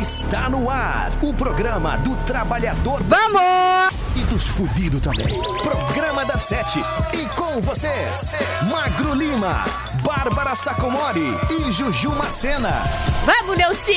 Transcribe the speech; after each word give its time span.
Está 0.00 0.48
no 0.50 0.68
ar 0.68 1.10
o 1.22 1.32
programa 1.32 1.96
do 1.98 2.14
trabalhador 2.24 3.02
Vamos! 3.04 3.94
e 4.14 4.20
dos 4.24 4.46
fudidos 4.46 5.00
também. 5.00 5.26
Programa 5.62 6.22
da 6.26 6.38
Sete. 6.38 6.78
E 7.14 7.26
com 7.34 7.62
vocês, 7.62 8.32
Magro 8.70 9.14
Lima, 9.14 9.64
Bárbara 10.02 10.54
Sacomori 10.54 11.34
e 11.50 11.72
Juju 11.72 12.10
Macena. 12.10 12.82
Vamos, 13.24 13.56
Neuci! 13.56 13.94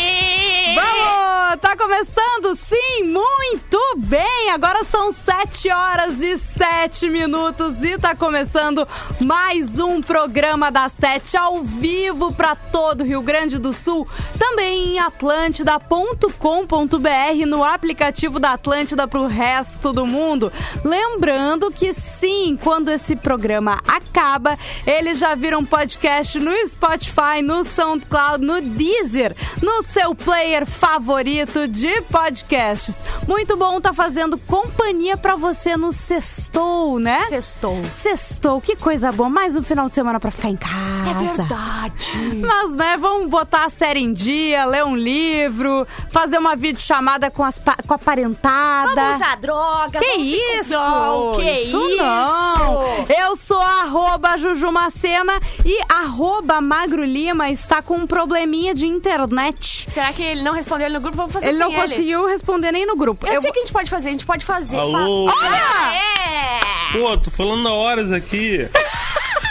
Vamos! 0.76 1.39
Tá 1.58 1.76
começando, 1.76 2.56
sim, 2.56 3.06
muito 3.06 3.80
bem! 3.98 4.52
Agora 4.52 4.84
são 4.84 5.12
7 5.12 5.72
horas 5.72 6.22
e 6.22 6.38
7 6.38 7.10
minutos 7.10 7.82
e 7.82 7.98
tá 7.98 8.16
começando 8.16 8.88
mais 9.20 9.80
um 9.80 10.00
programa 10.00 10.70
da 10.70 10.88
Sete 10.90 11.36
ao 11.36 11.64
vivo 11.64 12.32
pra 12.32 12.56
todo 12.56 13.04
Rio 13.04 13.24
Grande 13.24 13.58
do 13.58 13.74
Sul, 13.74 14.08
também 14.38 14.94
em 14.94 15.00
atlântida.com.br, 15.00 17.46
no 17.48 17.64
aplicativo 17.64 18.40
da 18.40 18.52
Atlântida 18.52 19.08
pro 19.08 19.26
resto 19.26 19.92
do 19.92 20.06
mundo. 20.06 20.54
Lembrando 20.86 21.72
que 21.72 21.96
sim, 21.96 22.60
quando 22.62 22.90
esse 22.90 23.16
programa 23.16 23.82
acaba, 23.88 24.56
eles 24.86 25.18
já 25.18 25.34
viram 25.34 25.66
podcast 25.66 26.38
no 26.38 26.56
Spotify, 26.68 27.42
no 27.44 27.64
SoundCloud, 27.64 28.46
no 28.46 28.62
Deezer, 28.62 29.36
no 29.64 29.82
seu 29.82 30.14
player 30.14 30.68
favorito 30.68 31.39
de 31.46 32.02
podcasts. 32.02 33.02
Muito 33.26 33.56
bom 33.56 33.80
tá 33.80 33.94
fazendo 33.94 34.38
companhia 34.38 35.16
pra 35.16 35.36
você 35.36 35.78
no 35.78 35.94
sextou, 35.94 37.00
né? 37.00 37.28
Sextou. 37.30 37.84
Sextou, 37.86 38.60
que 38.60 38.76
coisa 38.76 39.10
boa. 39.12 39.30
Mais 39.30 39.56
um 39.56 39.64
final 39.64 39.88
de 39.88 39.96
semana 39.96 40.20
pra 40.20 40.32
ficar 40.32 40.50
em 40.50 40.58
casa. 40.58 41.10
É 41.10 41.14
verdade. 41.14 41.94
Mas, 42.42 42.76
né, 42.76 42.98
vamos 42.98 43.30
botar 43.30 43.66
a 43.66 43.70
série 43.70 44.02
em 44.02 44.12
dia, 44.12 44.66
ler 44.66 44.84
um 44.84 44.98
livro, 44.98 45.88
fazer 46.10 46.38
uma 46.38 46.56
videochamada 46.58 47.32
com, 47.32 47.44
as, 47.44 47.60
com 47.88 47.94
a 47.94 47.98
parentada. 47.98 48.96
Vamos 48.96 49.16
usar 49.16 49.38
droga. 49.38 50.00
Que 50.00 50.18
isso? 50.18 50.74
Não, 50.74 51.36
que 51.36 51.52
isso? 51.52 51.78
isso? 51.78 51.98
não. 51.98 53.06
Eu 53.08 53.36
sou 53.38 53.62
arroba 53.62 54.38
Jujumacena 54.38 55.40
e 55.66 55.80
arroba 55.88 56.60
Magro 56.60 57.04
Lima 57.04 57.50
está 57.50 57.82
com 57.82 57.96
um 57.96 58.08
probleminha 58.08 58.76
de 58.76 58.86
internet. 58.86 59.86
Será 59.90 60.12
que 60.12 60.22
ele 60.22 60.42
não 60.42 60.54
respondeu 60.54 60.88
ele 60.88 60.96
no 60.96 61.02
grupo? 61.02 61.29
Vamos 61.30 61.34
fazer 61.34 61.48
Ele 61.50 61.58
não 61.58 61.72
sem 61.72 61.80
conseguiu 61.82 62.26
responder 62.28 62.72
nem 62.72 62.86
no 62.86 62.96
grupo. 62.96 63.26
Eu, 63.28 63.34
Eu 63.36 63.42
sei 63.42 63.50
vou- 63.50 63.52
o 63.52 63.54
que 63.54 63.60
a 63.60 63.64
gente 63.64 63.74
pode 63.74 63.90
fazer. 63.90 64.10
A 64.10 64.12
gente 64.12 64.26
pode 64.26 64.46
fazer. 64.46 64.78
Alô? 64.78 65.30
Fa- 65.32 65.38
Olha! 65.38 65.96
É! 65.96 66.60
Pô, 67.00 67.18
tô 67.18 67.30
falando 67.32 67.68
há 67.68 67.74
horas 67.74 68.12
aqui. 68.12 68.68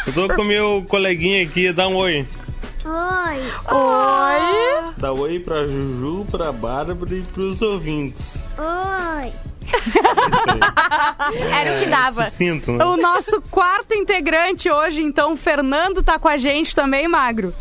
Eu 0.06 0.12
tô 0.12 0.28
com 0.34 0.42
meu 0.44 0.84
coleguinha 0.88 1.44
aqui, 1.44 1.72
dá 1.72 1.86
um 1.88 1.96
oi. 1.96 2.26
Oi! 3.70 4.92
Dá 4.96 5.12
oi 5.12 5.38
pra 5.38 5.66
Juju, 5.66 6.26
pra 6.30 6.50
Bárbara 6.52 7.14
e 7.14 7.22
pros 7.22 7.60
ouvintes. 7.62 8.42
Oi. 8.58 9.32
Era 11.52 11.76
o 11.76 11.80
que 11.80 11.86
dava. 11.90 12.30
Sinto, 12.30 12.72
né? 12.72 12.84
O 12.84 12.96
nosso 12.96 13.40
quarto 13.50 13.94
integrante 13.94 14.70
hoje, 14.70 15.02
então, 15.02 15.34
o 15.34 15.36
Fernando 15.36 16.02
tá 16.02 16.18
com 16.18 16.28
a 16.28 16.36
gente 16.38 16.74
também, 16.74 17.06
Magro. 17.06 17.54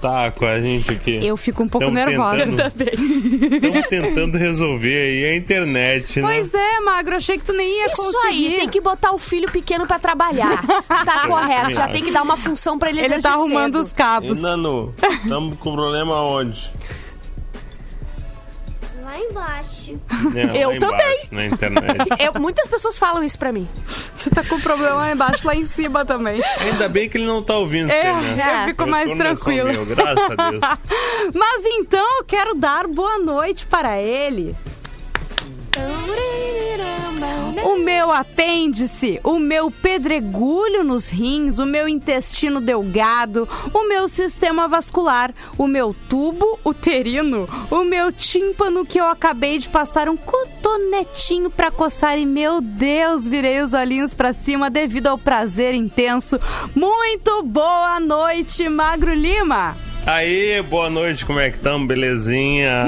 Tá 0.00 0.30
com 0.30 0.46
a 0.46 0.60
gente 0.60 0.90
aqui. 0.92 1.18
Eu 1.26 1.36
fico 1.36 1.62
um 1.62 1.68
pouco 1.68 1.86
Tamo 1.86 1.94
nervosa. 1.96 2.38
tentando. 2.46 2.72
Estamos 3.54 3.86
tentando 3.88 4.38
resolver 4.38 4.94
aí 4.96 5.24
a 5.24 5.36
internet, 5.36 6.20
né? 6.20 6.26
Pois 6.26 6.54
é, 6.54 6.80
Magro, 6.80 7.16
achei 7.16 7.36
que 7.38 7.44
tu 7.44 7.52
nem 7.52 7.68
ia 7.80 7.86
Isso 7.86 7.96
conseguir. 7.96 8.46
aí, 8.48 8.56
tem 8.60 8.68
que 8.68 8.80
botar 8.80 9.12
o 9.12 9.18
filho 9.18 9.50
pequeno 9.50 9.86
pra 9.86 9.98
trabalhar. 9.98 10.64
Tá 10.86 11.26
correto, 11.26 11.72
já 11.72 11.84
acho. 11.84 11.92
tem 11.92 12.04
que 12.04 12.10
dar 12.12 12.22
uma 12.22 12.36
função 12.36 12.78
pra 12.78 12.90
ele 12.90 13.00
Ele 13.00 13.20
tá 13.20 13.32
arrumando 13.32 13.74
cedo. 13.74 13.84
os 13.86 13.92
cabos. 13.92 14.38
E 14.38 14.40
Nanu, 14.40 14.94
estamos 15.22 15.58
com 15.58 15.74
problema 15.74 16.22
onde? 16.22 16.70
Lá 19.18 19.24
embaixo. 19.30 19.98
É, 20.36 20.46
lá 20.46 20.54
Eu 20.56 20.72
embaixo, 20.72 20.80
também. 20.80 21.18
Na 21.30 21.46
internet. 21.46 22.08
Eu- 22.22 22.34
muitas 22.40 22.66
pessoas 22.68 22.98
falam 22.98 23.22
isso 23.24 23.38
pra 23.38 23.50
mim. 23.52 23.68
Tu 24.22 24.30
tá 24.30 24.44
com 24.44 24.60
problema 24.60 24.94
lá 24.94 25.12
embaixo, 25.12 25.46
lá 25.46 25.54
em 25.54 25.66
cima 25.66 26.04
também. 26.04 26.40
Ainda 26.58 26.88
bem 26.88 27.08
que 27.08 27.16
ele 27.18 27.26
não 27.26 27.42
tá 27.42 27.56
ouvindo 27.56 27.90
É, 27.90 28.02
você, 28.12 28.20
né? 28.34 28.62
eu 28.62 28.68
fico 28.68 28.86
mais 28.86 29.08
é 29.10 29.12
só 29.12 29.18
tranquila. 29.18 29.72
meu, 29.72 29.84
graças 29.86 30.30
a 30.38 30.50
Deus. 30.50 30.62
Mas 31.34 31.66
então 31.66 32.18
eu 32.18 32.24
quero 32.24 32.54
dar 32.54 32.86
boa 32.86 33.18
noite 33.18 33.66
para 33.66 34.00
ele. 34.00 34.54
O 37.64 37.78
meu 37.78 38.12
apêndice, 38.12 39.20
o 39.24 39.38
meu 39.38 39.70
pedregulho 39.70 40.84
nos 40.84 41.08
rins, 41.08 41.58
o 41.58 41.66
meu 41.66 41.88
intestino 41.88 42.60
delgado, 42.60 43.48
o 43.74 43.88
meu 43.88 44.08
sistema 44.08 44.68
vascular, 44.68 45.32
o 45.56 45.66
meu 45.66 45.94
tubo 46.08 46.58
uterino, 46.64 47.48
o 47.70 47.82
meu 47.84 48.12
tímpano 48.12 48.86
que 48.86 48.98
eu 48.98 49.06
acabei 49.06 49.58
de 49.58 49.68
passar 49.68 50.08
um 50.08 50.16
cotonetinho 50.16 51.50
pra 51.50 51.70
coçar 51.70 52.18
e 52.18 52.24
meu 52.24 52.60
Deus, 52.60 53.26
virei 53.26 53.60
os 53.60 53.74
olhinhos 53.74 54.14
pra 54.14 54.32
cima 54.32 54.70
devido 54.70 55.08
ao 55.08 55.18
prazer 55.18 55.74
intenso. 55.74 56.38
Muito 56.74 57.42
boa 57.42 57.98
noite, 57.98 58.68
Magro 58.68 59.12
Lima. 59.12 59.87
Aí, 60.06 60.62
boa 60.62 60.88
noite, 60.88 61.26
como 61.26 61.38
é 61.38 61.50
que 61.50 61.56
estamos? 61.58 61.86
Belezinha? 61.86 62.82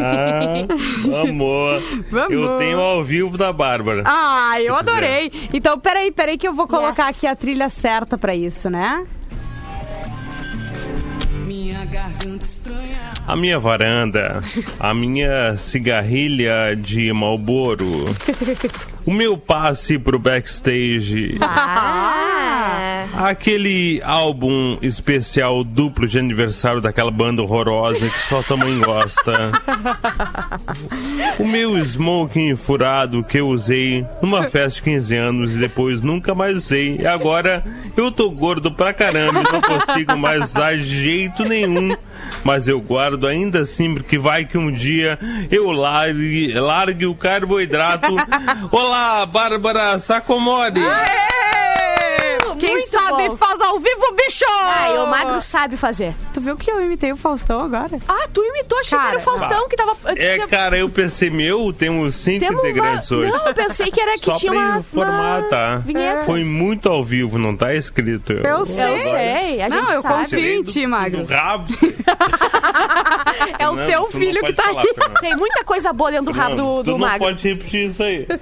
Amor. 1.22 1.82
Vamos. 2.10 2.30
Eu 2.32 2.56
tenho 2.56 2.78
ao 2.80 3.04
vivo 3.04 3.36
da 3.36 3.52
Bárbara. 3.52 4.02
Ah, 4.06 4.54
eu 4.60 4.74
adorei. 4.74 5.30
Então, 5.52 5.78
peraí, 5.78 6.10
peraí 6.10 6.38
que 6.38 6.48
eu 6.48 6.54
vou 6.54 6.66
colocar 6.66 7.08
Yes. 7.08 7.16
aqui 7.18 7.26
a 7.26 7.36
trilha 7.36 7.68
certa 7.68 8.16
pra 8.16 8.34
isso, 8.34 8.70
né? 8.70 9.04
A 13.26 13.36
minha 13.36 13.58
varanda, 13.60 14.40
a 14.78 14.92
minha 14.94 15.56
cigarrilha 15.56 16.74
de 16.76 17.12
Malboro, 17.12 17.86
o 19.06 19.12
meu 19.12 19.36
passe 19.38 19.98
pro 19.98 20.18
backstage, 20.18 21.38
Ah. 21.40 22.69
Aquele 23.14 24.00
álbum 24.04 24.78
especial 24.82 25.62
duplo 25.64 26.06
de 26.06 26.18
aniversário 26.18 26.80
daquela 26.80 27.10
banda 27.10 27.42
horrorosa 27.42 28.08
que 28.08 28.22
só 28.22 28.42
tua 28.42 28.56
mãe 28.56 28.78
gosta, 28.80 29.52
o 31.38 31.46
meu 31.46 31.78
smoking 31.78 32.56
furado 32.56 33.22
que 33.24 33.38
eu 33.38 33.48
usei 33.48 34.06
numa 34.20 34.48
festa 34.48 34.76
de 34.76 34.82
15 34.82 35.16
anos 35.16 35.54
e 35.54 35.58
depois 35.58 36.02
nunca 36.02 36.34
mais 36.34 36.56
usei. 36.56 36.96
E 37.00 37.06
agora 37.06 37.64
eu 37.96 38.10
tô 38.10 38.30
gordo 38.30 38.70
pra 38.70 38.92
caramba 38.92 39.40
e 39.40 39.52
não 39.52 39.60
consigo 39.60 40.16
mais 40.16 40.50
usar 40.50 40.76
de 40.76 40.84
jeito 40.84 41.44
nenhum. 41.44 41.96
Mas 42.44 42.68
eu 42.68 42.80
guardo 42.80 43.26
ainda 43.26 43.60
assim, 43.60 43.94
porque 43.94 44.18
vai 44.18 44.44
que 44.44 44.58
um 44.58 44.72
dia 44.72 45.18
eu 45.50 45.70
largue, 45.70 46.52
largue 46.52 47.06
o 47.06 47.14
carboidrato. 47.14 48.14
Olá, 48.70 49.26
Bárbara 49.26 49.98
Sacomori! 49.98 50.80
Quem 52.60 52.76
muito 52.76 52.90
sabe 52.90 53.28
bom. 53.28 53.36
faz 53.36 53.60
ao 53.60 53.78
vivo, 53.78 54.14
bicho! 54.16 54.44
Ai, 54.64 54.98
o 54.98 55.06
Magro 55.06 55.40
sabe 55.40 55.76
fazer. 55.76 56.14
Tu 56.32 56.40
viu 56.40 56.56
que 56.56 56.70
eu 56.70 56.84
imitei 56.84 57.12
o 57.12 57.16
Faustão 57.16 57.60
agora? 57.60 57.98
Ah, 58.08 58.28
tu 58.32 58.42
imitou, 58.44 58.78
achei 58.78 58.98
que 58.98 59.04
era 59.06 59.18
o 59.18 59.20
Faustão 59.20 59.68
que 59.68 59.76
tava... 59.76 59.96
É, 60.06 60.34
tinha- 60.34 60.48
cara, 60.48 60.78
eu 60.78 60.88
pensei, 60.88 61.30
meu, 61.30 61.72
temos 61.72 62.16
cinco 62.16 62.40
temos 62.40 62.60
integrantes 62.60 63.10
uma- 63.10 63.20
hoje. 63.20 63.32
Não, 63.32 63.46
eu 63.46 63.54
pensei 63.54 63.90
que 63.90 64.00
era 64.00 64.14
que 64.18 64.24
Só 64.24 64.34
tinha 64.34 64.52
pra 64.52 64.60
uma... 64.60 64.78
informar, 64.78 65.38
uma 65.40 65.48
tá? 65.48 65.76
Vinheta. 65.78 66.24
Foi 66.24 66.44
muito 66.44 66.88
ao 66.88 67.02
vivo, 67.04 67.38
não 67.38 67.56
tá 67.56 67.74
escrito. 67.74 68.32
Eu 68.32 68.64
sei. 68.66 68.84
Eu 68.94 68.98
sei, 68.98 69.62
a 69.62 69.68
Não, 69.68 69.78
gente 69.80 69.92
eu 69.92 70.02
sabe. 70.02 70.14
confio. 70.24 70.40
em 70.40 70.62
ti, 70.62 70.86
Magro. 70.86 71.24
Do 71.24 71.32
rabo. 71.32 71.72
É 73.58 73.68
o 73.68 73.76
Não, 73.76 73.86
teu 73.86 74.02
tu 74.04 74.12
não 74.14 74.20
filho 74.20 74.42
que 74.42 74.52
tá 74.52 74.64
falar, 74.64 74.82
aí. 74.82 74.94
Fernando. 74.94 75.20
Tem 75.20 75.36
muita 75.36 75.64
coisa 75.64 75.92
boa 75.92 76.10
dentro 76.10 76.26
do 76.26 76.32
rabo 76.32 76.54
do, 76.56 76.62
tu 76.78 76.82
do 76.84 76.90
não 76.92 76.98
Magro. 76.98 77.18
pode 77.20 77.48
repetir 77.48 77.88
isso 77.90 78.02
aí. 78.02 78.26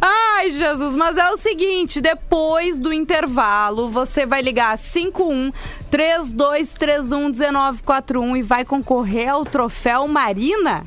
Ai, 0.00 0.50
Jesus, 0.52 0.94
mas 0.94 1.16
é 1.16 1.30
o 1.30 1.36
seguinte, 1.36 2.00
depois 2.00 2.78
do 2.80 2.92
intervalo, 2.92 3.88
você 3.90 4.24
vai 4.26 4.42
ligar 4.42 4.76
51 4.78 5.52
3231 5.90 7.28
1941 7.30 8.36
e 8.36 8.42
vai 8.42 8.64
concorrer 8.64 9.28
ao 9.30 9.44
troféu 9.44 10.06
Marina. 10.08 10.84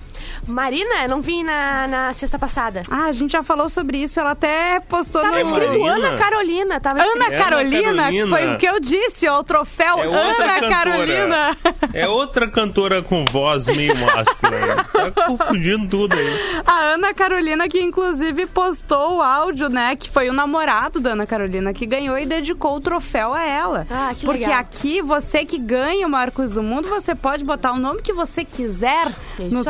Marina, 0.48 1.08
não 1.08 1.22
vi 1.22 1.44
na, 1.44 1.88
na 1.88 2.14
sexta 2.14 2.38
passada. 2.38 2.82
Ah, 2.90 3.06
a 3.06 3.12
gente 3.12 3.32
já 3.32 3.44
falou 3.44 3.70
sobre 3.70 3.98
isso, 3.98 4.20
ela 4.20 4.32
até 4.32 4.80
postou 4.82 5.22
Tava 5.22 5.36
no... 5.36 5.42
escrito 5.42 5.80
Marina? 5.80 6.08
Ana 6.08 6.18
Carolina. 6.18 6.80
Tava 6.80 6.96
Ana 7.02 7.08
escrito... 7.08 7.28
Ana 7.28 7.38
Carolina, 7.44 8.04
Carolina. 8.04 8.38
foi 8.38 8.54
o 8.54 8.58
que 8.58 8.66
eu 8.68 8.80
disse, 8.80 9.28
ó, 9.28 9.40
o 9.40 9.44
troféu 9.44 10.00
É 10.00 10.06
Ana 10.06 10.60
cantora. 10.60 10.70
Carolina. 10.70 11.58
É 11.94 12.08
outra 12.08 12.48
cantora 12.50 13.02
com 13.02 13.24
voz 13.26 13.68
meio 13.68 13.96
máscula. 13.98 14.84
Tá 15.14 15.26
confundindo 15.26 15.88
tudo 15.88 16.14
aí. 16.16 16.62
A 16.66 16.94
Ana 16.94 17.14
Carolina, 17.14 17.68
que 17.68 17.82
inclusive 17.82 18.46
postou 18.46 19.18
o 19.18 19.22
áudio, 19.22 19.70
né? 19.70 19.96
Que 19.96 20.10
foi 20.10 20.30
o 20.30 20.34
namorado 20.34 21.00
da 21.00 21.12
Ana 21.12 21.26
Carolina 21.26 21.74
que 21.74 21.86
ganhou 21.86 22.18
e 22.18 22.26
dedicou 22.26 22.76
o 22.76 22.82
troféu 22.82 23.34
a 23.34 23.44
ela. 23.44 23.88
Ah, 23.90 24.14
que 24.16 24.26
Porque 24.26 24.46
legal. 24.46 24.60
aqui, 24.60 25.02
você 25.02 25.46
que 25.46 25.58
ganha 25.58 26.08
o 26.08 26.10
Marcos 26.10 26.52
do 26.54 26.64
Mundo, 26.64 26.88
você 26.90 27.14
pode 27.16 27.44
botar 27.44 27.74
o 27.74 27.78
nome 27.78 28.02
que 28.02 28.14
você 28.14 28.46
quiser 28.46 29.08
Isso 29.40 29.50
no 29.52 29.60
aí. 29.60 29.64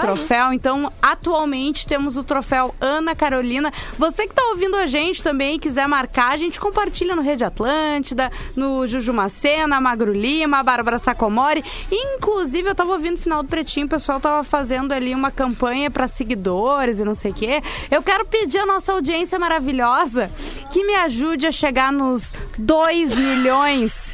Troféu. 0.44 0.54
Então, 0.54 0.92
atualmente 1.02 1.88
temos 1.88 2.18
o 2.18 2.24
troféu 2.24 2.76
Ana 2.82 3.16
Carolina. 3.16 3.72
Você 3.98 4.28
que 4.28 4.34
tá 4.34 4.42
ouvindo 4.50 4.76
a 4.76 4.86
gente 4.86 5.24
também, 5.24 5.60
quiser 5.60 5.88
marcar, 5.88 6.32
a 6.32 6.38
gente 6.38 6.60
compartilha 6.60 7.16
no 7.16 7.22
Rede 7.22 7.44
Atlântida, 7.44 8.32
no 8.56 8.86
Juju 8.86 9.14
Macena, 9.14 9.80
Magro 9.80 10.12
Lima, 10.12 10.64
Bárbara 10.64 11.00
Sacomori. 11.00 11.64
Inclusive, 11.92 12.70
eu 12.70 12.76
tava 12.76 12.92
ouvindo 12.92 13.14
no 13.14 13.22
final 13.22 13.44
do 13.44 13.50
Pretinho, 13.50 13.86
o 13.86 13.90
pessoal 13.90 14.20
tava 14.20 14.44
fazendo 14.44 14.92
ali 14.92 15.14
uma 15.14 15.32
campanha 15.32 15.90
para 15.90 16.08
seguidores 16.08 17.00
e 17.00 17.04
não 17.04 17.14
sei 17.14 17.32
o 17.32 17.34
quê. 17.34 17.62
Eu 17.92 18.02
quero 18.02 18.26
pedir 18.26 18.60
à 18.60 18.66
nossa 18.66 18.92
audiência 18.92 19.38
maravilhosa 19.38 20.30
que 20.72 20.84
me 20.84 20.96
ajude 20.96 21.48
a 21.48 21.52
chegar 21.52 21.92
nos 21.92 22.34
2 22.58 23.16
milhões 23.16 24.12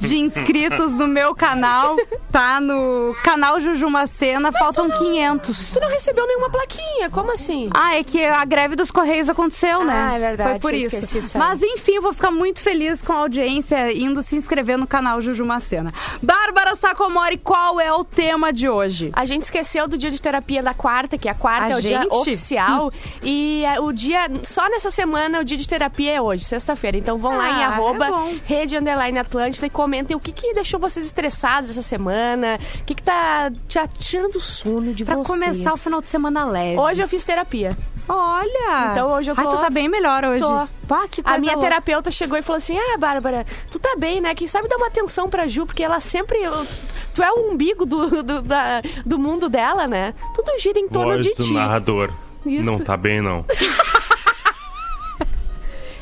de 0.00 0.16
inscritos 0.16 0.92
no 0.92 1.06
meu 1.06 1.34
canal, 1.34 1.96
tá? 2.30 2.60
No 2.60 3.14
canal 3.22 3.58
Juju 3.60 3.88
Macena, 3.88 4.52
faltam 4.52 4.90
500. 4.90 5.70
Tu 5.72 5.80
não 5.80 5.88
recebeu 5.88 6.26
nenhuma 6.26 6.50
plaquinha, 6.50 7.10
como 7.10 7.32
assim? 7.32 7.70
Ah, 7.74 7.96
é 7.96 8.04
que 8.04 8.24
a 8.24 8.44
greve 8.44 8.76
dos 8.76 8.90
Correios 8.90 9.28
aconteceu, 9.28 9.84
né? 9.84 10.08
Ah, 10.10 10.16
é 10.16 10.18
verdade, 10.18 10.50
Foi 10.50 10.58
por 10.60 10.74
isso. 10.74 11.38
Mas 11.38 11.62
enfim, 11.62 11.92
eu 11.96 12.02
vou 12.02 12.12
ficar 12.12 12.30
muito 12.30 12.60
feliz 12.62 13.00
com 13.02 13.12
a 13.12 13.16
audiência 13.16 13.92
indo 13.92 14.22
se 14.22 14.36
inscrever 14.36 14.76
no 14.78 14.86
canal 14.86 15.20
Juju 15.20 15.44
Macena. 15.44 15.92
Bárbara 16.22 16.76
Sacomori, 16.76 17.36
qual 17.38 17.80
é 17.80 17.92
o 17.92 18.04
tema 18.04 18.52
de 18.52 18.68
hoje? 18.68 19.10
A 19.14 19.24
gente 19.24 19.42
esqueceu 19.42 19.88
do 19.88 19.96
dia 19.96 20.10
de 20.10 20.20
terapia 20.20 20.62
da 20.62 20.74
quarta, 20.74 21.16
que 21.18 21.28
a 21.28 21.34
quarta 21.34 21.66
A 21.66 21.70
é 21.70 21.76
o 21.76 21.80
dia 21.82 22.02
gente? 22.02 22.14
oficial. 22.14 22.92
E 23.22 23.64
é, 23.64 23.80
o 23.80 23.92
dia, 23.92 24.30
só 24.42 24.68
nessa 24.68 24.90
semana, 24.90 25.40
o 25.40 25.44
dia 25.44 25.56
de 25.56 25.68
terapia 25.68 26.12
é 26.12 26.20
hoje, 26.20 26.44
sexta-feira. 26.44 26.96
Então 26.96 27.18
vão 27.18 27.36
lá 27.36 27.50
em 27.50 27.64
Ah, 27.64 27.68
arroba 27.68 28.06
é 28.06 28.34
rede 28.44 28.76
underline 28.76 29.18
Atlântida 29.54 29.66
e 29.66 29.70
comentem 29.70 30.16
o 30.16 30.20
que, 30.20 30.32
que 30.32 30.52
deixou 30.54 30.78
vocês 30.80 31.06
estressados 31.06 31.70
essa 31.70 31.82
semana, 31.82 32.58
o 32.80 32.84
que, 32.84 32.94
que 32.94 33.02
tá 33.02 33.50
te 33.68 33.78
tirando 34.00 34.36
o 34.36 34.40
sono 34.40 34.92
de 34.92 35.04
Pra 35.04 35.14
vocês. 35.16 35.26
começar 35.28 35.72
o 35.72 35.76
final 35.76 36.02
de 36.02 36.08
semana 36.08 36.44
leve. 36.44 36.78
Hoje 36.78 37.02
eu 37.02 37.08
fiz 37.08 37.24
terapia. 37.24 37.70
Olha! 38.08 38.90
Então 38.92 39.10
hoje 39.12 39.30
eu 39.30 39.34
Ai, 39.36 39.44
tô- 39.44 39.50
tu 39.50 39.58
tá 39.58 39.70
bem 39.70 39.88
melhor 39.88 40.24
hoje. 40.24 40.40
Tô. 40.44 40.66
Pá, 40.86 41.06
que 41.08 41.22
coisa 41.22 41.38
A 41.38 41.40
minha 41.40 41.52
louca. 41.54 41.68
terapeuta 41.68 42.10
chegou 42.10 42.36
e 42.36 42.42
falou 42.42 42.58
assim: 42.58 42.76
Ah, 42.78 42.98
Bárbara, 42.98 43.46
tu 43.70 43.78
tá 43.78 43.94
bem, 43.96 44.20
né? 44.20 44.34
Quem 44.34 44.46
sabe 44.46 44.68
dar 44.68 44.76
uma 44.76 44.88
atenção 44.88 45.30
pra 45.30 45.46
Ju, 45.46 45.64
porque 45.64 45.82
ela 45.82 46.00
sempre. 46.00 46.38
Tu 47.14 47.22
é 47.22 47.32
o 47.32 47.50
umbigo 47.52 47.86
do, 47.86 48.22
do, 48.22 48.42
da- 48.42 48.82
do 49.06 49.18
mundo 49.18 49.48
dela, 49.48 49.86
né? 49.86 50.12
Tudo 50.34 50.58
gira 50.58 50.78
em 50.78 50.88
torno 50.88 51.12
Voz 51.12 51.22
de 51.24 51.34
do 51.34 51.44
ti. 51.44 51.52
narrador. 51.54 52.12
Isso. 52.44 52.64
Não 52.70 52.78
tá 52.78 52.94
bem, 52.96 53.22
não. 53.22 53.42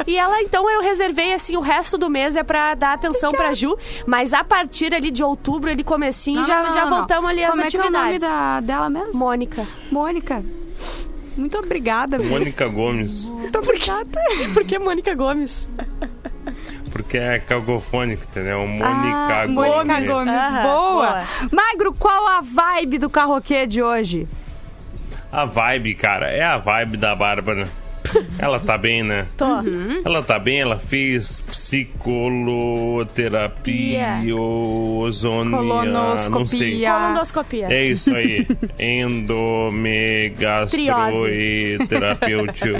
E 0.06 0.16
ela, 0.16 0.40
então, 0.42 0.68
eu 0.70 0.80
reservei, 0.82 1.32
assim, 1.32 1.56
o 1.56 1.60
resto 1.60 1.96
do 1.98 2.08
mês 2.10 2.36
é 2.36 2.42
pra 2.42 2.74
dar 2.74 2.92
atenção 2.94 3.32
pra 3.32 3.54
Ju. 3.54 3.76
Mas 4.06 4.32
a 4.34 4.42
partir 4.44 4.94
ali 4.94 5.10
de 5.10 5.22
outubro, 5.22 5.70
ali 5.70 5.84
comecinho, 5.84 6.40
Não, 6.40 6.46
já, 6.46 6.62
não, 6.62 6.74
já 6.74 6.82
não, 6.84 6.90
não. 6.90 6.98
voltamos 6.98 7.30
ali 7.30 7.44
às 7.44 7.50
Como 7.50 7.62
atividades. 7.62 7.86
é 7.86 7.90
que 7.90 7.96
é 7.96 8.00
o 8.00 8.04
nome 8.04 8.18
da, 8.18 8.60
dela 8.60 8.90
mesmo? 8.90 9.14
Mônica. 9.18 9.66
Mônica. 9.90 10.42
Muito 11.36 11.58
obrigada. 11.58 12.18
Mônica 12.18 12.68
Gomes. 12.68 13.24
Muito 13.24 13.58
obrigada. 13.58 14.20
Por 14.52 14.64
que 14.64 14.78
Mônica 14.78 15.14
Gomes? 15.14 15.66
Porque 16.90 17.16
é 17.16 17.38
cagofônica, 17.38 18.22
entendeu? 18.30 18.66
Mônica 18.66 18.84
Ah, 18.86 19.46
Gomes. 19.46 19.54
Mônica 19.70 20.00
Gomes. 20.12 20.28
Aham, 20.34 20.62
boa. 20.62 20.92
boa. 21.10 21.22
Magro, 21.50 21.94
qual 21.94 22.28
a 22.28 22.40
vibe 22.42 22.98
do 22.98 23.08
carroquê 23.08 23.66
de 23.66 23.82
hoje? 23.82 24.28
A 25.30 25.46
vibe, 25.46 25.94
cara, 25.94 26.30
é 26.30 26.42
a 26.42 26.58
vibe 26.58 26.98
da 26.98 27.16
Bárbara. 27.16 27.66
Ela 28.38 28.60
tá 28.60 28.78
bem, 28.78 29.02
né? 29.02 29.26
Tô. 29.36 29.44
Uhum. 29.44 30.00
Ela 30.04 30.22
tá 30.22 30.38
bem, 30.38 30.60
ela 30.60 30.78
fez 30.78 31.40
psicoloterapia, 31.40 33.92
Yeah. 33.92 34.34
ozonia, 34.34 35.84
não 35.84 36.46
sei. 36.46 36.84
Colonoscopia. 36.86 37.66
É 37.70 37.84
isso 37.84 38.14
aí. 38.14 38.46
Endomegastroi 38.78 41.78
terapêutica. 41.88 42.78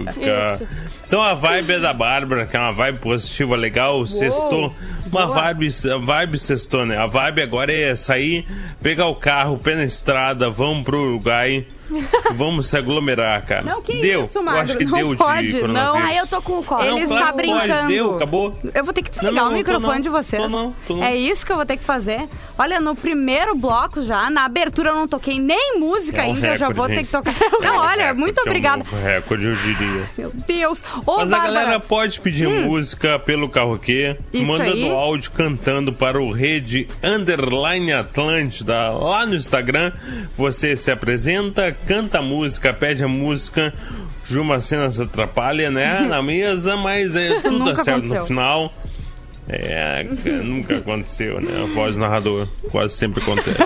Isso. 0.55 0.67
Então 1.07 1.23
a 1.23 1.35
vibe 1.35 1.75
é 1.75 1.81
da 1.81 1.93
Bárbara, 1.93 2.47
que 2.47 2.57
é 2.57 2.61
uma 2.61 2.73
vibe 2.73 2.99
positiva, 2.99 3.55
legal, 3.57 4.07
sextou. 4.07 4.75
Uma 5.11 5.27
vibe, 5.27 5.69
vibe 6.01 6.39
sextou, 6.39 6.87
né? 6.87 6.97
A 6.97 7.07
vibe 7.07 7.43
agora 7.43 7.71
é 7.73 7.95
sair, 7.95 8.47
pegar 8.83 9.07
o 9.09 9.15
carro, 9.15 9.59
pé 9.59 9.77
na 9.77 9.85
estrada, 9.85 10.49
vamos 10.49 10.85
pro 10.85 11.03
Uruguai, 11.03 11.67
vamos 12.35 12.69
se 12.69 12.77
aglomerar, 12.77 13.45
cara. 13.45 13.63
Não, 13.63 13.83
que 13.83 14.01
deu. 14.01 14.25
isso, 14.25 14.39
Eu 14.39 14.43
Magro, 14.43 14.61
acho 14.63 14.77
que 14.77 14.85
não 14.85 14.99
deu 14.99 15.17
pode, 15.17 15.47
de 15.49 15.63
não. 15.67 15.97
Ah, 15.97 16.15
eu 16.15 16.27
tô 16.27 16.41
com 16.43 16.59
o 16.59 16.65
colo. 16.65 16.83
Ele 16.83 16.91
Não, 16.91 16.99
está 17.03 17.17
claro 17.19 17.37
que 17.37 17.47
pode, 17.47 17.59
brincando. 17.67 17.89
deu, 17.89 18.17
acabou. 18.17 18.59
Eu 18.75 18.85
vou 18.85 18.93
ter 18.95 19.03
que 19.03 19.11
desligar 19.11 19.35
Não, 19.35 19.45
não, 19.45 19.53
o 19.53 19.55
microfone 19.57 20.01
de 20.01 20.09
vocês. 20.09 20.43
Tô 20.43 20.49
não, 20.49 20.73
tô 20.87 20.97
não. 20.97 21.05
É 21.05 21.15
isso 21.17 21.45
que 21.45 21.53
eu 21.53 21.57
vou 21.57 21.67
ter 21.67 21.77
que 21.77 21.85
fazer. 21.85 22.29
Olha, 22.59 22.81
no 22.81 22.95
primeiro 22.95 23.55
bloco 23.55 24.03
já, 24.03 24.29
na 24.31 24.45
abertura 24.45 24.91
eu 24.91 24.95
não 24.95 25.09
toquei 25.09 25.39
nem 25.39 25.79
música 25.79 26.23
É 26.23 26.29
um 26.29 26.35
ainda, 26.35 26.47
eu 26.49 26.57
já 26.59 26.69
vou 26.71 26.87
ter 26.87 26.97
gente. 26.97 27.07
que 27.07 27.13
tocar. 27.13 27.35
É 27.41 27.65
Não, 27.67 27.77
um 27.77 27.79
olha, 27.79 27.97
recorde, 28.03 28.21
muito 28.21 28.39
é 28.39 28.43
um 28.43 28.47
obrigada. 28.47 28.85
recorde, 29.03 29.47
eu 29.47 29.55
diria. 29.55 30.03
Meu 30.19 30.31
Deus. 30.47 30.83
Ô, 31.07 31.17
Mas 31.19 31.33
a 31.33 31.37
Bárbara, 31.37 31.53
galera 31.55 31.81
pode 31.81 32.21
pedir 32.21 32.49
música 32.49 33.19
pelo 33.19 33.49
carroquê, 33.49 34.17
Isso 34.33 34.47
manda 34.47 34.65
aí. 34.65 34.89
no 34.89 34.97
áudio 34.97 35.31
cantando 35.33 35.93
para 35.93 36.21
o 36.21 36.31
Rede 36.33 36.89
Underline 37.03 37.93
Atlântida 37.93 38.91
lá 38.91 39.25
no 39.27 39.35
Instagram. 39.35 39.93
Você 40.37 40.77
se 40.77 40.91
apresenta, 40.91 41.77
canta 41.87 42.19
a 42.19 42.23
música, 42.23 42.73
pede 42.73 43.05
a 43.05 43.09
música. 43.09 43.73
Juma 44.25 44.61
Cena 44.61 44.89
se 44.91 45.03
atrapalha, 45.03 45.71
né? 45.71 46.01
Na 46.09 46.23
mesa, 46.23 46.77
mas 46.77 47.17
é, 47.17 47.41
tudo 47.41 47.65
dá 47.65 47.77
certo 47.83 47.91
aconteceu. 47.91 48.21
no 48.21 48.27
final. 48.27 48.73
É, 49.55 50.03
nunca 50.43 50.79
aconteceu, 50.79 51.39
né? 51.41 51.63
A 51.63 51.67
voz 51.75 51.95
do 51.95 52.01
narrador 52.01 52.49
quase 52.71 52.95
sempre 52.95 53.23
acontece. 53.23 53.59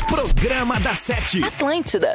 Programa 0.06 0.78
da 0.78 0.94
Sete. 0.94 1.43
Atlântida. 1.43 2.14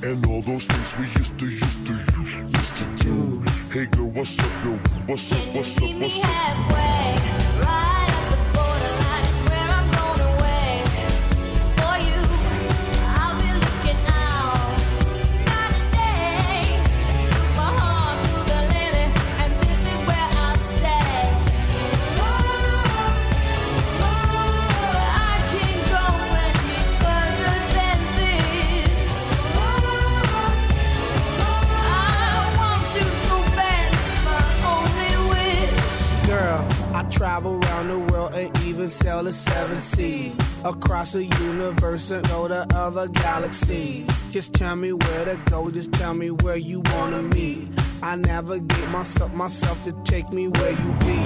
And 0.00 0.24
all 0.26 0.42
those 0.42 0.66
things 0.66 0.96
we 0.96 1.06
used 1.18 1.38
to, 1.40 1.48
used 1.48 1.86
to, 1.86 1.92
used 1.92 2.76
to 2.76 2.84
do. 3.02 3.42
Hey 3.72 3.86
girl, 3.86 4.06
what's 4.06 4.38
up, 4.38 4.62
girl? 4.62 4.78
What's 5.06 5.32
up, 5.32 5.54
what's 5.56 5.76
up, 5.76 5.82
meet 5.82 5.94
me 5.94 6.02
what's 6.02 6.18
up? 6.20 6.24
halfway? 6.24 7.64
Right 7.64 8.07
and 42.10 42.26
go 42.28 42.48
to 42.48 42.66
other 42.74 43.08
galaxies. 43.08 44.06
Just 44.30 44.54
tell 44.54 44.76
me 44.76 44.92
where 44.92 45.24
to 45.24 45.40
go, 45.46 45.70
just 45.70 45.92
tell 45.92 46.14
me 46.14 46.30
where 46.30 46.56
you 46.56 46.82
wanna 46.94 47.22
meet. 47.22 47.68
I 48.02 48.16
navigate 48.16 48.88
myself, 48.88 49.34
myself 49.34 49.82
to 49.84 49.92
take 50.04 50.30
me 50.32 50.48
where 50.48 50.70
you 50.70 50.92
be. 51.00 51.18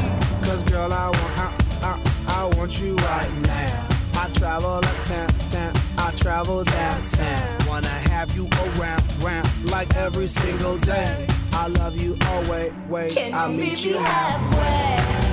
Cause 0.45 0.63
girl, 0.65 0.93
I 0.93 1.07
want, 1.07 1.39
I, 1.39 1.55
I, 1.83 2.13
I 2.27 2.57
want 2.57 2.81
you 2.81 2.97
right 2.97 3.33
now. 3.43 3.89
I 4.15 4.29
travel 4.35 4.71
uptown, 4.71 5.29
town. 5.49 5.73
I 5.99 6.11
travel 6.13 6.65
downtown. 6.65 7.69
Wanna 7.69 7.89
have 7.89 8.35
you 8.37 8.49
around, 8.77 9.23
round 9.23 9.65
like 9.65 9.95
every 9.97 10.27
single 10.27 10.79
day. 10.79 11.27
I 11.53 11.67
love 11.69 11.97
you 11.97 12.17
always, 12.29 12.73
wait. 12.89 13.13
Can 13.13 13.35
I'll 13.35 13.49
meet 13.49 13.85
you 13.85 13.99
halfway. 13.99 14.59
halfway? 14.59 15.32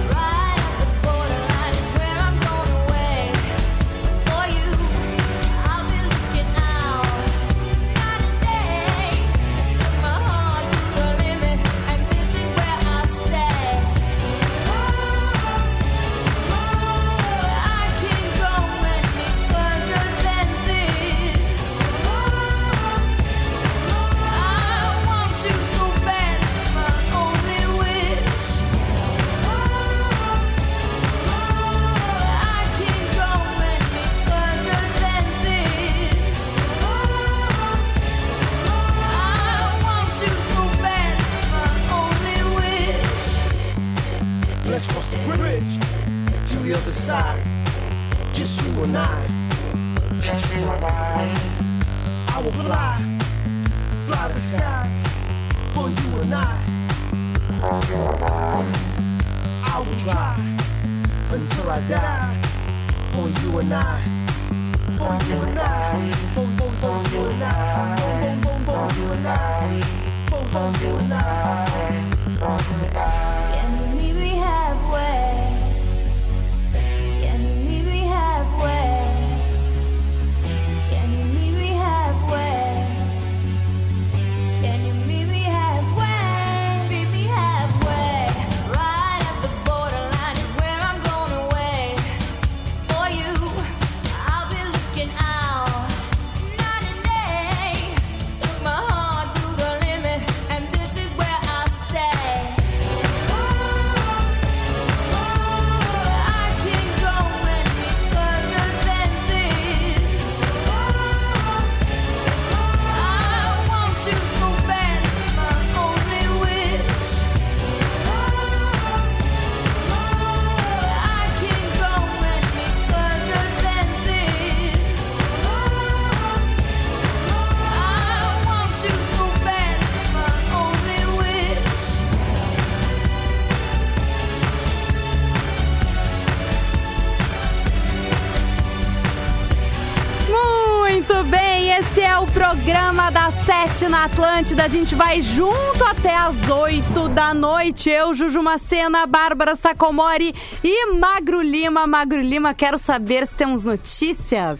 7 143.67 143.89
na 143.89 144.05
Atlântida. 144.05 144.63
A 144.63 144.67
gente 144.69 144.95
vai 144.95 145.21
junto 145.21 145.83
até 145.83 146.15
as 146.15 146.49
8 146.49 147.09
da 147.09 147.33
noite. 147.33 147.89
Eu, 147.89 148.13
Juju 148.13 148.41
Macena, 148.41 149.05
Bárbara 149.05 149.53
Sacomori 149.57 150.33
e 150.63 150.93
Magro 150.93 151.41
Lima. 151.41 151.85
Magro 151.85 152.21
Lima, 152.21 152.53
quero 152.53 152.77
saber 152.77 153.27
se 153.27 153.35
temos 153.35 153.65
notícias. 153.65 154.59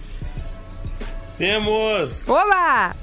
Temos! 1.38 2.28
Oba! 2.28 2.94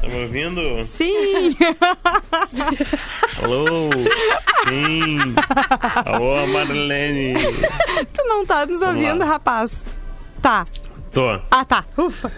Tá 0.00 0.08
me 0.08 0.22
ouvindo? 0.22 0.82
Sim! 0.86 1.56
Alô? 3.42 3.90
Sim! 4.66 5.18
Alô, 6.06 6.46
Marlene! 6.46 7.34
Tu 8.14 8.24
não 8.24 8.46
tá 8.46 8.64
nos 8.64 8.80
Vamos 8.80 8.96
ouvindo, 8.96 9.20
lá. 9.20 9.26
rapaz? 9.26 9.72
Tá. 10.40 10.64
Tô. 11.12 11.38
Ah, 11.50 11.64
tá. 11.64 11.84
Ufa. 11.98 12.32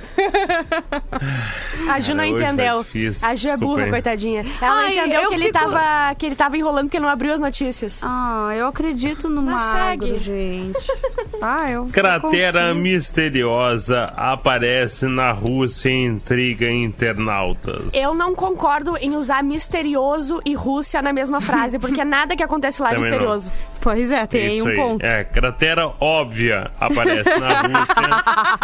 A 1.89 2.01
Ju 2.01 2.15
não 2.15 2.25
Cara, 2.25 2.33
hoje 2.35 2.45
tá 2.45 2.53
entendeu. 2.53 2.83
difícil, 2.83 3.29
a 3.29 3.35
Ju 3.35 3.49
é 3.49 3.51
desculpa 3.53 3.77
burra, 3.77 3.91
coitadinha. 3.91 4.45
Ela 4.61 4.75
Ai, 4.81 4.99
entendeu 4.99 5.21
eu 5.21 5.29
que 5.29 5.35
ele, 5.37 5.45
fico- 5.47 5.59
tava, 5.59 6.15
que 6.17 6.27
ele 6.27 6.35
tava 6.35 6.57
enrolando 6.59 6.85
porque 6.87 6.97
ele 6.97 7.05
não 7.05 7.13
abriu 7.13 7.33
as 7.33 7.41
notícias. 7.41 8.01
Ah, 8.03 8.51
eu 8.57 8.67
acredito 8.67 9.29
no 9.29 9.43
Mas 9.43 9.55
magro, 9.55 10.07
segue. 10.09 10.17
gente. 10.19 10.93
Ah, 11.41 11.71
eu. 11.71 11.87
Cratera 11.87 12.69
confio. 12.69 12.83
misteriosa 12.83 14.13
aparece 14.17 15.07
na 15.07 15.31
Rússia 15.31 15.89
e 15.91 16.05
intriga 16.07 16.69
internautas. 16.71 17.93
Eu 17.95 18.13
não 18.15 18.35
concordo 18.35 18.97
em 18.99 19.15
usar 19.17 19.43
misterioso 19.45 20.41
e 20.45 20.55
Rússia 20.55 21.01
na 21.01 21.13
mesma 21.13 21.41
frase, 21.41 21.79
porque 21.79 22.05
nada 22.05 22.35
que 22.37 22.43
acontece 22.43 22.83
lá 22.83 22.91
é 22.91 22.95
Também 22.95 23.11
não. 23.11 23.19
misterioso. 23.19 23.53
Pois 23.81 24.11
é, 24.11 24.27
tem 24.27 24.57
Isso 24.57 24.65
um 24.65 24.69
aí. 24.69 24.75
ponto. 24.77 25.05
É, 25.05 25.23
cratera 25.25 25.93
óbvia 26.01 26.71
aparece 26.81 27.39
na 27.39 27.61
Rússia. 27.61 28.64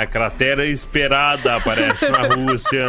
É, 0.00 0.06
cratera 0.06 0.66
esperada 0.66 1.56
aparece 1.56 2.08
na 2.08 2.22
Rússia. 2.28 2.86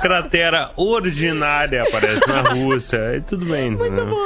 Cratera 0.00 0.70
ordinária 0.76 1.82
aparece 1.84 2.26
na 2.28 2.40
Rússia. 2.40 3.10
Aí 3.10 3.20
tudo 3.20 3.46
bem. 3.46 3.70
Muito 3.70 4.04
bom. 4.04 4.16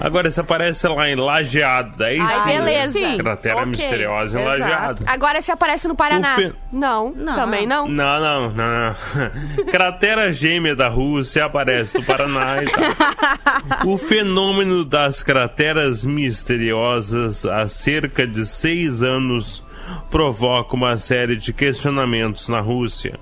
Agora, 0.00 0.30
se 0.30 0.40
aparece 0.40 0.86
lá 0.88 1.08
em 1.08 1.16
Lajeado, 1.16 1.98
daí 1.98 2.18
Ai, 2.18 2.34
sim. 2.34 2.44
beleza. 2.64 2.92
Sim. 2.98 3.18
Cratera 3.18 3.56
Ok. 3.56 3.66
misteriosa 3.66 4.38
em 4.38 4.42
Exato. 4.42 4.60
Lajeado. 4.62 5.04
Agora 5.06 5.40
se 5.40 5.52
aparece 5.52 5.86
no 5.88 5.94
Paraná. 5.94 6.36
Não, 6.72 7.12
Não. 7.14 7.34
também 7.34 7.66
não. 7.66 7.86
Não, 7.88 8.20
não, 8.20 8.50
não, 8.50 8.66
não. 8.94 9.64
Cratera 9.70 10.32
gêmea 10.32 10.74
da 10.74 10.88
Rússia 10.88 11.44
aparece 11.44 11.98
no 11.98 12.04
Paraná 12.04 12.62
e 12.62 12.66
tal. 12.66 13.88
O 13.88 13.98
fenômeno 13.98 14.84
das 14.84 15.22
crateras 15.22 16.04
misteriosas 16.04 17.44
há 17.44 17.66
cerca 17.68 18.26
de 18.26 18.46
seis 18.46 19.02
anos 19.02 19.62
provoca 20.10 20.74
uma 20.74 20.96
série 20.96 21.36
de 21.36 21.52
questionamentos 21.52 22.48
na 22.48 22.60
Rússia. 22.60 23.18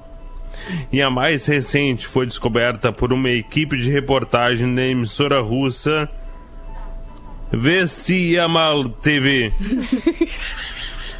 E 0.90 1.02
a 1.02 1.10
mais 1.10 1.46
recente 1.46 2.06
foi 2.06 2.26
descoberta 2.26 2.92
por 2.92 3.12
uma 3.12 3.30
equipe 3.30 3.76
de 3.76 3.90
reportagem 3.90 4.74
da 4.74 4.82
emissora 4.82 5.40
russa 5.40 6.08
Vestiamal 7.52 8.88
TV. 8.88 9.52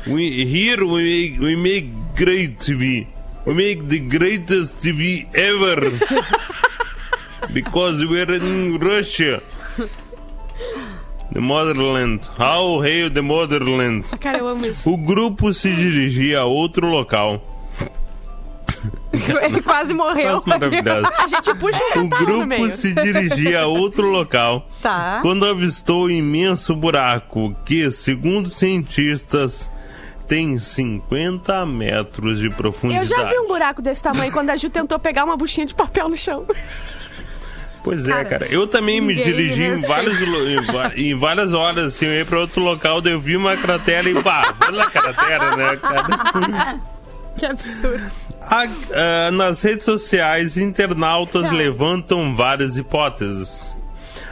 We, 0.06 0.44
here 0.44 0.84
we 0.84 1.02
make, 1.02 1.40
we 1.40 1.56
make 1.56 1.88
great 2.14 2.58
TV. 2.58 3.06
We 3.46 3.54
make 3.54 3.82
the 3.88 4.00
greatest 4.00 4.76
TV 4.82 5.26
ever. 5.32 5.92
because 7.52 8.04
we're 8.04 8.34
in 8.34 8.78
Russia. 8.78 9.42
The 11.34 11.40
motherland. 11.40 12.20
How 12.38 12.80
hail 12.80 13.10
the 13.10 13.20
motherland. 13.20 14.04
Cara, 14.20 14.38
eu 14.38 14.48
amo 14.48 14.64
isso. 14.66 14.88
O 14.90 14.96
grupo 14.96 15.52
se 15.52 15.68
dirigia 15.74 16.40
a 16.40 16.44
outro 16.44 16.86
local. 16.88 17.42
Ele 19.42 19.60
quase 19.62 19.92
morreu. 19.94 20.42
Maravilhoso. 20.46 21.06
A 21.18 21.26
gente 21.26 21.54
puxa 21.54 21.80
um 21.96 22.00
O 22.00 22.02
no 22.04 22.08
grupo 22.08 22.70
se 22.70 22.92
dirigia 22.92 23.62
a 23.62 23.66
outro 23.66 24.08
local 24.10 24.66
Tá. 24.82 25.18
quando 25.22 25.44
avistou 25.46 26.06
um 26.06 26.10
imenso 26.10 26.74
buraco 26.74 27.54
que, 27.64 27.90
segundo 27.90 28.50
cientistas, 28.50 29.70
tem 30.26 30.58
50 30.58 31.64
metros 31.66 32.38
de 32.40 32.46
Eu 32.46 32.52
profundidade. 32.52 33.08
já 33.08 33.24
vi 33.24 33.38
um 33.38 33.46
buraco 33.46 33.80
desse 33.82 34.02
tamanho 34.02 34.32
quando 34.32 34.50
a 34.50 34.56
Ju 34.56 34.68
tentou 34.70 34.98
pegar 34.98 35.24
uma 35.24 35.36
buchinha 35.36 35.66
de 35.66 35.74
papel 35.74 36.08
no 36.08 36.16
chão. 36.16 36.46
Pois 37.84 38.04
é, 38.08 38.10
Cara, 38.10 38.24
cara. 38.24 38.46
Eu 38.46 38.66
também 38.66 38.98
me 39.00 39.14
dirigi 39.14 39.62
em, 39.62 39.82
vários, 39.82 40.16
em, 40.96 41.14
várias 41.16 41.52
horas, 41.52 41.94
assim, 41.94 42.06
eu 42.06 42.14
ia 42.14 42.24
pra 42.24 42.40
outro 42.40 42.62
local, 42.62 43.00
daí 43.02 43.12
eu 43.12 43.20
vi 43.20 43.36
uma 43.36 43.56
cratera 43.58 44.08
e 44.08 44.20
pá, 44.22 44.54
olha 44.66 44.82
a 44.84 44.90
cratera, 44.90 45.54
né, 45.56 45.76
cara? 45.76 46.76
Que 47.36 47.46
absurdo. 47.46 48.00
A- 48.40 48.68
ah, 48.92 49.30
nas 49.32 49.60
redes 49.60 49.84
sociais, 49.84 50.56
internautas 50.56 51.50
levantam 51.50 52.34
várias 52.36 52.76
hipóteses. 52.78 53.66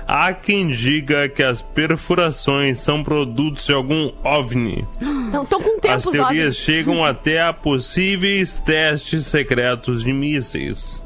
Há 0.07 0.33
quem 0.33 0.69
diga 0.69 1.29
que 1.29 1.43
as 1.43 1.61
perfurações 1.61 2.79
são 2.81 3.03
produtos 3.03 3.67
de 3.67 3.73
algum 3.73 4.13
OVNI. 4.23 4.87
Então, 5.01 5.43
estão 5.43 5.61
com 5.61 5.71
As 5.75 5.81
tempos, 5.81 6.07
óbvio. 6.07 6.23
teorias 6.23 6.57
chegam 6.57 7.05
até 7.05 7.41
a 7.43 7.53
possíveis 7.53 8.57
testes 8.65 9.27
secretos 9.27 10.05
de 10.05 10.13
mísseis. 10.13 11.02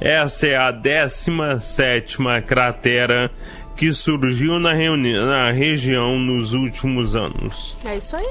Essa 0.00 0.46
é 0.46 0.56
a 0.56 0.70
17 0.70 2.18
cratera 2.46 3.30
que 3.76 3.92
surgiu 3.92 4.58
na, 4.58 4.72
na 4.74 5.50
região 5.50 6.18
nos 6.18 6.54
últimos 6.54 7.14
anos. 7.14 7.76
É 7.84 7.96
isso 7.96 8.16
aí. 8.16 8.28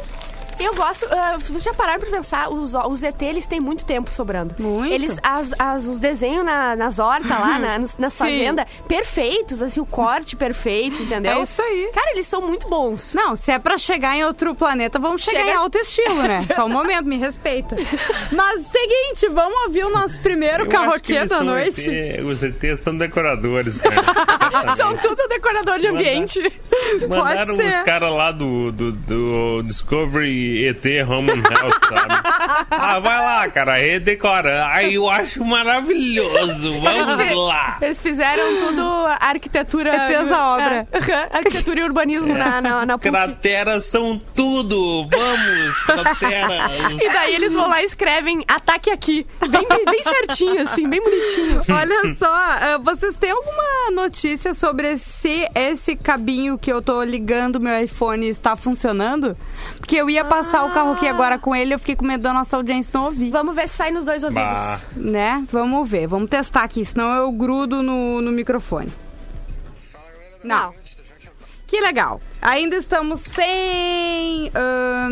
Eu 0.60 0.76
gosto, 0.76 1.06
ah, 1.12 1.38
vocês 1.38 1.64
já 1.64 1.74
pararam 1.74 2.00
pra 2.02 2.10
pensar, 2.10 2.50
os, 2.52 2.74
os 2.76 3.04
ET, 3.04 3.22
eles 3.22 3.48
têm 3.48 3.60
muito 3.60 3.86
tempo 3.86 4.12
sobrando. 4.12 4.56
Muito. 4.60 4.94
Eles, 4.94 5.18
as, 5.24 5.52
as- 5.58 5.86
os 5.88 6.00
desenhos 6.00 6.44
na- 6.44 6.76
nas 6.76 7.00
hortas 7.00 7.30
lá, 7.30 7.58
na, 7.60 7.80
nas 7.98 8.18
fazendas, 8.18 8.66
perfeitos, 8.88 9.62
assim, 9.62 9.80
o 9.80 9.86
corte 9.86 10.36
perfeito, 10.36 11.02
entendeu? 11.04 11.40
É 11.40 11.44
isso 11.44 11.62
aí. 11.62 11.90
Cara, 11.94 12.12
eles 12.12 12.28
são 12.28 12.42
muito 12.42 12.68
bons. 12.68 13.14
Não, 13.14 13.36
se 13.36 13.52
é 13.52 13.58
pra 13.60 13.78
chegar 13.78 14.16
em 14.18 14.24
outro 14.26 14.54
planeta, 14.54 15.00
vamos 15.00 15.24
chegar 15.24 15.40
Chega- 15.40 15.52
em 15.52 15.56
alto 15.56 15.78
estilo, 15.78 16.22
né? 16.24 16.46
Só 16.54 16.66
um 16.66 16.70
momento, 16.70 17.06
me 17.06 17.18
respeita. 17.18 17.76
Mas, 18.32 18.66
seguinte, 18.68 19.28
vamos 19.34 19.58
ouvir 19.66 19.86
o 19.86 19.90
nosso 19.90 20.20
primeiro 20.20 20.68
carroquê 20.68 21.26
da 21.26 21.42
noite. 21.42 21.90
ET, 21.90 22.22
os 22.24 22.44
ETs 22.44 22.80
são 22.82 22.98
decoradores, 22.98 23.80
né? 23.82 23.90
São 24.76 24.96
tudo 24.98 25.28
decorador 25.28 25.78
de 25.80 25.88
ambiente. 25.88 26.42
Mandaram 27.08 27.56
ser. 27.56 27.76
os 27.76 27.82
caras 27.84 28.12
lá 28.12 28.32
do, 28.32 28.72
do, 28.72 28.92
do 28.92 29.62
Discovery 29.64 30.49
ET 30.68 30.86
Home 31.08 31.32
and 31.32 31.44
Health, 31.44 31.80
sabe? 31.88 32.68
Ah, 32.72 33.00
vai 33.00 33.18
lá, 33.22 33.50
cara, 33.50 33.74
redecora. 33.76 34.66
Ai, 34.66 34.96
eu 34.96 35.10
acho 35.10 35.44
maravilhoso. 35.44 36.80
Vamos 36.80 37.48
lá. 37.48 37.78
Eles 37.82 38.00
fizeram 38.00 38.68
tudo 38.68 38.84
arquitetura... 39.20 40.10
ETs 40.10 40.32
à 40.32 40.48
obra. 40.56 40.88
É, 40.92 41.38
arquitetura 41.38 41.80
e 41.80 41.84
urbanismo 41.84 42.34
na, 42.34 42.62
na, 42.62 42.86
na 42.86 42.98
PUC. 42.98 43.10
Crateras 43.10 43.86
são 43.86 44.22
tudo. 44.36 45.08
Vamos, 45.10 45.80
crateras. 45.86 47.02
E 47.02 47.10
daí 47.10 47.36
eles 47.36 47.54
vão 47.54 47.68
lá 47.68 47.82
e 47.82 47.86
escrevem 47.86 48.44
ataque 48.48 48.90
aqui. 48.90 49.26
Bem, 49.40 49.68
bem 49.86 50.04
certinho, 50.04 50.62
assim, 50.62 50.88
bem 50.88 51.02
bonitinho. 51.02 51.62
Olha 51.70 52.16
só, 52.16 52.32
ah, 52.32 52.80
vocês 52.84 53.16
têm 53.18 53.32
alguma 53.32 53.92
notícia 53.92 54.54
sobre 54.54 54.98
se 54.98 55.48
esse 55.56 55.96
cabinho 55.96 56.58
que 56.58 56.72
eu 56.72 56.82
tô 56.82 57.04
ligando 57.04 57.60
meu 57.60 57.82
iPhone 57.82 58.28
está 58.28 58.56
funcionando? 58.56 59.36
Porque 59.78 59.96
eu 59.96 60.10
ia 60.10 60.24
passar 60.24 60.39
o 60.42 60.74
carro 60.74 60.94
aqui 60.94 61.08
agora 61.08 61.38
com 61.38 61.56
ele, 61.56 61.74
eu 61.74 61.80
fiquei 61.80 61.96
com 61.96 62.06
medo 62.06 62.22
da 62.22 62.34
nossa 62.34 62.56
audiência 62.56 62.92
não 62.94 63.06
ouvir. 63.06 63.32
Vamos 63.32 63.56
ver 63.56 63.68
se 63.68 63.76
sai 63.76 63.92
nos 63.92 64.06
dois 64.06 64.24
ouvidos. 64.24 64.44
Bah. 64.44 64.82
Né? 64.96 65.46
Vamos 65.52 65.90
ver, 65.90 66.08
vamos 66.08 66.30
testar 66.30 66.64
aqui, 66.64 66.84
senão 66.86 67.14
eu 67.14 67.32
grudo 67.32 67.84
no, 67.84 68.22
no 68.22 68.32
microfone. 68.32 68.92
Não. 70.44 70.74
Que 71.68 71.80
legal. 71.82 72.20
Ainda 72.42 72.78
estamos 72.78 73.20
sem 73.20 74.50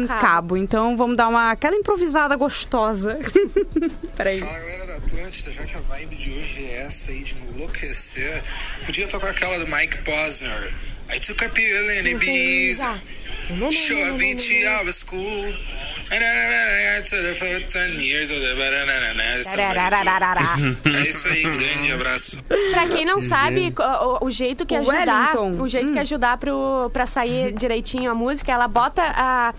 Cabo. 0.07 0.19
cabo. 0.19 0.57
então 0.57 0.97
vamos 0.97 1.15
dar 1.15 1.27
uma 1.27 1.51
aquela 1.51 1.75
improvisada 1.75 2.35
gostosa. 2.35 3.19
Peraí. 4.17 4.39
Fala 4.39 4.53
galera 4.53 4.85
da 4.87 4.95
Atlântida, 4.95 5.51
já 5.51 5.63
que 5.63 5.77
a 5.77 5.81
vibe 5.81 6.15
de 6.15 6.31
hoje 6.31 6.65
é 6.65 6.85
essa 6.87 7.11
aí 7.11 7.23
de 7.23 7.35
enlouquecer, 7.53 8.43
podia 8.83 9.07
tocar 9.07 9.29
aquela 9.29 9.59
do 9.59 9.67
Mike 9.67 9.99
Posner. 9.99 10.73
I 11.13 11.19
took 11.19 11.45
a 11.45 11.49
pill 11.49 11.91
in 11.91 12.07
Ibiza, 12.07 12.83
show 12.83 12.91
a 12.93 13.26
20 14.17 14.67
hours 14.67 14.95
school. 14.95 15.53
And 16.09 16.23
I 16.23 16.23
to 17.03 17.17
the 17.21 17.33
14 17.35 17.99
years 17.99 18.29
of 18.31 18.39
the 18.39 18.55
É 20.85 21.01
isso 21.01 21.27
aí, 21.27 21.41
grande 21.43 21.91
abraço. 21.91 22.37
Pra 22.71 22.87
quem 22.87 23.05
não 23.05 23.21
sabe, 23.21 23.73
o, 23.77 24.25
o- 24.25 24.31
jeito 24.31 24.65
que 24.65 24.73
ajudar, 24.75 25.35
Wellington. 25.35 25.61
o 25.61 25.67
jeito 25.67 25.91
que 25.91 25.99
ajudar 25.99 26.37
pro, 26.37 26.89
pra 26.93 27.05
sair 27.05 27.51
direitinho 27.51 28.09
a 28.09 28.15
música, 28.15 28.51
ela 28.51 28.67
bota 28.69 29.01
a, 29.03 29.53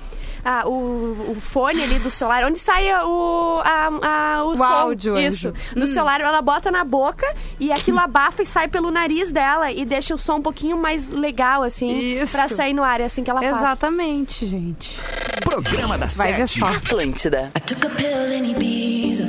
a- 0.45 0.69
o, 0.69 1.33
o 1.33 1.37
fone 1.41 1.83
ali 1.83 1.99
do 1.99 2.11
celular, 2.11 2.45
onde 2.45 2.59
sai 2.59 2.93
o, 3.05 3.61
a, 3.65 4.37
a- 4.39 4.45
o, 4.45 4.57
som, 4.57 4.65
áudio, 4.65 5.19
isso, 5.19 5.49
Anjo. 5.49 5.59
do 5.75 5.87
celular, 5.87 6.21
ela 6.21 6.41
bota 6.43 6.71
na 6.71 6.85
boca 6.85 7.27
e 7.61 7.71
aquilo 7.73 7.99
abafa 7.99 8.43
e 8.43 8.47
sai 8.47 8.69
pelo 8.69 8.91
nariz 8.91 9.31
dela 9.33 9.71
e 9.71 9.85
deixa 9.85 10.15
o 10.15 10.19
som 10.19 10.37
um 10.37 10.43
pouquinho 10.43 10.77
mais 10.77 11.11
legal, 11.11 11.63
assim, 11.63 11.91
Isso. 11.97 12.33
pra 12.33 12.49
sair 12.49 12.73
no 12.73 12.83
ar, 12.83 13.01
é 13.01 13.05
assim 13.05 13.23
que 13.25 13.31
ela 13.31 13.43
faz. 13.43 13.57
Exatamente, 13.57 14.47
gente. 14.47 14.99
Programa 15.45 15.97
da 15.97 16.07
Vai 16.07 16.33
ver 16.35 16.47
Sete. 16.49 16.61
só. 16.61 16.67
Atlântida. 16.67 17.51
I 17.57 17.61
took 17.61 17.87
a 17.87 17.91
pill 17.91 18.33
in 18.33 18.55
Ibiza 18.55 19.25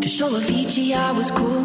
to 0.00 0.08
show 0.08 0.34
Avicii 0.34 0.92
I 0.92 1.12
was 1.12 1.30
cool. 1.30 1.64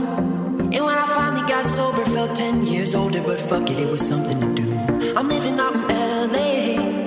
And 0.71 0.85
when 0.85 0.95
I 0.97 1.07
finally 1.07 1.41
got 1.51 1.65
sober, 1.75 2.05
felt 2.11 2.35
10 2.35 2.65
years 2.67 2.93
older, 2.93 3.21
but 3.21 3.39
fuck 3.39 3.69
it, 3.71 3.79
it 3.79 3.89
was 3.89 4.01
something 4.01 4.39
to 4.39 4.61
do. 4.61 4.69
I'm 5.17 5.27
living 5.27 5.59
out 5.59 5.73
in 5.73 5.87
LA. 6.31 6.98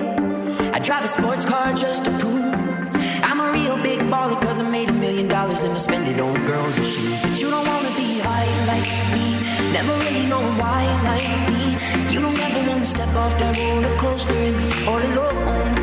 I 0.73 0.79
drive 0.79 1.03
a 1.03 1.07
sports 1.07 1.45
car 1.45 1.71
just 1.73 2.05
to 2.05 2.11
prove 2.17 2.51
I'm 3.23 3.39
a 3.39 3.51
real 3.51 3.77
big 3.77 3.99
baller, 4.11 4.41
cause 4.41 4.59
I 4.59 4.67
made 4.67 4.89
a 4.89 4.93
million 4.93 5.27
dollars 5.27 5.61
and 5.61 5.73
I 5.73 5.77
spend 5.77 6.07
it 6.07 6.19
on 6.19 6.33
girls 6.47 6.75
and 6.77 6.85
shoes. 6.85 7.21
But 7.21 7.39
you 7.39 7.49
don't 7.51 7.67
wanna 7.67 7.93
be 7.95 8.19
high 8.25 8.49
like 8.71 8.89
me, 9.13 9.25
never 9.71 9.93
really 10.03 10.25
knowing 10.25 10.57
why 10.57 10.81
like 11.09 11.29
me. 11.53 11.63
You 12.13 12.21
don't 12.21 12.39
ever 12.39 12.69
wanna 12.69 12.87
step 12.87 13.13
off 13.15 13.37
that 13.37 13.55
roller 13.55 13.95
coaster 13.97 14.33
and 14.33 14.57
be 14.57 14.69
all 14.89 14.97
alone. 14.97 15.77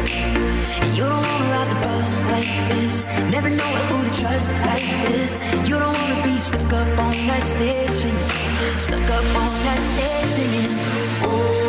And 0.82 0.96
you 0.96 1.04
don't 1.04 1.24
wanna 1.30 1.48
ride 1.54 1.70
the 1.70 1.78
bus 1.86 2.08
like 2.34 2.50
this. 2.72 3.04
Never 3.30 3.50
know 3.50 3.72
who 3.88 3.96
to 4.08 4.20
trust 4.20 4.50
like 4.70 4.88
this. 5.06 5.38
You 5.68 5.78
don't 5.78 5.96
wanna 6.00 6.22
be 6.24 6.36
stuck 6.38 6.72
up 6.72 6.98
on 6.98 7.14
that 7.30 7.44
station. 7.54 8.14
Stuck 8.78 9.08
up 9.08 9.24
on 9.44 9.52
that 9.66 9.80
station. 9.92 10.66
Oh, 11.22 11.59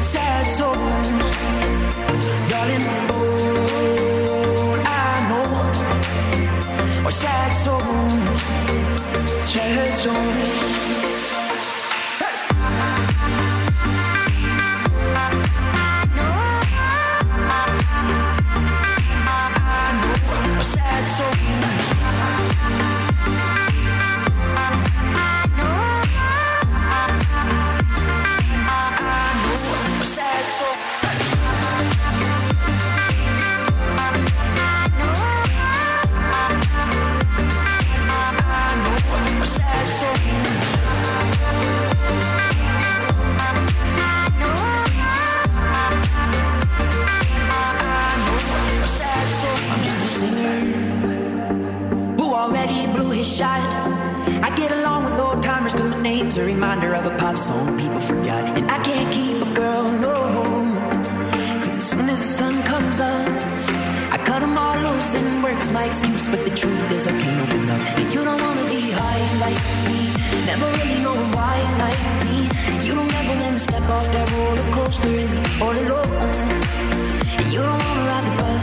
Sad 0.00 0.46
souls. 0.56 0.78
Darling, 2.50 2.84
I 4.86 5.18
know. 5.28 7.10
Sad. 7.10 7.52
Sad 9.42 9.94
souls. 10.02 10.63
Pop 57.24 57.38
song 57.38 57.78
people 57.78 58.00
forgot. 58.00 58.44
And 58.58 58.70
I 58.70 58.78
can't 58.82 59.10
keep 59.10 59.38
a 59.48 59.50
girl, 59.60 59.84
no. 60.06 60.16
Cause 61.62 61.76
as 61.80 61.86
soon 61.90 62.06
as 62.14 62.18
the 62.24 62.30
sun 62.40 62.54
comes 62.64 63.00
up, 63.00 63.34
I 64.14 64.18
cut 64.28 64.40
them 64.44 64.58
all 64.58 64.76
loose 64.86 65.14
and 65.14 65.42
work's 65.42 65.70
my 65.70 65.84
excuse. 65.86 66.24
But 66.28 66.40
the 66.48 66.54
truth 66.60 66.92
is, 66.96 67.06
I 67.06 67.14
can't 67.22 67.40
open 67.44 67.70
up. 67.74 67.80
And 68.00 68.08
you 68.14 68.22
don't 68.28 68.40
wanna 68.46 68.66
be 68.74 68.82
high 69.00 69.24
like 69.44 69.60
me, 69.88 70.00
never 70.50 70.68
really 70.78 70.98
know 71.04 71.16
why 71.36 71.56
like 71.84 72.02
me. 72.26 72.36
You 72.86 72.92
don't 72.98 73.14
ever 73.20 73.34
wanna 73.42 73.60
step 73.68 73.86
off 73.96 74.06
that 74.14 74.26
roller 74.34 74.68
coaster 74.76 75.14
and 75.22 75.30
be 75.34 75.42
all 75.64 75.76
alone. 75.84 76.12
And 77.40 77.48
you 77.54 77.62
don't 77.70 77.83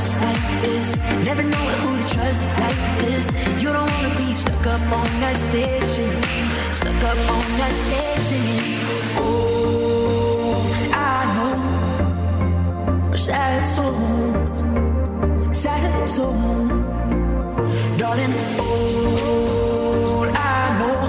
bus 0.01 0.15
like 0.21 0.63
this. 0.63 0.87
Never 1.25 1.43
know 1.43 1.65
who 1.81 1.89
to 1.97 2.05
trust 2.13 2.43
like 2.59 2.81
this. 2.99 3.25
You 3.61 3.69
don't 3.73 3.89
wanna 3.93 4.13
be 4.15 4.33
stuck 4.33 4.65
up 4.67 4.81
on 4.99 5.09
that 5.21 5.37
station. 5.49 6.09
Stuck 6.79 7.03
up 7.11 7.19
on 7.37 7.47
that 7.59 7.73
station. 7.85 8.43
Oh, 9.17 10.63
I 10.93 11.17
know. 11.35 11.55
Sad 13.15 13.65
souls, 13.75 14.59
sad 15.63 16.09
souls. 16.09 16.71
darling, 17.99 18.33
all 18.59 20.27
I 20.33 20.61
know 20.79 21.01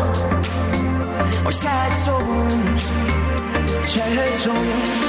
sad 1.50 1.92
songs, 2.04 2.82
sad 3.92 4.32
songs. 4.44 5.01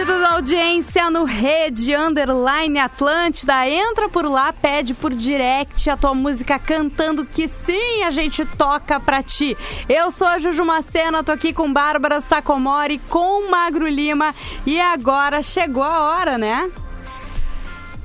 Pedido 0.00 0.18
da 0.18 0.30
audiência 0.30 1.10
no 1.10 1.24
Rede 1.24 1.94
Underline 1.94 2.78
Atlântida. 2.78 3.68
Entra 3.68 4.08
por 4.08 4.24
lá, 4.24 4.50
pede 4.50 4.94
por 4.94 5.12
direct 5.12 5.90
a 5.90 5.96
tua 5.96 6.14
música 6.14 6.58
cantando 6.58 7.26
que 7.26 7.46
sim, 7.46 8.02
a 8.04 8.10
gente 8.10 8.42
toca 8.46 8.98
pra 8.98 9.22
ti. 9.22 9.54
Eu 9.90 10.10
sou 10.10 10.26
a 10.26 10.38
Juju 10.38 10.64
Macena, 10.64 11.22
tô 11.22 11.32
aqui 11.32 11.52
com 11.52 11.70
Bárbara 11.70 12.22
Sacomori, 12.22 12.98
com 13.10 13.50
Magro 13.50 13.86
Lima. 13.86 14.34
E 14.64 14.80
agora 14.80 15.42
chegou 15.42 15.82
a 15.82 16.00
hora, 16.00 16.38
né? 16.38 16.70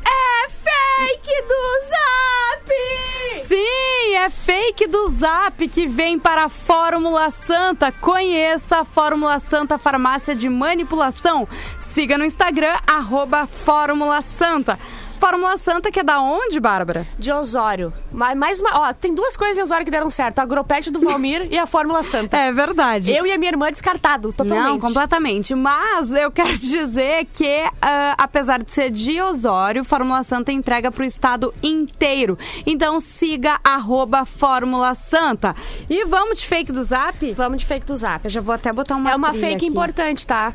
É 0.05 0.49
fake 0.49 1.41
do 1.43 1.87
Zap! 1.87 3.45
Sim, 3.47 4.15
é 4.15 4.29
fake 4.29 4.87
do 4.87 5.11
Zap 5.11 5.65
que 5.69 5.87
vem 5.87 6.19
para 6.19 6.45
a 6.45 6.49
Fórmula 6.49 7.29
Santa. 7.29 7.89
Conheça 7.89 8.79
a 8.79 8.85
Fórmula 8.85 9.39
Santa 9.39 9.77
Farmácia 9.77 10.35
de 10.35 10.49
Manipulação. 10.49 11.47
Siga 11.95 12.17
no 12.17 12.25
Instagram, 12.25 12.75
arroba 12.85 13.47
Fórmula 13.47 14.21
Santa. 14.21 14.77
Fórmula 15.17 15.57
Santa 15.57 15.89
que 15.89 16.01
é 16.01 16.03
da 16.03 16.19
onde, 16.19 16.59
Bárbara? 16.59 17.07
De 17.17 17.31
Osório. 17.31 17.93
Mais, 18.11 18.37
mais 18.37 18.59
uma. 18.59 18.81
Ó, 18.81 18.93
tem 18.93 19.15
duas 19.15 19.37
coisas 19.37 19.57
em 19.57 19.61
Osório 19.63 19.85
que 19.85 19.89
deram 19.91 20.09
certo: 20.09 20.39
a 20.39 20.41
Agropet 20.41 20.91
do 20.91 20.99
Valmir 20.99 21.47
e 21.49 21.57
a 21.57 21.65
Fórmula 21.65 22.03
Santa. 22.03 22.35
É 22.45 22.51
verdade. 22.51 23.13
Eu 23.13 23.25
e 23.25 23.31
a 23.31 23.37
minha 23.37 23.49
irmã 23.49 23.71
descartado, 23.71 24.33
totalmente. 24.33 24.67
Não, 24.67 24.77
completamente. 24.77 25.55
Mas 25.55 26.11
eu 26.11 26.29
quero 26.29 26.49
te 26.59 26.67
dizer 26.69 27.27
que, 27.31 27.63
ah, 27.81 28.15
apesar 28.17 28.61
de 28.61 28.73
ser 28.73 28.91
de 28.91 29.21
Osório, 29.21 29.85
Fórmula 29.85 30.21
Santa 30.23 30.51
entrega 30.51 30.91
pro 30.91 31.05
estado 31.05 31.53
inteiro. 31.63 32.37
Então 32.65 32.99
siga 32.99 33.57
arroba 33.63 34.25
Fórmula 34.25 34.93
Santa. 34.95 35.55
E 35.89 36.03
vamos 36.03 36.39
de 36.39 36.45
fake 36.45 36.73
do 36.73 36.83
Zap? 36.83 37.31
Vamos 37.31 37.59
de 37.59 37.65
fake 37.65 37.85
do 37.85 37.95
Zap. 37.95 38.25
Eu 38.25 38.29
já 38.29 38.41
vou 38.41 38.53
até 38.53 38.73
botar 38.73 38.97
uma 38.97 39.11
É 39.11 39.15
uma 39.15 39.33
fake 39.33 39.55
aqui. 39.55 39.65
importante, 39.67 40.27
tá? 40.27 40.53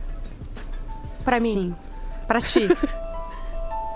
Pra 1.25 1.39
mim. 1.39 1.53
Sim. 1.53 1.75
Pra 2.27 2.41
ti. 2.41 2.69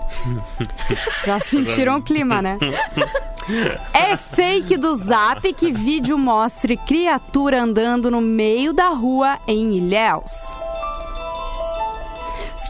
Já 1.25 1.39
sentiram 1.39 1.97
o 1.97 2.01
clima, 2.01 2.41
né? 2.41 2.57
É 3.93 4.17
fake 4.17 4.75
do 4.75 4.95
Zap 4.95 5.53
que 5.53 5.71
vídeo 5.71 6.17
mostre 6.17 6.75
criatura 6.75 7.61
andando 7.61 8.09
no 8.09 8.19
meio 8.19 8.73
da 8.73 8.87
rua 8.87 9.37
em 9.47 9.77
Ilhéus. 9.77 10.31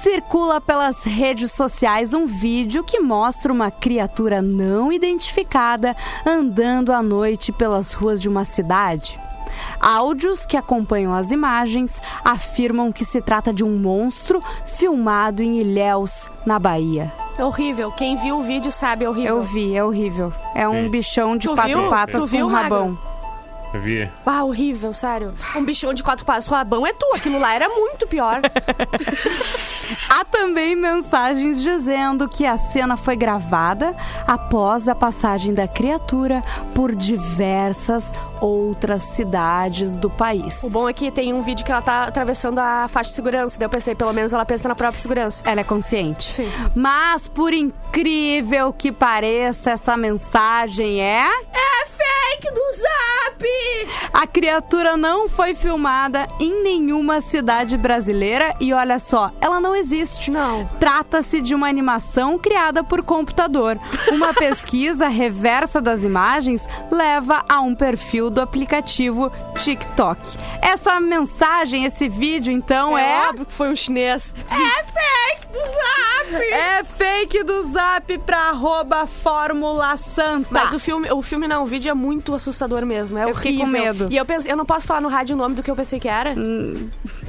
Circula 0.04 0.60
pelas 0.60 1.02
redes 1.06 1.54
sociais 1.54 2.14
um 2.14 2.26
vídeo 2.26 2.84
que 2.84 3.00
mostra 3.00 3.54
uma 3.54 3.72
criatura 3.72 4.42
não 4.42 4.92
identificada 4.92 5.96
andando 6.26 6.92
à 6.92 7.02
noite 7.02 7.54
pelas 7.54 7.94
ruas 7.94 8.20
de 8.20 8.28
uma 8.28 8.44
cidade. 8.44 9.18
Áudios 9.80 10.46
que 10.46 10.58
acompanham 10.58 11.14
as 11.14 11.32
imagens 11.32 12.02
afirmam 12.24 12.92
que 12.92 13.06
se 13.06 13.22
trata 13.22 13.54
de 13.54 13.64
um 13.64 13.78
monstro 13.78 14.42
filmado 14.78 15.42
em 15.44 15.60
Ilhéus, 15.60 16.30
na 16.46 16.58
Bahia. 16.60 17.12
É 17.38 17.44
horrível. 17.44 17.92
Quem 17.92 18.16
viu 18.18 18.38
o 18.40 18.44
vídeo 18.44 18.72
sabe, 18.72 19.06
é 19.06 19.10
horrível. 19.10 19.38
Eu 19.38 19.44
vi, 19.44 19.76
é 19.76 19.84
horrível. 19.84 20.34
É 20.54 20.68
um 20.68 20.84
Sim. 20.84 20.90
bichão 20.90 21.38
de 21.38 21.48
Tu 21.48 21.54
quatro 21.56 21.82
viu? 21.82 21.90
patas 21.90 22.24
Tu 22.24 22.28
viu, 22.28 22.48
com 22.48 22.54
rabão. 22.54 22.90
Magro? 22.90 23.16
Eu 23.74 23.82
vi. 23.82 24.10
Ah, 24.26 24.46
horrível, 24.46 24.94
sério. 24.94 25.34
Um 25.54 25.66
bichão 25.66 25.94
de 25.94 26.02
quatro 26.02 26.24
patas 26.24 26.48
com 26.48 26.56
rabão 26.56 26.88
é 26.88 26.94
tu. 26.94 27.06
Aquilo 27.14 27.38
lá 27.40 27.54
era 27.54 27.68
muito 27.68 28.08
pior. 28.08 28.40
Há 30.10 30.24
também 30.26 30.76
mensagens 30.76 31.62
dizendo 31.62 32.28
que 32.30 32.46
a 32.46 32.58
cena 32.58 32.96
foi 32.96 33.16
gravada 33.18 33.94
após 34.26 34.88
a 34.88 34.96
passagem 34.96 35.54
da 35.54 35.68
criatura 35.68 36.42
por 36.74 36.96
diversas 36.96 38.04
outras 38.42 39.02
cidades 39.02 39.98
do 39.98 40.10
país. 40.10 40.64
o 40.64 40.70
bom 40.70 40.88
é 40.90 40.94
que 40.94 41.12
tem 41.12 41.34
um 41.34 41.42
vídeo 41.42 41.66
que 41.66 41.72
ela 41.72 41.82
tá 41.82 42.04
atravessando 42.04 42.60
a 42.60 42.88
faixa 42.88 43.10
de 43.10 43.16
segurança. 43.16 43.58
Daí 43.58 43.66
eu 43.66 43.70
pensei, 43.70 43.96
pelo 43.96 44.14
menos 44.14 44.34
ela 44.34 44.46
pensa 44.46 44.68
na 44.68 44.76
própria 44.76 45.02
segurança. 45.02 45.44
Ela 45.46 45.62
é 45.62 45.64
consciente. 45.64 46.32
Sim. 46.34 46.52
Mas, 46.76 47.28
por 47.28 47.54
incrível 47.54 48.74
que 48.74 48.92
pareça, 48.92 49.72
essa 49.72 49.98
mensagem 49.98 51.02
é. 51.02 51.26
É 51.54 51.76
fake 52.36 52.54
do 52.54 52.62
zap! 52.76 53.46
A 54.14 54.28
criatura 54.28 54.96
não 54.98 55.28
foi 55.28 55.54
filmada 55.54 56.28
em 56.40 56.64
nenhuma 56.64 57.22
cidade 57.22 57.78
brasileira 57.78 58.56
e 58.60 58.74
olha 58.74 59.00
só, 59.00 59.32
ela 59.42 59.60
não 59.60 59.76
existe. 59.76 60.32
Não. 60.32 60.68
Trata-se 60.80 61.42
de 61.42 61.54
uma 61.54 61.68
animação 61.68 62.38
criada 62.40 62.84
por 62.84 63.04
computador. 63.04 63.78
Uma 64.12 64.34
pesquisa 64.36 65.08
reversa 65.08 65.82
das 65.82 66.04
imagens 66.04 66.68
leva 66.92 67.44
a 67.48 67.60
um 67.62 67.76
perfil 67.76 68.25
do 68.30 68.42
aplicativo 68.42 69.30
TikTok. 69.56 70.20
Essa 70.62 71.00
mensagem, 71.00 71.86
esse 71.86 72.08
vídeo, 72.10 72.52
então, 72.52 72.98
é. 72.98 73.06
É 73.26 73.30
óbvio 73.30 73.46
que 73.46 73.54
foi 73.54 73.70
um 73.70 73.76
chinês. 73.76 74.34
É 74.50 74.84
fake 74.84 75.48
do 75.54 75.60
Zap! 75.60 76.44
É 76.52 76.84
fake 76.84 77.44
do 77.44 77.72
Zap 77.72 78.18
pra 78.20 78.50
arroba 78.50 79.06
Fórmula 79.08 79.96
Santa. 79.98 80.48
Mas 80.52 80.74
o 80.74 80.80
filme, 80.80 81.10
o 81.12 81.22
filme 81.22 81.48
não, 81.48 81.64
o 81.64 81.66
vídeo 81.66 81.90
é 81.90 81.94
muito 81.94 82.34
assustador 82.34 82.86
mesmo. 82.86 83.18
É 83.18 83.24
Eu 83.26 83.36
fiquei 83.36 83.54
horrível. 83.58 83.66
com 83.66 83.72
medo. 83.86 84.08
E 84.12 84.18
eu 84.18 84.26
pensei, 84.26 84.52
eu 84.52 84.58
não 84.58 84.66
posso 84.66 84.86
falar 84.86 85.02
no 85.02 85.08
rádio 85.08 85.36
o 85.36 85.38
nome 85.38 85.56
do 85.56 85.64
que 85.64 85.72
eu 85.72 85.76
pensei 85.76 86.00
que 86.00 86.08
era. 86.10 86.32
É 86.32 86.36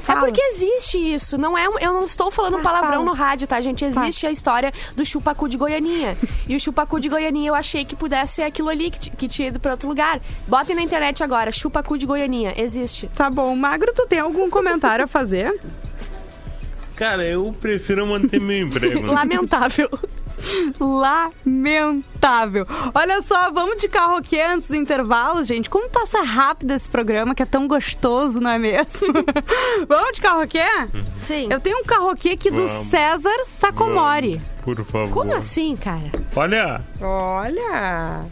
fala. 0.03 0.21
porque 0.21 0.41
existe 0.41 0.97
isso. 0.97 1.37
Não 1.37 1.57
é, 1.57 1.65
eu 1.65 1.93
não 1.93 2.05
estou 2.05 2.29
falando 2.31 2.57
um 2.57 2.61
palavrão 2.63 2.91
fala. 2.99 3.05
no 3.05 3.13
rádio, 3.13 3.47
tá, 3.47 3.61
gente? 3.61 3.85
Existe 3.85 4.27
a 4.27 4.31
história 4.31 4.73
do 4.95 5.05
chupacu 5.05 5.47
de 5.47 5.57
Goianinha. 5.57 6.17
e 6.47 6.55
o 6.55 6.59
chupacu 6.59 6.99
de 6.99 7.07
Goianinha 7.07 7.49
eu 7.49 7.55
achei 7.55 7.85
que 7.85 7.95
pudesse 7.95 8.35
ser 8.35 8.43
aquilo 8.43 8.69
ali 8.69 8.91
que, 8.91 9.09
que 9.09 9.27
tinha 9.27 9.47
ido 9.49 9.59
pra 9.59 9.71
outro 9.71 9.87
lugar. 9.87 10.19
Botem 10.47 10.75
na 10.75 10.81
internet 10.81 11.23
agora, 11.23 11.51
chupacu 11.51 11.97
de 11.97 12.05
Goianinha. 12.05 12.16
Existe. 12.57 13.09
Tá 13.15 13.29
bom, 13.29 13.55
Magro, 13.55 13.93
tu 13.93 14.05
tem 14.07 14.19
algum 14.19 14.49
comentário 14.49 15.05
a 15.05 15.07
fazer? 15.07 15.59
Cara, 16.95 17.23
eu 17.25 17.55
prefiro 17.61 18.05
manter 18.07 18.39
meu 18.41 18.59
emprego. 18.67 19.01
né? 19.01 19.07
Lamentável. 19.13 19.89
Lamentável. 20.79 22.65
Olha 22.93 23.21
só, 23.21 23.51
vamos 23.51 23.77
de 23.77 23.87
karaokê 23.87 24.41
antes 24.41 24.69
do 24.69 24.75
intervalo, 24.75 25.43
gente. 25.43 25.69
Como 25.69 25.89
passa 25.89 26.21
rápido 26.21 26.71
esse 26.71 26.89
programa, 26.89 27.35
que 27.35 27.43
é 27.43 27.45
tão 27.45 27.67
gostoso, 27.67 28.39
não 28.39 28.49
é 28.51 28.57
mesmo? 28.59 29.13
vamos 29.87 30.13
de 30.13 30.21
karaokê? 30.21 30.65
Sim. 31.19 31.47
Eu 31.51 31.59
tenho 31.59 31.79
um 31.79 31.83
karaokê 31.83 32.29
aqui 32.29 32.49
do 32.49 32.65
Vamos. 32.65 32.87
César 32.87 33.45
Sacomori. 33.45 34.41
Por 34.63 34.83
favor. 34.83 35.13
Como 35.13 35.33
assim, 35.33 35.75
cara? 35.75 36.11
Olha, 36.35 36.81
Olha... 37.01 38.25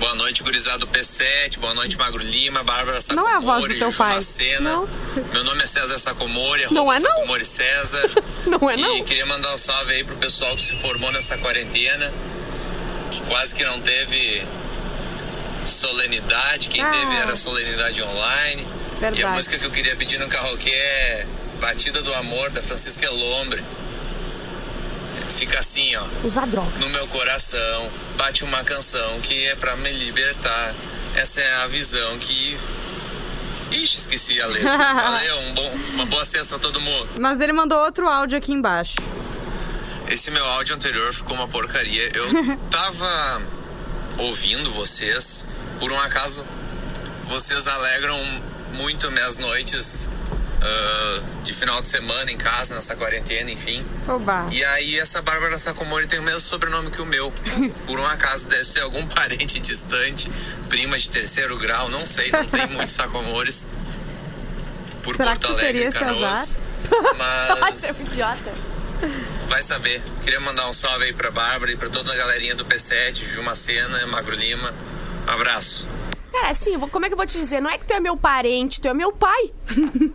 Boa 0.00 0.14
noite, 0.14 0.42
gurizado 0.42 0.86
P7. 0.88 1.58
Boa 1.58 1.74
noite, 1.74 1.96
Magro 1.98 2.22
Lima, 2.22 2.62
Bárbara 2.64 2.98
Não 3.14 3.28
é 3.28 3.34
a 3.34 3.38
voz 3.40 3.68
do 3.68 3.74
Sacomori, 3.74 3.78
teu 3.78 3.86
Juju 3.90 3.98
pai. 3.98 4.14
Macena. 4.14 4.60
Não. 4.72 4.88
Meu 5.30 5.44
nome 5.44 5.62
é 5.62 5.66
César 5.66 5.98
Sacomori, 5.98 6.66
Não 6.70 6.90
é 6.90 6.98
não. 6.98 7.10
Sacomori 7.16 7.44
César. 7.44 8.10
Não 8.46 8.70
é 8.70 8.74
e 8.74 8.80
não. 8.80 9.04
queria 9.04 9.26
mandar 9.26 9.52
um 9.54 9.58
salve 9.58 9.92
aí 9.92 10.02
pro 10.02 10.16
pessoal 10.16 10.56
que 10.56 10.62
se 10.62 10.74
formou 10.80 11.12
nessa 11.12 11.36
quarentena, 11.36 12.10
que 13.10 13.20
quase 13.24 13.54
que 13.54 13.62
não 13.62 13.78
teve 13.82 14.42
solenidade. 15.66 16.68
Quem 16.68 16.80
Ah. 16.82 16.90
teve 16.90 17.16
era 17.16 17.36
solenidade 17.36 18.02
online. 18.02 18.62
E 18.62 18.96
a 18.96 19.10
Verdade. 19.10 19.34
música 19.34 19.58
que 19.58 19.66
eu 19.66 19.70
queria 19.70 19.94
pedir 19.96 20.18
no 20.18 20.26
karaokê 20.26 20.70
é 20.70 21.26
Batida 21.60 22.00
do 22.00 22.14
Amor, 22.14 22.50
da 22.50 22.62
Francisca 22.62 23.04
Elombre. 23.04 23.62
Fica 25.30 25.58
assim, 25.60 25.94
ó. 25.96 26.04
Usar 26.26 26.46
droga. 26.46 26.78
No 26.78 26.88
meu 26.90 27.06
coração 27.08 27.90
bate 28.16 28.44
uma 28.44 28.62
canção 28.64 29.20
que 29.20 29.46
é 29.46 29.54
pra 29.54 29.76
me 29.76 29.92
libertar. 29.92 30.74
Essa 31.14 31.40
é 31.40 31.54
a 31.62 31.66
visão 31.66 32.18
que. 32.18 32.58
Ixi, 33.70 33.98
esqueci 33.98 34.40
a 34.40 34.46
letra. 34.46 34.76
Valeu, 34.76 35.38
um 35.40 35.54
bom, 35.54 35.74
uma 35.94 36.06
boa 36.06 36.24
sexta 36.24 36.58
pra 36.58 36.58
todo 36.58 36.80
mundo. 36.80 37.08
Mas 37.18 37.40
ele 37.40 37.52
mandou 37.52 37.78
outro 37.78 38.08
áudio 38.08 38.36
aqui 38.36 38.52
embaixo. 38.52 38.96
Esse 40.08 40.30
meu 40.30 40.44
áudio 40.44 40.74
anterior 40.74 41.12
ficou 41.14 41.36
uma 41.36 41.46
porcaria. 41.46 42.10
Eu 42.14 42.26
tava 42.68 43.42
ouvindo 44.18 44.70
vocês, 44.72 45.44
por 45.78 45.92
um 45.92 46.00
acaso, 46.00 46.44
vocês 47.26 47.66
alegram 47.66 48.18
muito 48.74 49.10
minhas 49.10 49.36
noites 49.38 50.08
ah, 50.62 51.22
de 51.42 51.54
final 51.54 51.80
de 51.80 51.86
semana 51.86 52.30
em 52.30 52.36
casa, 52.36 52.74
nessa 52.74 52.94
quarentena, 52.94 53.50
enfim. 53.50 53.84
Oba. 54.06 54.46
E 54.52 54.62
aí 54.64 54.98
essa 54.98 55.22
Bárbara 55.22 55.58
Sacomori 55.58 56.06
tem 56.06 56.18
o 56.18 56.22
mesmo 56.22 56.40
sobrenome 56.40 56.90
que 56.90 57.00
o 57.00 57.06
meu. 57.06 57.32
Por 57.86 57.98
um 57.98 58.06
acaso 58.06 58.46
deve 58.48 58.64
ser 58.64 58.80
algum 58.80 59.06
parente 59.06 59.58
distante, 59.58 60.30
prima 60.68 60.98
de 60.98 61.08
terceiro 61.10 61.56
grau, 61.58 61.88
não 61.88 62.04
sei, 62.04 62.30
não 62.30 62.44
tem 62.46 62.66
muitos 62.68 62.94
Sacomores. 62.94 63.66
Por 65.02 65.16
Será 65.16 65.30
Porto 65.30 65.52
Alegre, 65.52 65.90
Canoas. 65.92 66.58
Ai, 67.62 67.72
você 67.72 67.86
é 67.86 67.92
Mas 67.92 68.00
idiota. 68.00 68.52
vai 69.48 69.62
saber. 69.62 70.02
Queria 70.22 70.40
mandar 70.40 70.68
um 70.68 70.72
salve 70.74 71.06
aí 71.06 71.12
pra 71.14 71.30
Bárbara 71.30 71.72
e 71.72 71.76
pra 71.76 71.88
toda 71.88 72.12
a 72.12 72.16
galerinha 72.16 72.54
do 72.54 72.66
P7, 72.66 73.14
Ju 73.24 73.42
Macena, 73.42 74.06
Magro 74.08 74.36
Lima. 74.36 74.74
Um 75.26 75.30
abraço. 75.30 75.88
Cara, 76.32 76.50
assim, 76.50 76.78
como 76.78 77.04
é 77.04 77.08
que 77.08 77.14
eu 77.14 77.16
vou 77.16 77.26
te 77.26 77.38
dizer? 77.38 77.60
Não 77.60 77.70
é 77.70 77.76
que 77.76 77.84
tu 77.84 77.92
é 77.92 78.00
meu 78.00 78.16
parente, 78.16 78.80
tu 78.80 78.88
é 78.88 78.94
meu 78.94 79.12
pai. 79.12 79.50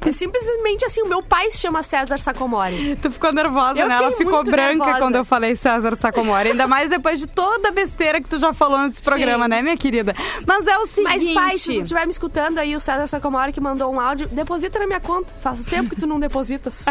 é 0.06 0.12
simplesmente 0.12 0.86
assim, 0.86 1.01
o 1.01 1.08
meu 1.08 1.21
pai 1.21 1.51
se 1.51 1.58
chama 1.58 1.84
César 1.84 2.17
Sacomori. 2.17 2.95
Tu 3.01 3.12
ficou 3.12 3.34
nervosa, 3.34 3.80
Eu 3.80 3.88
né? 3.88 3.95
Ela 3.95 4.12
ficou 4.13 4.43
branca 4.43 4.86
nervosa. 4.86 4.99
quando 4.99 5.15
eu 5.15 5.25
falei 5.25 5.56
César 5.56 5.95
Sacomori. 5.95 6.49
Ainda 6.51 6.67
mais 6.67 6.89
depois 6.89 7.19
de 7.19 7.28
toda 7.28 7.69
a 7.69 7.71
besteira 7.71 8.21
que 8.21 8.28
tu 8.28 8.39
já 8.39 8.54
falou 8.54 8.80
nesse 8.80 9.01
programa, 9.01 9.47
né, 9.47 9.62
minha 9.62 9.78
querida? 9.78 10.15
Mas 10.45 10.65
é 10.67 10.78
o 10.78 10.86
seguinte... 10.86 11.25
Mas, 11.25 11.34
pai, 11.34 11.56
se 11.58 11.73
tu 11.73 11.82
estiver 11.82 12.06
me 12.06 12.12
escutando 12.12 12.58
aí, 12.58 12.75
o 12.75 12.80
César 12.80 13.08
Sacomori 13.08 13.51
que 13.51 13.62
mandou 13.62 13.93
um 13.93 13.99
áudio, 13.99 14.28
deposita 14.28 14.80
na 14.80 14.88
minha 14.88 14.99
conta. 14.99 15.34
Faz 15.41 15.63
tempo 15.63 15.89
que 15.89 15.95
tu 15.95 16.08
não 16.08 16.19
depositas. 16.19 16.86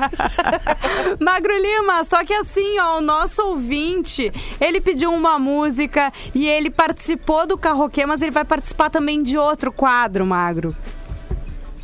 Magro 1.21 1.57
Lima, 1.57 2.05
só 2.05 2.25
que 2.25 2.35
assim, 2.35 2.79
ó, 2.79 2.99
o 2.99 3.01
nosso 3.01 3.43
ouvinte, 3.43 4.33
ele 4.61 4.81
pediu 4.81 5.13
uma 5.13 5.39
música 5.39 6.13
e 6.35 6.47
ele 6.47 6.71
participou 6.71 7.47
do 7.47 7.57
Carroquê, 7.57 8.07
mas 8.07 8.21
ele 8.23 8.31
vai 8.31 8.45
participar 8.45 8.91
também 8.91 9.14
de 9.23 9.37
outro 9.39 9.73
quadro, 9.73 10.25
Magro. 10.27 10.75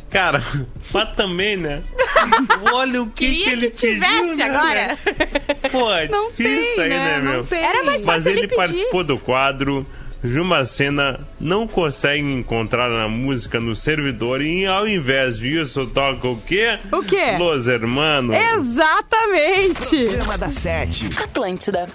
Cara, 0.09 0.43
mas 0.93 1.09
também, 1.15 1.55
né? 1.57 1.81
Olha 2.73 3.01
o 3.01 3.07
que, 3.07 3.27
Queria 3.27 3.43
que 3.45 3.49
ele 3.51 3.69
que 3.69 3.77
tivesse 3.77 4.19
pediu, 4.21 4.35
né, 4.35 4.43
agora. 4.45 4.97
velho? 5.05 5.71
Pô, 5.71 5.91
é 5.93 6.07
Não 6.09 6.29
difícil 6.31 6.75
tem, 6.75 6.83
aí, 6.83 6.89
né? 6.89 6.97
né, 6.97 7.19
Não 7.21 7.31
meu? 7.31 7.43
tem. 7.45 7.59
Era 7.63 7.83
mais 7.83 8.03
Mas 8.03 8.15
fácil 8.15 8.31
ele 8.31 8.39
ele 8.41 8.47
pedir. 8.49 8.57
participou 8.57 9.03
do 9.03 9.17
quadro. 9.17 9.85
Jumacena 10.23 11.19
não 11.39 11.65
consegue 11.67 12.21
encontrar 12.21 12.87
na 12.91 13.07
música 13.09 13.59
no 13.59 13.75
servidor 13.75 14.39
e 14.39 14.67
ao 14.67 14.87
invés 14.87 15.35
disso 15.39 15.87
toca 15.87 16.27
o 16.27 16.39
quê? 16.41 16.77
O 16.91 17.01
quê? 17.01 17.37
Los 17.39 17.67
Hermanos. 17.67 18.35
Exatamente! 18.37 20.03
Programa 20.05 20.37
da 20.37 20.51
Sete. 20.51 21.09
Atlântida. 21.17 21.87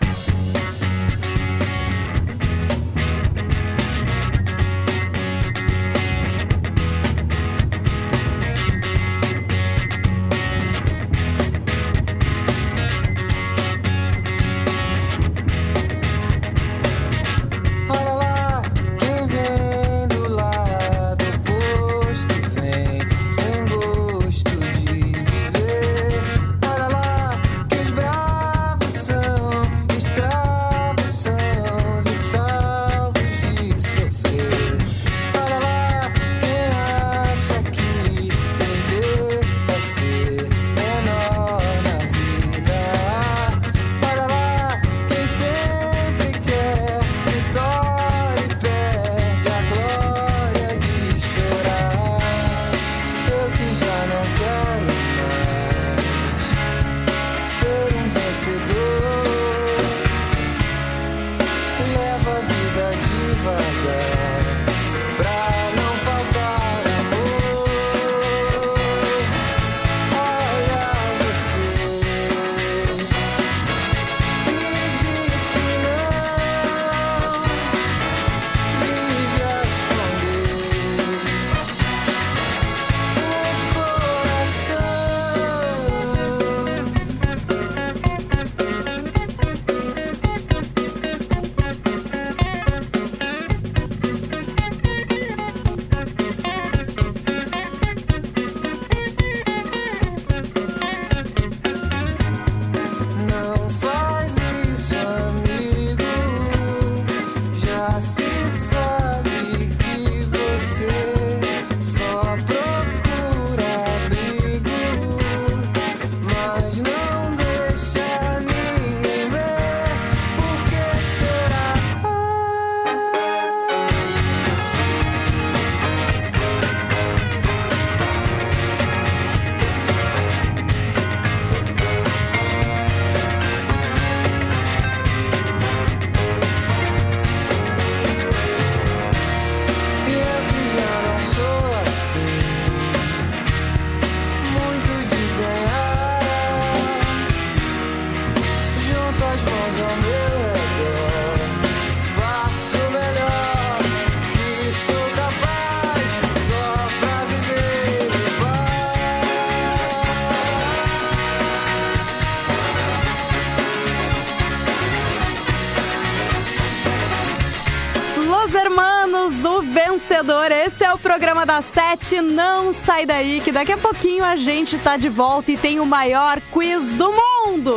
É 171.46 171.58
o 171.58 171.62
programa 171.62 171.62
da 171.62 171.62
Sete. 171.62 172.20
Não 172.20 172.74
sai 172.74 173.06
daí, 173.06 173.40
que 173.40 173.52
daqui 173.52 173.72
a 173.72 173.78
pouquinho 173.78 174.24
a 174.24 174.36
gente 174.36 174.76
tá 174.78 174.96
de 174.96 175.08
volta 175.08 175.52
e 175.52 175.56
tem 175.56 175.80
o 175.80 175.86
maior 175.86 176.40
quiz 176.52 176.82
do 176.94 177.10
mundo. 177.12 177.74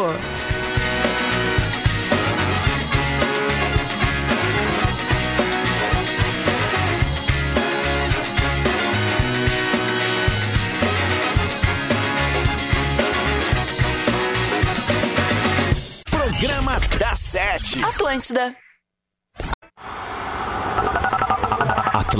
Programa 16.10 16.80
da 16.98 17.16
Sete. 17.16 17.84
Atlântida. 17.84 18.69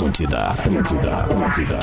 Atlântida, 0.00 0.46
Atlântida, 0.46 1.16
Atlântida. 1.18 1.78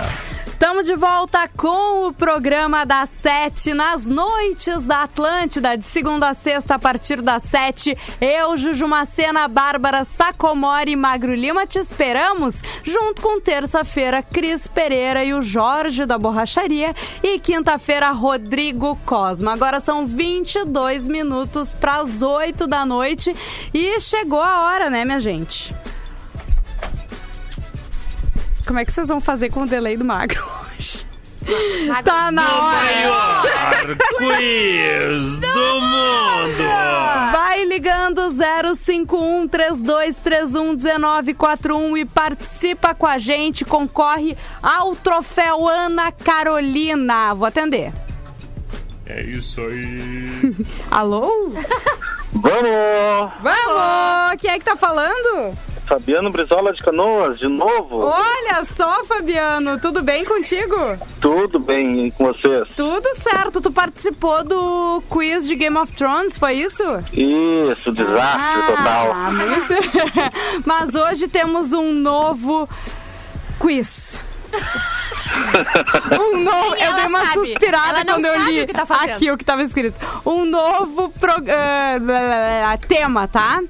Estamos 0.48 0.88
de 0.88 0.96
volta 0.96 1.48
com 1.56 2.08
o 2.08 2.12
programa 2.12 2.84
das 2.84 3.12
sete 3.12 3.76
nas 3.76 4.06
noites 4.06 4.82
da 4.82 5.04
Atlântida, 5.04 5.78
de 5.78 5.86
segunda 5.86 6.30
a 6.30 6.34
sexta, 6.34 6.74
a 6.74 6.80
partir 6.80 7.22
das 7.22 7.44
sete. 7.44 7.96
Eu, 8.20 8.58
Juju 8.58 8.88
Macena, 8.88 9.48
Bárbara 9.48 10.04
Sacomori 10.04 10.94
e 10.94 10.96
Magro 10.96 11.36
Lima 11.36 11.68
te 11.68 11.78
esperamos, 11.78 12.56
junto 12.84 13.22
com 13.22 13.40
terça-feira, 13.40 14.24
Cris 14.24 14.66
Pereira 14.66 15.24
e 15.24 15.36
o 15.36 15.44
Jorge 15.44 16.04
da 16.04 16.18
Borracharia. 16.18 16.96
E 17.22 17.38
quinta-feira, 17.38 18.10
Rodrigo 18.10 18.98
Cosma. 19.06 19.54
Agora 19.54 19.80
são 19.80 20.08
22 20.08 21.08
minutos 21.08 21.72
para 21.72 21.98
as 21.98 22.24
8 22.24 22.66
da 22.66 22.84
noite 22.84 23.36
e 23.72 24.00
chegou 24.00 24.42
a 24.42 24.62
hora, 24.62 24.90
né, 24.90 25.06
minha 25.06 25.20
gente? 25.20 25.72
Como 28.68 28.80
é 28.80 28.84
que 28.84 28.92
vocês 28.92 29.08
vão 29.08 29.22
fazer 29.22 29.50
com 29.50 29.62
o 29.62 29.66
delay 29.66 29.96
do 29.96 30.04
magro 30.04 30.46
hoje? 30.76 31.08
Tá 32.04 32.30
na 32.30 32.44
hora. 32.44 32.78
Maior 32.78 33.46
quiz 34.18 35.38
do 35.38 35.82
mundo! 35.82 37.32
Vai 37.32 37.64
ligando 37.64 38.34
051 38.76 39.48
3231 39.48 40.74
1941 40.74 41.98
e 41.98 42.04
participa 42.04 42.94
com 42.94 43.08
a 43.08 43.18
gente, 43.18 43.64
concorre 43.64 44.38
ao 44.62 44.94
troféu 44.98 45.66
Ana 45.66 46.12
Carolina. 46.12 47.34
Vou 47.34 47.48
atender. 47.48 47.94
É 49.06 49.22
isso 49.22 49.62
aí. 49.62 50.54
Alô? 50.92 51.54
Vamos! 52.34 53.34
Vamos! 53.42 54.42
Quem 54.42 54.52
é 54.52 54.60
que 54.60 54.66
tá 54.66 54.76
falando? 54.76 55.58
Fabiano 55.88 56.30
Brizola 56.30 56.74
de 56.74 56.82
Canoas, 56.82 57.40
de 57.40 57.48
novo. 57.48 58.00
Olha 58.00 58.66
só, 58.76 59.06
Fabiano, 59.06 59.80
tudo 59.80 60.04
bem 60.04 60.26
contigo? 60.26 60.76
Tudo 61.22 61.60
bem 61.60 62.08
e 62.08 62.12
com 62.12 62.26
vocês? 62.26 62.68
Tudo 62.76 63.08
certo, 63.22 63.62
tu 63.62 63.72
participou 63.72 64.44
do 64.44 65.02
quiz 65.10 65.48
de 65.48 65.56
Game 65.56 65.78
of 65.78 65.94
Thrones, 65.94 66.38
foi 66.38 66.56
isso? 66.56 66.84
Isso, 67.14 67.92
desastre 67.94 68.62
total. 68.68 69.12
Ah, 69.14 69.32
muito. 69.32 69.74
Mas 70.68 70.94
hoje 70.94 71.30
temos 71.30 71.72
um 71.72 71.94
novo 71.94 72.68
quiz. 73.58 74.20
Um 76.20 76.42
novo, 76.42 76.76
eu 76.76 76.94
dei 76.94 77.06
uma 77.06 77.26
sabe. 77.26 77.34
suspirada 77.34 78.06
quando 78.06 78.26
eu 78.26 78.40
li 78.46 78.62
o 78.62 78.68
que 78.68 78.74
tá 78.74 78.86
aqui 79.04 79.30
o 79.30 79.38
que 79.38 79.44
tava 79.44 79.62
escrito. 79.62 80.00
Um 80.26 80.46
novo 80.46 81.14
blá, 81.20 82.00
blá, 82.00 82.78
tema, 82.88 83.28
tá? 83.28 83.62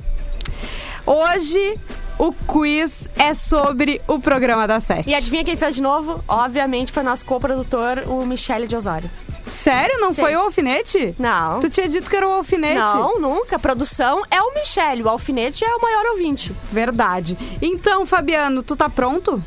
Hoje 1.05 1.77
o 2.17 2.33
quiz 2.33 3.07
é 3.15 3.33
sobre 3.33 4.01
o 4.07 4.19
programa 4.19 4.67
da 4.67 4.79
Sete. 4.79 5.09
E 5.09 5.15
adivinha 5.15 5.43
quem 5.43 5.55
fez 5.55 5.75
de 5.75 5.81
novo? 5.81 6.23
Obviamente 6.27 6.91
foi 6.91 7.03
nosso 7.03 7.25
co-produtor, 7.25 8.03
o 8.07 8.25
Michele 8.25 8.67
de 8.67 8.75
Osório. 8.75 9.09
Sério? 9.53 9.99
Não 9.99 10.13
Sim. 10.13 10.21
foi 10.21 10.35
o 10.35 10.41
alfinete? 10.41 11.15
Não. 11.19 11.59
Tu 11.59 11.69
tinha 11.69 11.87
dito 11.87 12.09
que 12.09 12.15
era 12.15 12.27
o 12.27 12.31
alfinete? 12.31 12.75
Não, 12.75 13.19
nunca. 13.19 13.55
A 13.55 13.59
produção 13.59 14.23
é 14.31 14.41
o 14.41 14.53
Michele, 14.53 15.03
o 15.03 15.09
alfinete 15.09 15.63
é 15.63 15.75
o 15.75 15.81
maior 15.81 16.05
ouvinte. 16.07 16.53
Verdade. 16.71 17.37
Então, 17.61 18.05
Fabiano, 18.05 18.63
tu 18.63 18.75
tá 18.75 18.89
pronto? 18.89 19.43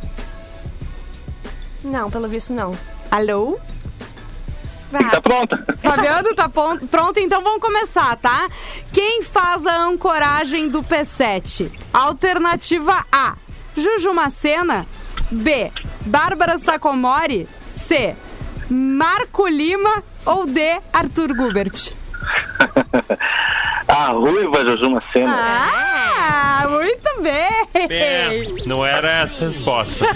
Não, 1.83 2.11
pelo 2.11 2.29
visto 2.29 2.53
não. 2.53 2.73
Alô? 3.11 3.59
Tá 4.91 5.21
pronta? 5.21 5.65
Fabiano, 5.79 6.35
tá 6.35 6.49
pronto? 6.49 7.19
Então 7.19 7.43
vamos 7.43 7.61
começar, 7.61 8.17
tá? 8.17 8.49
Quem 8.93 9.23
faz 9.23 9.65
a 9.67 9.85
ancoragem 9.85 10.69
do 10.69 10.83
P7? 10.83 11.71
Alternativa 11.93 13.05
A, 13.13 13.35
Juju 13.77 14.13
Macena. 14.13 14.87
B, 15.31 15.71
Bárbara 16.07 16.59
Sacomori. 16.59 17.49
C, 17.69 18.17
Marco 18.69 19.47
Lima. 19.47 20.03
Ou 20.27 20.45
D, 20.45 20.81
Arthur 20.93 21.35
Gubert. 21.35 21.93
A 23.89 24.11
ruiva 24.13 24.61
Juju 24.67 24.91
Macena. 24.91 25.35
Ah, 25.37 26.67
muito 26.69 27.23
bem! 27.23 27.69
É, 27.91 28.45
não 28.67 28.85
era 28.85 29.11
essa 29.23 29.45
a 29.45 29.49
resposta. 29.49 30.05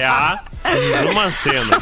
É 0.00 0.06
a 0.06 0.42
numa 1.06 1.30
cena. 1.32 1.76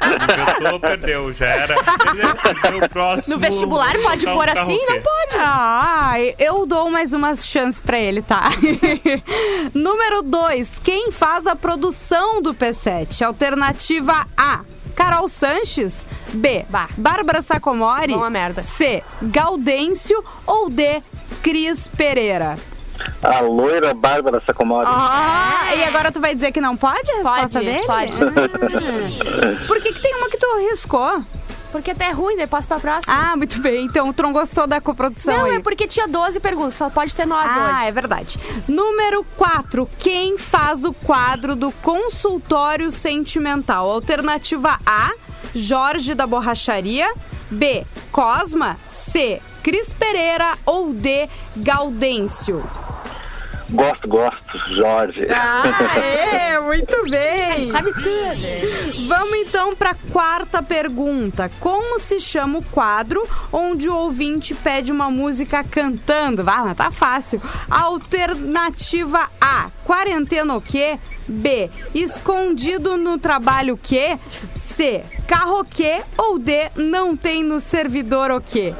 A 0.00 0.54
pessoa 0.54 0.80
perdeu, 0.80 1.32
já 1.32 1.46
era. 1.46 1.74
Perdeu, 1.82 2.36
perdeu 2.36 2.78
o 2.80 2.88
próximo. 2.88 3.34
No 3.34 3.40
vestibular 3.40 3.96
pode 3.98 4.24
Então, 4.24 4.34
pôr 4.36 4.48
assim? 4.48 4.76
o 4.76 4.86
Não 4.90 5.00
pode. 5.02 5.36
Ah, 5.38 6.14
eu 6.38 6.66
dou 6.66 6.90
mais 6.90 7.12
uma 7.12 7.34
chance 7.36 7.82
pra 7.82 7.98
ele, 7.98 8.22
tá? 8.22 8.50
Número 9.74 10.22
2. 10.22 10.80
Quem 10.82 11.12
faz 11.12 11.46
a 11.46 11.54
produção 11.56 12.40
do 12.42 12.54
P7? 12.54 13.22
Alternativa 13.24 14.26
A. 14.36 14.60
Carol 14.94 15.28
Sanches. 15.28 16.06
B. 16.32 16.64
Bah. 16.68 16.88
Bárbara 16.96 17.40
Sacomori. 17.42 18.12
Bom 18.14 18.28
merda. 18.30 18.62
C. 18.62 19.02
Gaudêncio. 19.22 20.22
Ou 20.46 20.68
D. 20.68 21.02
Cris 21.42 21.88
Pereira. 21.88 22.56
A 23.22 23.40
loira 23.40 23.94
Bárbara 23.94 24.42
Sacomori. 24.46 24.86
Ah, 24.88 25.74
e 25.76 25.84
agora 25.84 26.10
tu 26.12 26.20
vai 26.20 26.34
dizer 26.34 26.52
que 26.52 26.60
não 26.60 26.76
pode 26.76 27.10
a 27.10 27.14
resposta 27.14 27.58
Pode, 27.60 27.64
dele? 27.64 27.86
pode. 27.86 28.12
Ah. 28.22 29.66
Por 29.66 29.80
que, 29.80 29.92
que 29.92 30.00
tem 30.00 30.14
uma 30.16 30.28
que 30.28 30.36
tu 30.36 30.46
arriscou? 30.46 31.22
Porque 31.70 31.90
até 31.90 32.06
é 32.06 32.12
ruim, 32.12 32.34
daí 32.36 32.46
posso 32.46 32.66
pra 32.66 32.80
próxima. 32.80 33.14
Ah, 33.14 33.36
muito 33.36 33.60
bem. 33.60 33.84
Então 33.84 34.10
tu 34.12 34.22
não 34.22 34.32
gostou 34.32 34.66
da 34.66 34.80
coprodução 34.80 35.36
não, 35.36 35.44
aí. 35.46 35.56
é 35.56 35.60
porque 35.60 35.86
tinha 35.86 36.08
12 36.08 36.40
perguntas, 36.40 36.74
só 36.74 36.88
pode 36.88 37.14
ter 37.14 37.26
9 37.26 37.46
Ah, 37.46 37.78
hoje. 37.80 37.88
é 37.88 37.92
verdade. 37.92 38.38
Número 38.66 39.22
4. 39.36 39.88
Quem 39.98 40.38
faz 40.38 40.82
o 40.82 40.94
quadro 40.94 41.54
do 41.54 41.70
consultório 41.70 42.90
sentimental? 42.90 43.90
Alternativa 43.90 44.78
A, 44.86 45.10
Jorge 45.54 46.14
da 46.14 46.26
Borracharia. 46.26 47.12
B, 47.50 47.86
Cosma. 48.12 48.76
C, 48.88 49.40
Cris 49.62 49.92
Pereira. 49.92 50.56
Ou 50.64 50.92
D, 50.92 51.28
Gaudêncio. 51.56 52.64
Gosto, 53.70 54.08
gosto, 54.08 54.58
Jorge. 54.74 55.26
Ah, 55.30 55.62
é, 55.98 56.58
muito 56.60 57.02
bem. 57.10 57.70
Sabe 57.70 57.92
tudo. 57.92 59.06
Vamos 59.06 59.34
então 59.40 59.76
para 59.76 59.90
a 59.90 59.94
quarta 60.10 60.62
pergunta. 60.62 61.50
Como 61.60 62.00
se 62.00 62.18
chama 62.18 62.60
o 62.60 62.64
quadro 62.64 63.22
onde 63.52 63.86
o 63.88 63.94
ouvinte 63.94 64.54
pede 64.54 64.90
uma 64.90 65.10
música 65.10 65.62
cantando? 65.62 66.42
Ah, 66.48 66.64
mas 66.64 66.78
tá 66.78 66.90
fácil. 66.90 67.42
Alternativa 67.70 69.28
A: 69.38 69.70
quarentena 69.84 70.54
o 70.54 70.62
quê? 70.62 70.98
B: 71.28 71.70
escondido 71.94 72.96
no 72.96 73.18
trabalho 73.18 73.74
o 73.74 73.78
quê? 73.78 74.18
C: 74.56 75.04
carro 75.26 75.60
o 75.60 75.64
quê? 75.64 76.00
Ou 76.16 76.38
D: 76.38 76.70
não 76.74 77.14
tem 77.14 77.42
no 77.42 77.60
servidor 77.60 78.30
o 78.30 78.40
quê? 78.40 78.74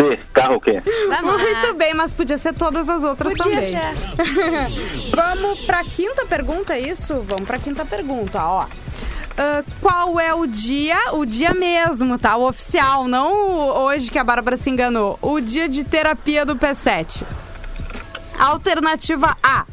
C, 0.00 0.18
carro 0.32 0.54
o 0.56 0.60
quê? 0.60 0.80
Vamos 1.08 1.40
Muito 1.42 1.74
bem, 1.74 1.92
mas 1.94 2.12
podia 2.14 2.38
ser 2.38 2.54
todas 2.54 2.88
as 2.88 3.02
outras 3.02 3.32
Podia 3.36 3.44
também. 3.44 3.70
ser. 3.70 5.10
Vamos 5.14 5.60
pra 5.66 5.82
quinta 5.84 6.24
pergunta, 6.26 6.74
é 6.74 6.80
isso? 6.80 7.14
Vamos 7.26 7.46
pra 7.46 7.58
quinta 7.58 7.84
pergunta, 7.84 8.38
ó. 8.42 8.66
Ah, 9.36 9.62
qual 9.80 10.18
é 10.20 10.32
o 10.34 10.46
dia, 10.46 10.96
o 11.14 11.24
dia 11.24 11.52
mesmo, 11.54 12.18
tá? 12.18 12.36
O 12.36 12.46
oficial, 12.48 13.06
não 13.08 13.32
o- 13.50 13.82
hoje 13.86 14.10
que 14.10 14.18
a 14.18 14.24
Bárbara 14.24 14.56
se 14.56 14.68
enganou. 14.70 15.18
O 15.22 15.40
dia 15.40 15.68
de 15.68 15.84
terapia 15.84 16.44
do 16.44 16.54
P7. 16.56 17.22
Alternativa 18.38 19.36
A. 19.42 19.64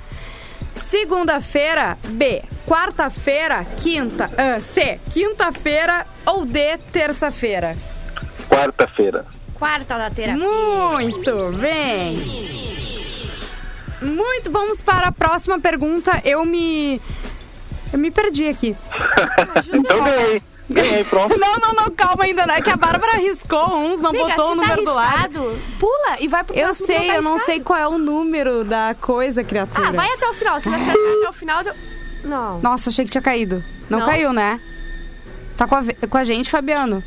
Segunda-feira, 0.89 1.97
B. 2.09 2.43
Quarta-feira, 2.65 3.65
quinta. 3.77 4.29
ah, 4.37 4.59
C. 4.59 4.99
Quinta-feira 5.11 6.05
ou 6.25 6.45
D. 6.45 6.77
Terça-feira. 6.91 7.75
Quarta-feira. 8.49 9.25
Quarta 9.55 9.97
da 9.97 10.09
terapia. 10.09 10.43
Muito 10.45 11.51
bem. 11.59 12.17
Muito, 14.01 14.51
vamos 14.51 14.81
para 14.81 15.07
a 15.07 15.11
próxima 15.11 15.59
pergunta. 15.59 16.21
Eu 16.23 16.45
me. 16.45 17.01
Eu 17.91 17.99
me 17.99 18.11
perdi 18.11 18.47
aqui. 18.47 18.75
então 19.73 20.03
ganhei. 20.03 20.43
Ganhei, 20.69 21.03
pronto. 21.03 21.37
Não, 21.39 21.57
não, 21.57 21.73
não, 21.73 21.91
calma 21.91 22.23
ainda. 22.23 22.45
não. 22.45 22.55
É 22.55 22.61
que 22.61 22.69
a 22.71 22.75
Bárbara 22.75 23.13
arriscou 23.13 23.77
uns, 23.77 23.99
não 23.99 24.09
Amiga, 24.09 24.29
botou 24.29 24.45
o 24.45 24.49
se 24.49 24.55
número 24.55 24.83
tá 24.83 24.91
do 24.91 24.95
lado. 24.95 25.59
Pula 25.79 26.17
e 26.19 26.27
vai 26.27 26.43
pro 26.43 26.55
Eu 26.55 26.73
sei, 26.73 27.07
tá 27.07 27.15
eu 27.15 27.21
não 27.21 27.37
sei 27.39 27.59
qual 27.59 27.77
é 27.79 27.87
o 27.87 27.99
número 27.99 28.63
da 28.63 28.95
coisa, 28.99 29.43
criatura. 29.43 29.89
Ah, 29.89 29.91
vai 29.91 30.11
até 30.11 30.27
o 30.27 30.33
final. 30.33 30.59
Se 30.59 30.67
você 30.69 30.75
acertar 30.75 31.17
até 31.19 31.29
o 31.29 31.33
final, 31.33 31.63
deu... 31.63 31.73
Não. 32.23 32.59
Nossa, 32.61 32.89
achei 32.89 33.05
que 33.05 33.11
tinha 33.11 33.21
caído. 33.21 33.63
Não, 33.87 33.99
Não? 33.99 34.05
caiu, 34.07 34.33
né? 34.33 34.59
Tá 35.55 35.67
com 35.67 35.75
a, 35.75 35.83
com 36.09 36.17
a 36.17 36.23
gente, 36.23 36.49
Fabiano? 36.49 37.03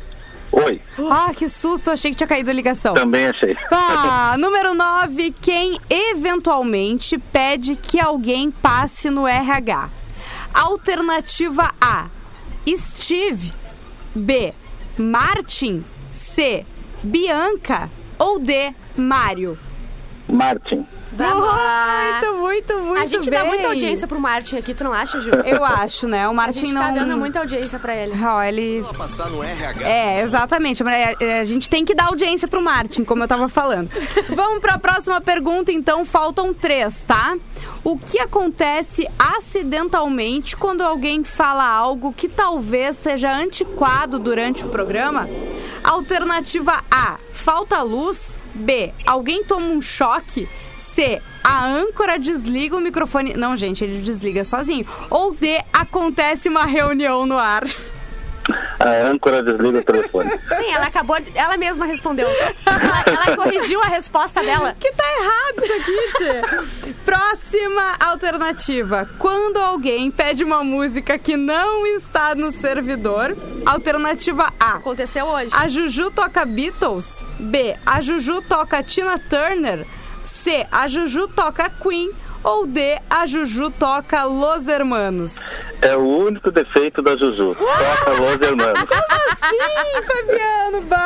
Oi, 0.51 0.81
Ah, 1.11 1.31
que 1.35 1.47
susto, 1.47 1.91
achei 1.91 2.11
que 2.11 2.17
tinha 2.17 2.27
caído 2.27 2.49
a 2.49 2.53
ligação. 2.53 2.93
também 2.95 3.27
achei. 3.27 3.55
Tá, 3.69 4.35
número 4.39 4.73
9. 4.73 5.33
Quem 5.39 5.77
eventualmente 5.89 7.17
pede 7.17 7.75
que 7.75 7.99
alguém 7.99 8.49
passe 8.51 9.09
no 9.09 9.27
RH? 9.27 9.89
Alternativa 10.53 11.71
A: 11.79 12.07
Steve. 12.77 13.53
B: 14.15 14.53
Martin. 14.97 15.83
C: 16.11 16.65
Bianca. 17.03 17.89
Ou 18.17 18.39
D: 18.39 18.73
Mário. 18.97 19.57
Martin. 20.27 20.85
Lá. 21.17 22.19
Muito, 22.21 22.37
muito, 22.37 22.79
muito 22.79 23.01
A 23.01 23.05
gente 23.05 23.29
bem. 23.29 23.39
dá 23.39 23.45
muita 23.45 23.67
audiência 23.67 24.07
pro 24.07 24.19
Martin 24.19 24.57
aqui, 24.57 24.73
tu 24.73 24.83
não 24.83 24.93
acha, 24.93 25.19
Ju? 25.19 25.31
Eu 25.45 25.63
acho, 25.65 26.07
né? 26.07 26.27
O 26.27 26.31
A 26.31 26.33
Martin 26.33 26.59
gente 26.67 26.73
não. 26.73 26.81
tá 26.81 26.91
dando 26.91 27.17
muita 27.17 27.39
audiência 27.39 27.79
pra 27.79 27.95
ele. 27.95 28.13
Ó, 28.23 28.41
ele 28.43 28.83
Passar 28.97 29.29
no 29.29 29.41
RH. 29.43 29.87
É, 29.87 30.21
exatamente. 30.21 30.83
É, 30.83 31.15
é, 31.19 31.39
A 31.39 31.45
gente 31.45 31.69
tem 31.69 31.83
que 31.83 31.95
dar 31.95 32.07
audiência 32.07 32.47
pro 32.47 32.61
Martin, 32.61 33.03
como 33.03 33.23
eu 33.23 33.27
tava 33.27 33.47
falando. 33.49 33.89
Vamos 34.29 34.59
pra 34.59 34.77
próxima 34.77 35.19
pergunta, 35.21 35.71
então. 35.71 36.05
Faltam 36.05 36.53
três, 36.53 37.03
tá? 37.03 37.35
O 37.83 37.97
que 37.97 38.19
acontece 38.19 39.07
acidentalmente 39.17 40.55
quando 40.55 40.81
alguém 40.81 41.23
fala 41.23 41.65
algo 41.65 42.11
que 42.13 42.27
talvez 42.27 42.97
seja 42.97 43.31
antiquado 43.31 44.19
durante 44.19 44.65
o 44.65 44.69
programa? 44.69 45.27
Alternativa 45.83 46.83
A: 46.91 47.17
falta 47.31 47.81
luz. 47.81 48.37
B: 48.53 48.93
alguém 49.05 49.43
toma 49.43 49.67
um 49.67 49.81
choque. 49.81 50.47
C. 50.99 51.21
A 51.41 51.65
âncora 51.65 52.19
desliga 52.19 52.75
o 52.75 52.81
microfone. 52.81 53.33
Não, 53.33 53.55
gente, 53.55 53.85
ele 53.85 54.01
desliga 54.01 54.43
sozinho. 54.43 54.85
Ou 55.09 55.33
D. 55.33 55.61
Acontece 55.71 56.49
uma 56.49 56.65
reunião 56.65 57.25
no 57.25 57.37
ar. 57.37 57.63
A 58.79 58.89
âncora 59.07 59.41
desliga 59.41 59.79
o 59.79 59.83
telefone. 59.83 60.29
Sim, 60.57 60.73
ela 60.73 60.87
acabou. 60.87 61.17
de- 61.21 61.31
Ela 61.37 61.55
mesma 61.55 61.85
respondeu. 61.85 62.27
Ela, 62.27 63.03
ela 63.05 63.35
corrigiu 63.37 63.79
a 63.81 63.85
resposta 63.85 64.41
dela. 64.43 64.75
Que 64.77 64.91
tá 64.91 65.03
errado 65.19 65.63
isso 65.63 65.73
aqui, 65.73 66.13
tchê. 66.17 66.93
Próxima 67.05 67.95
alternativa. 67.99 69.09
Quando 69.17 69.57
alguém 69.57 70.11
pede 70.11 70.43
uma 70.43 70.63
música 70.63 71.17
que 71.17 71.37
não 71.37 71.85
está 71.87 72.35
no 72.35 72.51
servidor. 72.51 73.37
Alternativa 73.65 74.51
A. 74.59 74.73
Aconteceu 74.73 75.25
hoje. 75.27 75.51
A 75.53 75.67
Juju 75.69 76.11
toca 76.11 76.43
Beatles. 76.45 77.23
B. 77.39 77.77
A 77.85 78.01
Juju 78.01 78.41
toca 78.41 78.81
Tina 78.83 79.17
Turner. 79.17 79.85
C. 80.29 80.65
A 80.71 80.87
Juju 80.87 81.27
toca 81.29 81.69
Queen. 81.69 82.11
Ou 82.41 82.65
D. 82.65 82.97
A 83.09 83.25
Juju 83.25 83.69
toca 83.71 84.23
Los 84.23 84.65
Hermanos. 84.65 85.35
É 85.81 85.93
o 85.97 86.07
único 86.07 86.49
defeito 86.51 87.01
da 87.01 87.11
Juju. 87.17 87.53
Toca 87.53 88.11
Los 88.11 88.39
Hermanos. 88.41 88.79
Sim, 89.49 90.01
Fabiano! 90.07 90.81
Bah, 90.83 90.97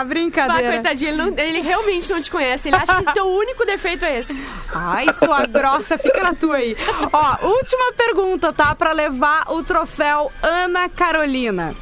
Bah, 0.00 0.04
brincadeira. 0.04 0.72
coitadinho, 0.74 1.10
ele, 1.10 1.16
não- 1.16 1.38
ele 1.38 1.60
realmente 1.60 2.10
não 2.12 2.20
te 2.20 2.30
conhece. 2.30 2.68
Ele 2.68 2.76
acha 2.76 3.02
que 3.02 3.12
teu 3.14 3.26
único 3.26 3.64
defeito 3.66 4.04
é 4.04 4.20
esse. 4.20 4.40
Ai, 4.72 5.12
sua 5.12 5.44
grossa, 5.46 5.98
fica 5.98 6.22
na 6.22 6.34
tua 6.34 6.56
aí. 6.56 6.76
Ó, 7.12 7.46
última 7.48 7.92
pergunta, 7.96 8.52
tá? 8.52 8.72
Pra 8.74 8.92
levar 8.92 9.44
o 9.48 9.62
troféu 9.64 10.30
Ana 10.42 10.88
Carolina. 10.88 11.74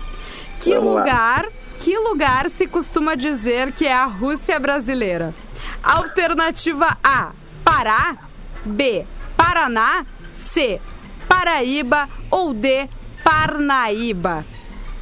Que 0.61 0.75
Vamos 0.75 0.95
lá. 0.95 1.03
Que 1.79 1.97
lugar 1.97 2.51
se 2.51 2.67
costuma 2.67 3.15
dizer 3.15 3.73
que 3.73 3.87
é 3.87 3.93
a 3.93 4.05
Rússia 4.05 4.59
brasileira? 4.59 5.35
Alternativa 5.83 6.99
A, 7.03 7.33
Pará. 7.65 8.17
B, 8.65 9.07
Paraná. 9.37 10.05
C, 10.33 10.81
Paraíba. 11.29 12.09
Ou 12.31 12.53
D, 12.53 12.89
Parnaíba. 13.23 14.45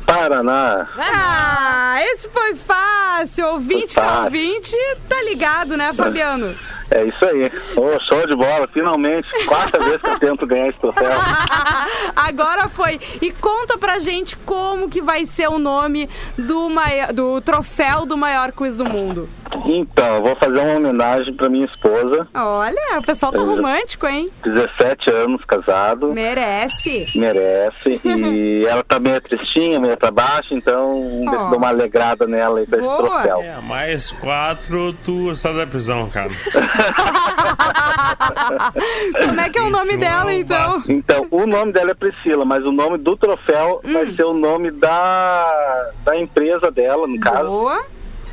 Paraná. 0.06 0.88
Ah, 0.96 1.96
esse 2.00 2.28
foi 2.28 2.54
fácil. 2.54 3.48
Ouvinte 3.48 3.94
fácil. 3.94 4.24
ouvinte, 4.24 4.76
tá 5.08 5.22
ligado, 5.22 5.76
né, 5.76 5.92
Fabiano? 5.92 6.54
É 6.90 7.04
isso 7.04 7.24
aí. 7.24 7.50
Ô, 7.76 7.98
show 8.12 8.26
de 8.26 8.36
bola, 8.36 8.68
finalmente. 8.72 9.26
Quarta 9.46 9.78
vez 9.82 9.96
que 10.00 10.08
eu 10.08 10.18
tento 10.18 10.46
ganhar 10.46 10.68
esse 10.68 10.78
troféu. 10.78 11.10
Agora 12.14 12.68
foi. 12.68 13.00
E 13.20 13.30
conta 13.32 13.76
pra 13.78 13.98
gente 13.98 14.36
como 14.36 14.88
que 14.88 15.00
vai 15.02 15.26
ser 15.26 15.48
o 15.48 15.58
nome 15.58 16.08
do, 16.38 16.68
mai- 16.68 17.12
do 17.12 17.40
troféu 17.40 18.06
do 18.06 18.16
maior 18.16 18.52
quiz 18.52 18.76
do 18.76 18.84
mundo. 18.84 19.28
Então, 19.68 20.16
eu 20.16 20.22
vou 20.22 20.36
fazer 20.36 20.58
uma 20.60 20.74
homenagem 20.76 21.34
pra 21.34 21.48
minha 21.48 21.64
esposa. 21.64 22.28
Olha, 22.34 22.98
o 22.98 23.02
pessoal 23.02 23.32
tá 23.32 23.40
romântico, 23.40 24.06
hein? 24.06 24.30
17 24.44 25.10
anos, 25.10 25.42
casado. 25.44 26.12
Merece. 26.12 27.06
Merece. 27.16 28.00
E 28.04 28.64
ela 28.68 28.84
tá 28.84 29.00
meio 29.00 29.20
tristinha, 29.20 29.80
meio 29.80 29.96
pra 29.96 30.10
baixo, 30.10 30.52
então 30.54 31.20
se 31.20 31.24
dou 31.50 31.56
uma 31.58 31.68
alegrada 31.68 32.26
nela 32.26 32.60
aí 32.60 32.66
pra 32.66 32.78
esse 32.78 32.86
Boa. 32.86 33.02
troféu. 33.22 33.38
É, 33.42 33.60
mais 33.60 34.12
quatro, 34.12 34.92
tu 35.04 35.34
sai 35.34 35.54
da 35.54 35.66
prisão, 35.66 36.08
cara. 36.10 36.30
Como 39.26 39.40
é 39.40 39.48
que 39.48 39.58
é 39.58 39.62
o 39.62 39.70
nome 39.70 39.96
dela, 39.96 40.32
então? 40.32 40.82
Então, 40.88 41.26
o 41.30 41.46
nome 41.46 41.72
dela 41.72 41.90
é 41.90 41.94
Priscila, 41.94 42.44
mas 42.44 42.64
o 42.64 42.72
nome 42.72 42.98
do 42.98 43.16
troféu 43.16 43.80
Hum. 43.84 43.92
vai 43.92 44.14
ser 44.14 44.24
o 44.24 44.34
nome 44.34 44.70
da, 44.70 45.90
da 46.04 46.16
empresa 46.16 46.70
dela, 46.70 47.06
no 47.06 47.18
caso. 47.20 47.46
Boa. 47.48 47.84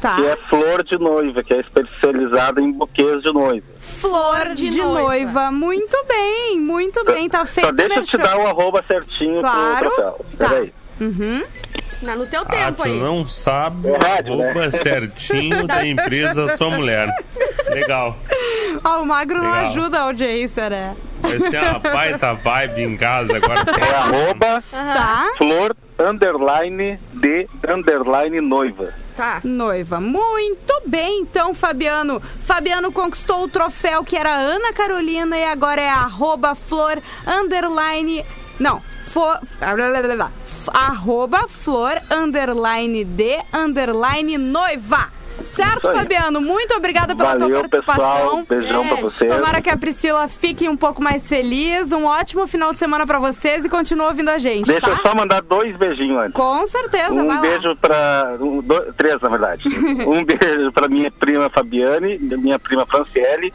Tá. 0.02 0.16
Que 0.18 0.26
é 0.26 0.36
Flor 0.50 0.84
de 0.84 0.98
Noiva, 0.98 1.41
que 1.44 1.54
é 1.54 1.62
especializada 1.62 2.62
em 2.62 2.74
buquês 2.74 3.22
de 3.22 3.32
noiva. 3.32 3.66
Flor 3.80 4.54
de, 4.54 4.70
noiva. 4.78 5.50
Muito 5.50 5.98
bem, 6.06 6.60
muito 6.60 7.06
bem. 7.06 7.30
Tá 7.30 7.46
feito 7.46 7.68
Só 7.68 7.72
deixa 7.72 8.00
eu 8.00 8.04
te 8.04 8.18
dar 8.18 8.38
o 8.38 8.46
arroba 8.48 8.84
certinho 8.86 9.39
Claro. 9.39 9.78
pro 9.80 9.89
troféu. 9.91 10.26
Tá. 10.38 10.50
Peraí. 10.50 10.74
Uhum. 11.04 11.43
Não, 12.01 12.16
no 12.18 12.26
teu 12.26 12.41
Ah, 12.41 12.45
tempo 12.45 12.78
tu 12.78 12.84
aí. 12.84 12.99
não 12.99 13.28
sabe 13.28 13.88
É 13.89 13.97
rádio, 13.97 14.36
né? 14.38 14.49
arroba 14.49 14.72
certinho 14.76 15.66
da 15.68 15.86
empresa 15.86 16.45
da 16.45 16.58
tua 16.58 16.70
mulher. 16.72 17.08
Legal. 17.70 18.18
Ó, 18.84 19.01
o 19.01 19.06
magro 19.06 19.41
não 19.41 19.51
Legal. 19.51 19.66
ajuda 19.68 19.99
a 19.99 20.01
audiência, 20.04 20.70
né? 20.70 20.95
Vai 21.22 21.39
ser 21.39 21.60
uma 21.64 21.80
baita 21.93 22.34
vibe 22.34 22.82
em 22.84 22.97
casa 22.97 23.38
agora. 23.38 23.62
É 23.80 23.95
arroba 23.95 24.64
Tá? 24.72 25.34
Flor 25.38 25.76
underline 25.99 26.99
de 27.14 27.47
underline 27.70 28.41
noiva. 28.41 28.93
Tá. 29.16 29.39
Noiva. 29.43 30.01
Muito 30.01 30.74
bem, 30.86 31.22
então, 31.22 31.54
Fabiano. 31.54 32.22
Fabiano 32.41 32.91
conquistou 32.91 33.43
o 33.43 33.47
troféu 33.47 34.04
que 34.04 34.18
era 34.18 34.36
Ana 34.36 34.74
Carolina 34.74 35.38
e 35.38 35.45
agora 35.45 35.82
é 35.82 35.89
arroba 35.89 36.56
flor 36.56 36.97
underline. 37.26 38.26
Não. 38.60 38.82
For, 39.10 39.39
arroba 40.74 41.47
flor 41.47 42.01
underline 42.11 43.03
de 43.03 43.38
underline 43.53 44.38
noiva. 44.38 45.11
Certo. 45.47 45.91
Fabiano? 45.91 46.39
Muito 46.39 46.74
obrigada 46.76 47.16
pela 47.16 47.32
tua 47.36 47.47
Valeu, 47.47 47.61
participação. 47.61 48.45
pessoal. 48.45 48.45
Beijão 48.47 48.88
pra 48.88 48.95
vocês. 49.01 49.32
Tomara 49.32 49.61
que 49.61 49.70
a 49.70 49.76
Priscila 49.76 50.28
fique 50.28 50.70
um 50.70 50.76
pouco 50.78 51.01
mais 51.01 51.28
feliz. 51.28 51.91
Um 51.91 52.05
ótimo 52.05 52.47
final 52.47 52.72
de 52.72 52.80
semana 52.80 53.05
pra 53.05 53.20
vocês 53.20 53.66
e 53.66 53.70
continue 53.70 54.05
ouvindo 54.05 54.30
a 54.30 54.38
gente, 54.38 54.68
Deixa 54.68 54.82
tá? 54.82 54.89
eu 54.91 54.97
só 54.97 55.16
mandar 55.16 55.41
dois 55.41 55.76
beijinhos 55.76 56.18
antes. 56.20 56.34
Com 56.34 56.66
certeza, 56.68 57.14
Um 57.14 57.28
lá. 57.28 57.38
beijo 57.38 57.76
pra. 57.76 58.38
Um, 58.39 58.61
dois, 58.61 58.95
três, 58.95 59.20
na 59.22 59.30
verdade. 59.30 59.68
um 60.07 60.24
beijo 60.24 60.72
pra 60.72 60.88
minha 60.88 61.11
prima 61.11 61.49
Fabiane, 61.49 62.18
minha 62.20 62.59
prima 62.59 62.86
Franciele 62.86 63.53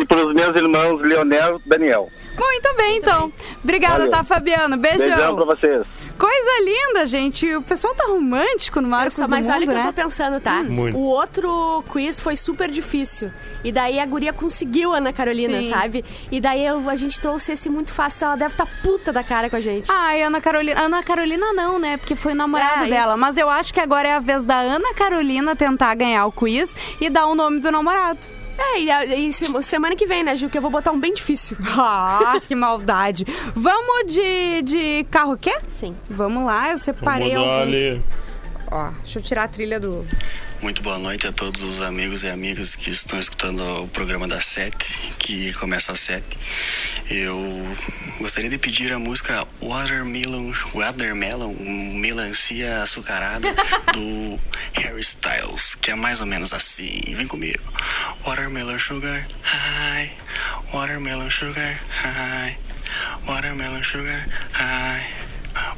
e 0.00 0.04
pros 0.06 0.34
meus 0.34 0.48
irmãos 0.60 1.00
Leonel 1.02 1.60
e 1.64 1.68
Daniel. 1.68 2.10
Muito 2.36 2.74
bem, 2.76 2.96
então. 2.98 3.32
Obrigada, 3.62 3.98
Valeu. 3.98 4.10
tá, 4.10 4.24
Fabiano? 4.24 4.76
Beijão. 4.76 5.06
Beijão 5.06 5.36
pra 5.36 5.44
vocês. 5.44 5.86
Coisa 6.18 6.62
linda, 6.64 7.06
gente. 7.06 7.54
O 7.54 7.62
pessoal 7.62 7.94
tá 7.94 8.04
romântico 8.06 8.80
no 8.80 8.88
Marcos 8.88 9.14
Só, 9.14 9.24
do 9.24 9.30
mas 9.30 9.48
olha 9.48 9.58
o 9.58 9.60
Mundo, 9.60 9.66
que 9.68 9.72
eu 9.72 9.78
né? 9.78 9.86
tô 9.86 9.92
pensando, 9.92 10.40
tá? 10.40 10.62
Muito. 10.64 10.96
O 10.98 11.02
outro 11.02 11.84
quiz 11.92 12.18
foi 12.18 12.34
super 12.36 12.68
difícil. 12.70 13.30
E 13.62 13.70
daí 13.70 14.00
a 14.00 14.06
guria 14.06 14.32
conseguiu, 14.32 14.92
Ana 14.92 15.12
Carolina, 15.12 15.62
Sim. 15.62 15.70
sabe? 15.70 16.04
E 16.30 16.40
daí 16.40 16.66
eu- 16.66 16.88
a 16.90 16.96
gente 16.96 17.20
trouxe 17.20 17.52
esse 17.52 17.68
muito 17.70 17.92
fácil. 17.92 18.24
Ela 18.26 18.36
deve 18.36 18.54
estar 18.54 18.66
puta 18.82 19.12
da 19.12 19.22
cara 19.22 19.48
com 19.48 19.56
a 19.56 19.60
gente. 19.60 19.90
Ai, 19.92 20.22
Ana 20.22 20.40
Carolina. 20.40 20.80
Ana 20.80 21.02
Carolina 21.04 21.52
não, 21.52 21.78
né? 21.78 21.96
Porque 21.96 22.16
foi 22.16 22.32
o 22.32 22.36
namorado 22.36 22.84
É, 22.84 22.88
dela. 22.88 23.12
isso. 23.12 23.20
Mas 23.20 23.36
eu 23.36 23.48
acho 23.48 23.72
que 23.72 23.78
agora 23.80 24.08
é 24.08 24.14
a 24.14 24.20
vez 24.20 24.44
da 24.44 24.56
Ana 24.58 24.92
Carolina 24.94 25.54
tentar 25.54 25.94
ganhar 25.94 26.26
o 26.26 26.32
quiz 26.32 26.74
e 27.00 27.08
dar 27.08 27.26
o 27.26 27.34
nome 27.36 27.60
do 27.60 27.70
namorado. 27.70 28.18
É, 28.56 28.80
e, 28.80 28.90
a- 28.90 29.04
e 29.04 29.32
se- 29.32 29.62
semana 29.62 29.96
que 29.96 30.06
vem, 30.06 30.22
né, 30.22 30.36
Ju? 30.36 30.48
Que 30.48 30.58
eu 30.58 30.62
vou 30.62 30.70
botar 30.70 30.92
um 30.92 30.98
bem 31.00 31.12
difícil. 31.12 31.56
Ah, 31.76 32.40
que 32.46 32.54
maldade. 32.54 33.24
Vamos 33.54 34.12
de, 34.12 34.62
de 34.62 35.04
carro 35.10 35.36
quê? 35.36 35.56
Sim. 35.68 35.94
Vamos 36.08 36.44
lá, 36.46 36.70
eu 36.70 36.78
separei 36.78 37.30
Vamos 37.34 37.48
alguns. 37.48 37.62
ali. 37.74 38.02
Ó, 38.70 38.88
deixa 39.02 39.18
eu 39.18 39.22
tirar 39.22 39.44
a 39.44 39.48
trilha 39.48 39.78
do... 39.80 40.04
Muito 40.64 40.82
boa 40.82 40.96
noite 40.96 41.26
a 41.26 41.32
todos 41.32 41.62
os 41.62 41.82
amigos 41.82 42.22
e 42.22 42.28
amigas 42.30 42.74
que 42.74 42.88
estão 42.88 43.18
escutando 43.18 43.82
o 43.82 43.88
programa 43.88 44.26
da 44.26 44.40
Sete, 44.40 44.98
que 45.18 45.52
começa 45.52 45.92
às 45.92 46.00
sete. 46.00 46.38
Eu 47.10 47.36
gostaria 48.18 48.48
de 48.48 48.56
pedir 48.56 48.90
a 48.90 48.98
música 48.98 49.46
Watermelon, 49.60 50.54
Watermelon 50.72 51.54
Melancia 52.00 52.80
Açucarada, 52.80 53.54
do 53.92 54.40
Harry 54.72 55.02
Styles, 55.02 55.74
que 55.74 55.90
é 55.90 55.94
mais 55.94 56.22
ou 56.22 56.26
menos 56.26 56.54
assim. 56.54 56.98
Vem 57.14 57.26
comigo. 57.26 57.62
Watermelon 58.24 58.78
Sugar 58.78 59.22
High, 59.42 60.12
Watermelon 60.72 61.30
Sugar 61.30 61.78
High, 61.90 62.56
Watermelon 63.26 63.82
Sugar 63.82 64.26
High, 64.54 65.06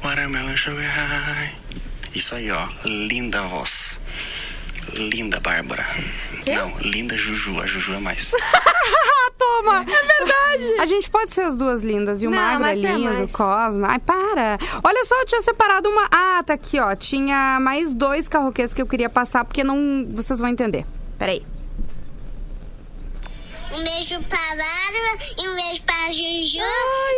Watermelon 0.05 0.57
Sugar 0.57 0.89
High. 0.89 1.53
Isso 2.15 2.37
aí, 2.37 2.53
ó. 2.53 2.69
Linda 2.85 3.43
voz. 3.43 3.99
Linda 4.95 5.41
Bárbara. 5.41 5.87
Não, 6.47 6.79
linda 6.81 7.17
Juju. 7.17 7.61
A 7.61 7.67
Juju 7.67 7.95
é 7.95 7.99
mais. 7.99 8.31
Toma! 9.37 9.83
É 9.83 9.85
verdade! 9.85 10.81
A 10.81 10.87
gente 10.87 11.11
pode 11.11 11.35
ser 11.35 11.43
as 11.43 11.57
duas 11.57 11.83
lindas. 11.83 12.23
E 12.23 12.27
o 12.27 12.31
Não, 12.31 12.39
magro 12.39 12.67
é 12.67 12.75
lindo, 12.75 13.25
o. 13.25 13.29
Cosma. 13.29 13.89
Ai, 13.91 13.99
para! 13.99 14.59
Olha 14.83 15.05
só, 15.05 15.21
eu 15.21 15.27
tinha 15.27 15.43
separado 15.43 15.89
uma. 15.91 16.09
Ah, 16.11 16.43
tá 16.45 16.55
aqui, 16.55 16.79
ó. 16.81 16.95
Tinha 16.95 17.59
mais 17.61 17.93
dois 17.93 18.29
carroquês 18.29 18.73
que 18.73 18.81
eu 18.81 18.87
queria 18.87 19.11
passar, 19.11 19.45
porque 19.45 19.63
não. 19.63 20.07
Vocês 20.11 20.39
vão 20.39 20.49
entender. 20.49 20.87
Peraí. 21.19 21.45
Um 23.73 23.83
beijo 23.85 24.21
pra 24.23 24.39
Bárbara 24.39 25.19
e 25.39 25.49
um 25.49 25.55
beijo 25.55 25.83
pra 25.83 26.11
Juju 26.11 26.63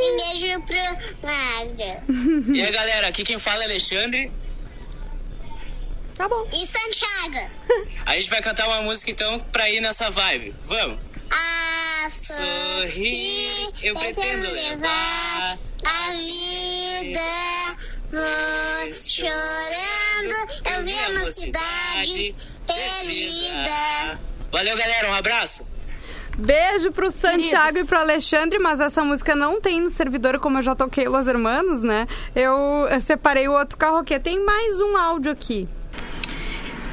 e 0.01 0.12
um 0.12 0.16
beijo 0.16 0.61
pro 0.62 1.29
Magda. 1.29 2.03
E 2.53 2.62
aí 2.62 2.73
galera, 2.73 3.09
aqui 3.09 3.23
quem 3.23 3.39
fala 3.39 3.62
é 3.62 3.66
Alexandre. 3.66 4.33
Tá 6.19 6.29
bom. 6.29 6.49
E 6.53 6.66
Santiago. 6.66 7.49
A 8.05 8.16
gente 8.16 8.29
vai 8.29 8.43
cantar 8.43 8.66
uma 8.66 8.83
música 8.83 9.12
então 9.12 9.39
pra 9.53 9.71
ir 9.71 9.81
nessa 9.81 10.11
vibe. 10.11 10.53
Vamos? 10.66 10.99
A 11.31 12.11
sorrir, 12.11 13.69
eu 13.85 13.95
pretendo 13.95 14.51
levar 14.51 15.59
a 15.85 16.11
vida. 16.11 17.21
Vou 18.11 18.93
chorando, 18.95 20.35
eu 20.75 20.83
vi 20.83 20.99
a 20.99 21.21
mocidade 21.21 22.35
perdida. 22.66 24.19
Valeu 24.51 24.77
galera, 24.77 25.11
um 25.11 25.14
abraço. 25.14 25.69
Beijo 26.37 26.91
pro 26.91 27.12
Santiago 27.12 27.79
e 27.79 27.85
pro 27.85 27.99
Alexandre, 27.99 28.59
mas 28.59 28.81
essa 28.81 29.05
música 29.05 29.37
não 29.37 29.61
tem 29.61 29.81
no 29.81 29.91
servidor, 29.91 30.41
como 30.41 30.59
eu 30.59 30.62
já 30.62 30.75
toquei 30.75 31.07
Los 31.07 31.29
Hermanos, 31.29 31.83
né? 31.83 32.09
Eu 32.35 32.89
separei 33.05 33.47
o 33.47 33.53
outro 33.53 33.77
carroquê. 33.77 34.19
Tem 34.19 34.43
mais 34.45 34.81
um 34.81 34.97
áudio 34.97 35.31
aqui. 35.31 35.69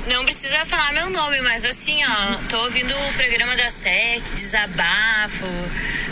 Não 0.07 0.23
precisa 0.23 0.63
falar 0.67 0.93
meu 0.93 1.09
nome, 1.09 1.41
mas 1.41 1.65
assim, 1.65 1.99
ó, 2.05 2.35
tô 2.47 2.59
ouvindo 2.65 2.95
o 2.95 3.13
programa 3.13 3.55
da 3.55 3.69
Sete, 3.69 4.35
desabafo, 4.35 5.47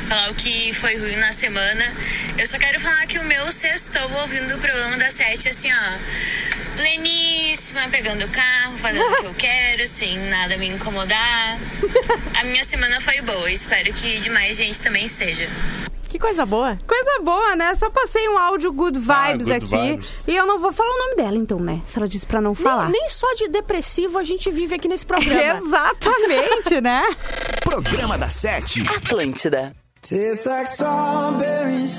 falar 0.10 0.32
o 0.32 0.34
que 0.34 0.74
foi 0.74 0.98
ruim 0.98 1.16
na 1.16 1.32
semana. 1.32 1.94
Eu 2.36 2.48
só 2.48 2.58
quero 2.58 2.80
falar 2.80 3.06
que 3.06 3.20
o 3.20 3.24
meu 3.24 3.52
sextou 3.52 4.12
ouvindo 4.14 4.56
o 4.56 4.60
programa 4.60 4.98
da 4.98 5.12
Sete, 5.12 5.48
assim, 5.48 5.72
ó, 5.72 6.76
pleníssima, 6.76 7.88
pegando 7.90 8.26
o 8.26 8.30
carro, 8.30 8.80
fazendo 8.80 9.06
o 9.06 9.16
que 9.18 9.26
eu 9.28 9.36
quero, 9.36 9.88
sem 9.88 10.18
nada 10.28 10.58
me 10.58 10.68
incomodar. 10.70 11.60
A 12.34 12.44
minha 12.46 12.64
semana 12.66 13.00
foi 13.00 13.22
boa, 13.22 13.52
espero 13.52 13.94
que 13.94 14.20
de 14.20 14.30
mais 14.32 14.58
gente 14.58 14.82
também 14.82 15.08
seja. 15.08 15.48
Que 16.14 16.20
coisa 16.20 16.46
boa. 16.46 16.78
Coisa 16.88 17.24
boa, 17.24 17.56
né? 17.56 17.74
Só 17.74 17.90
passei 17.90 18.30
um 18.30 18.38
áudio 18.38 18.72
good 18.72 19.00
vibes 19.00 19.48
good 19.48 19.52
aqui. 19.52 19.94
vibes. 19.94 20.20
E 20.28 20.36
eu 20.36 20.46
não 20.46 20.60
vou 20.60 20.72
falar 20.72 20.92
o 20.94 21.00
nome 21.00 21.16
dela, 21.16 21.36
então, 21.36 21.58
né? 21.58 21.82
Se 21.88 21.98
ela 21.98 22.08
disse 22.08 22.24
pra 22.24 22.40
não 22.40 22.54
falar. 22.54 22.88
Nem, 22.92 23.02
nem 23.02 23.10
só 23.10 23.34
de 23.34 23.48
depressivo 23.48 24.20
a 24.20 24.24
gente 24.24 24.52
vive 24.52 24.76
aqui 24.76 24.88
nesse 24.88 25.08
programa. 25.08 25.58
Exatamente, 25.58 26.80
né? 26.82 27.04
Programa 27.64 28.16
da 28.16 28.30
Sete. 28.30 28.84
Atlântida. 28.88 29.76
Tastes 30.04 30.46
like 30.46 30.70
strawberries 30.70 31.98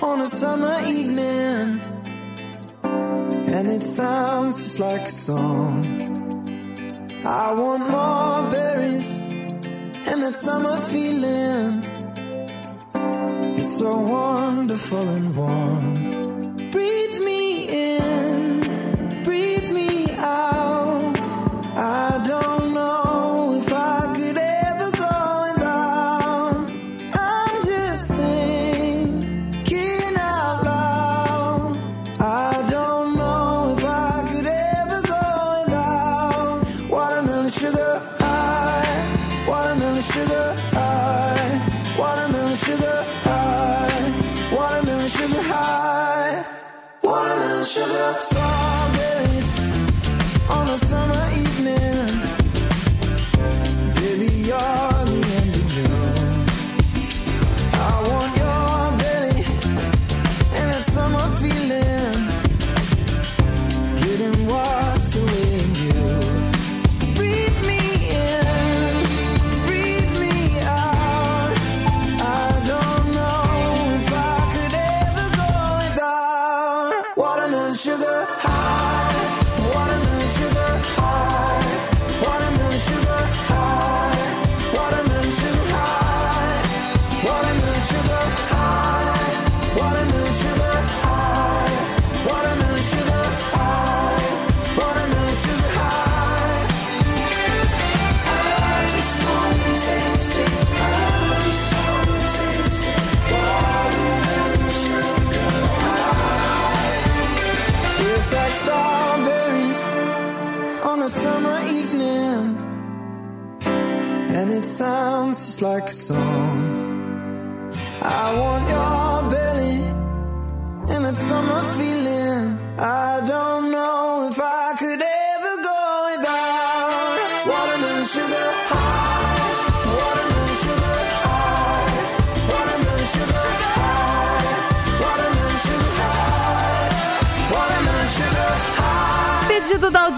on 0.00 0.22
a 0.22 0.26
summer 0.26 0.80
evening. 0.88 1.82
And 2.82 3.68
it 3.68 3.84
sounds 3.84 4.56
just 4.56 4.78
like 4.80 5.06
a 5.06 5.10
song. 5.10 5.84
I 7.26 7.52
want 7.52 7.90
more 7.90 8.50
berries 8.50 9.10
and 10.06 10.22
that 10.22 10.34
summer 10.34 10.80
feeling. 10.80 12.01
It's 13.62 13.78
so 13.78 13.96
wonderful 13.96 15.08
and 15.08 15.36
warm. 15.36 16.68
Breathe 16.72 17.20
me 17.20 17.68
in, 17.68 18.31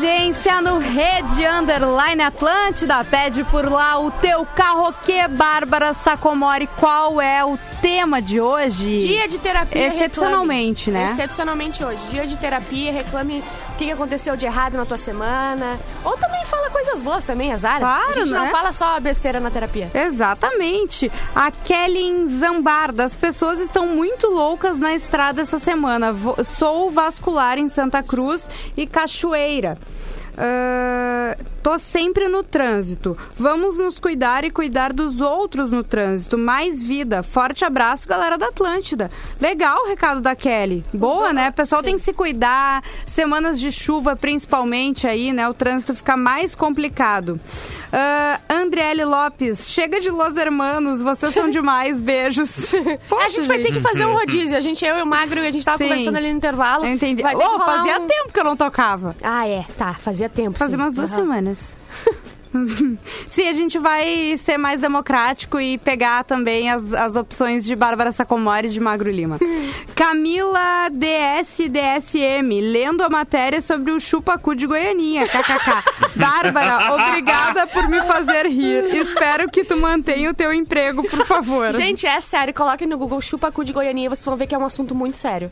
Calle 0.05 0.13
audiência 0.35 0.61
no 0.62 0.78
Rede 0.78 1.47
Underline 1.47 2.22
Atlântida. 2.22 3.05
Pede 3.05 3.45
por 3.45 3.70
lá 3.70 3.99
o 3.99 4.11
teu 4.11 4.45
carroquê, 4.55 5.26
Bárbara 5.28 5.93
Sacomori. 5.95 6.66
Qual 6.78 7.20
é 7.20 7.45
o 7.45 7.59
tema 7.80 8.20
de 8.20 8.41
hoje? 8.41 9.01
Dia 9.07 9.28
de 9.28 9.39
terapia. 9.39 9.87
Excepcionalmente, 9.87 10.87
reclame. 10.91 11.07
né? 11.07 11.12
Excepcionalmente 11.12 11.85
hoje. 11.85 12.01
Dia 12.11 12.26
de 12.26 12.37
terapia, 12.37 12.93
reclame 12.93 13.43
o 13.70 13.76
que 13.76 13.91
aconteceu 13.91 14.37
de 14.37 14.45
errado 14.47 14.76
na 14.76 14.85
tua 14.85 14.97
semana. 14.99 15.78
Ou 16.05 16.16
também 16.16 16.45
fala 16.47 16.70
coisas 16.70 17.01
boas 17.01 17.24
também, 17.24 17.53
azar. 17.53 17.78
Claro, 17.78 18.11
A 18.11 18.14
gente 18.14 18.30
não 18.30 18.43
né? 18.43 18.51
fala 18.51 18.72
só 18.72 18.99
besteira 19.01 19.39
na 19.41 19.51
terapia. 19.51 19.91
Exatamente. 19.95 21.11
A 21.35 21.51
Kelly 21.51 22.26
Zambarda. 22.39 23.05
As 23.05 23.16
pessoas 23.16 23.61
estão 23.61 23.87
muito 23.89 24.28
loucas 24.28 24.78
na 24.78 24.95
estrada 24.95 25.43
essa 25.43 25.59
semana. 25.59 26.14
Sou 26.59 26.91
vascular 26.91 27.59
em 27.59 27.68
Santa 27.68 28.03
Cruz 28.03 28.49
e 28.76 28.87
Cachoeira. 28.87 29.78
Ah, 30.37 31.37
tô 31.64 31.78
sempre 31.78 32.28
no 32.28 32.42
trânsito. 32.42 33.16
Vamos 33.38 33.78
nos 33.78 33.98
cuidar 33.98 34.44
e 34.44 34.50
cuidar 34.50 34.92
dos 34.92 35.20
outros 35.20 35.72
no 35.72 35.82
trânsito. 35.82 36.36
Mais 36.36 36.82
vida. 36.82 37.22
Forte 37.22 37.64
abraço, 37.64 38.06
galera 38.06 38.36
da 38.36 38.48
Atlântida. 38.48 39.08
Legal 39.40 39.78
o 39.84 39.88
recado 39.88 40.20
da 40.20 40.36
Kelly. 40.36 40.84
Boa, 40.92 41.32
né? 41.32 41.48
O 41.48 41.52
pessoal 41.54 41.82
tem 41.82 41.96
que 41.96 42.02
se 42.02 42.12
cuidar. 42.12 42.82
Semanas 43.06 43.58
de 43.58 43.72
chuva, 43.72 44.14
principalmente 44.14 45.06
aí, 45.06 45.32
né? 45.32 45.48
O 45.48 45.54
trânsito 45.54 45.94
fica 45.94 46.16
mais 46.18 46.54
complicado. 46.54 47.40
Ah, 47.90 48.40
Andriele 48.50 49.04
Lopes, 49.04 49.68
chega 49.68 50.00
de 50.00 50.10
Los 50.10 50.36
Hermanos, 50.36 51.00
vocês 51.00 51.32
são 51.32 51.48
demais, 51.50 52.00
beijos. 52.00 52.74
a 52.74 53.28
gente 53.28 53.46
vai 53.48 53.60
ter 53.60 53.72
que 53.72 53.80
fazer 53.80 54.04
um 54.04 54.12
rodízio. 54.14 54.56
A 54.56 54.60
gente, 54.60 54.84
eu 54.84 54.98
e 54.98 55.02
o 55.02 55.06
Magro, 55.06 55.40
a 55.40 55.50
gente 55.50 55.64
tava 55.64 55.78
Sim. 55.78 55.84
conversando 55.88 56.16
ali 56.16 56.30
no 56.30 56.36
intervalo. 56.36 56.84
Eu 56.84 56.90
entendi. 56.92 57.22
Vai 57.22 57.34
Oh, 57.36 57.58
fazia 57.60 58.00
um- 58.00 58.06
tempo 58.06 58.32
que 58.32 58.40
eu 58.40 58.44
não 58.44 58.56
tocava. 58.56 59.14
Ah, 59.22 59.46
é. 59.48 59.64
Tá, 59.78 59.94
fazia 59.94 60.28
tempo. 60.28 60.58
Fazia 60.58 60.76
sim. 60.76 60.82
umas 60.82 60.92
duas 60.94 61.12
Aham. 61.12 61.20
semanas. 61.22 61.53
Sim, 63.28 63.48
a 63.48 63.52
gente 63.52 63.78
vai 63.78 64.36
ser 64.36 64.57
mais 64.57 64.80
democrático 64.80 65.59
e 65.59 65.76
pegar 65.78 66.22
também 66.22 66.70
as, 66.70 66.94
as 66.94 67.16
opções 67.16 67.64
de 67.64 67.74
Bárbara 67.74 68.12
Sacomori 68.12 68.68
e 68.68 68.70
de 68.70 68.78
Magro 68.78 69.11
Lima. 69.11 69.38
Camila 69.94 70.88
DSDSM, 70.90 72.61
lendo 72.61 73.02
a 73.02 73.09
matéria 73.09 73.61
sobre 73.61 73.90
o 73.90 73.98
chupacu 73.98 74.55
de 74.55 74.66
Goianinha, 74.66 75.26
kkk. 75.26 76.14
Bárbara, 76.14 76.94
obrigada 76.94 77.66
por 77.66 77.88
me 77.88 78.00
fazer 78.02 78.46
rir. 78.46 78.84
Espero 78.94 79.50
que 79.50 79.64
tu 79.64 79.76
mantenha 79.76 80.30
o 80.30 80.34
teu 80.34 80.52
emprego, 80.52 81.02
por 81.09 81.26
favor. 81.26 81.72
Gente, 81.72 82.07
é 82.07 82.20
sério. 82.20 82.55
Coloquem 82.55 82.86
no 82.86 82.96
Google 82.96 83.20
chupa 83.20 83.50
cu 83.50 83.64
de 83.64 83.72
Goianinha 83.72 84.09
vocês 84.09 84.24
vão 84.24 84.36
ver 84.36 84.46
que 84.46 84.55
é 84.55 84.59
um 84.59 84.64
assunto 84.64 84.94
muito 84.94 85.18
sério. 85.18 85.50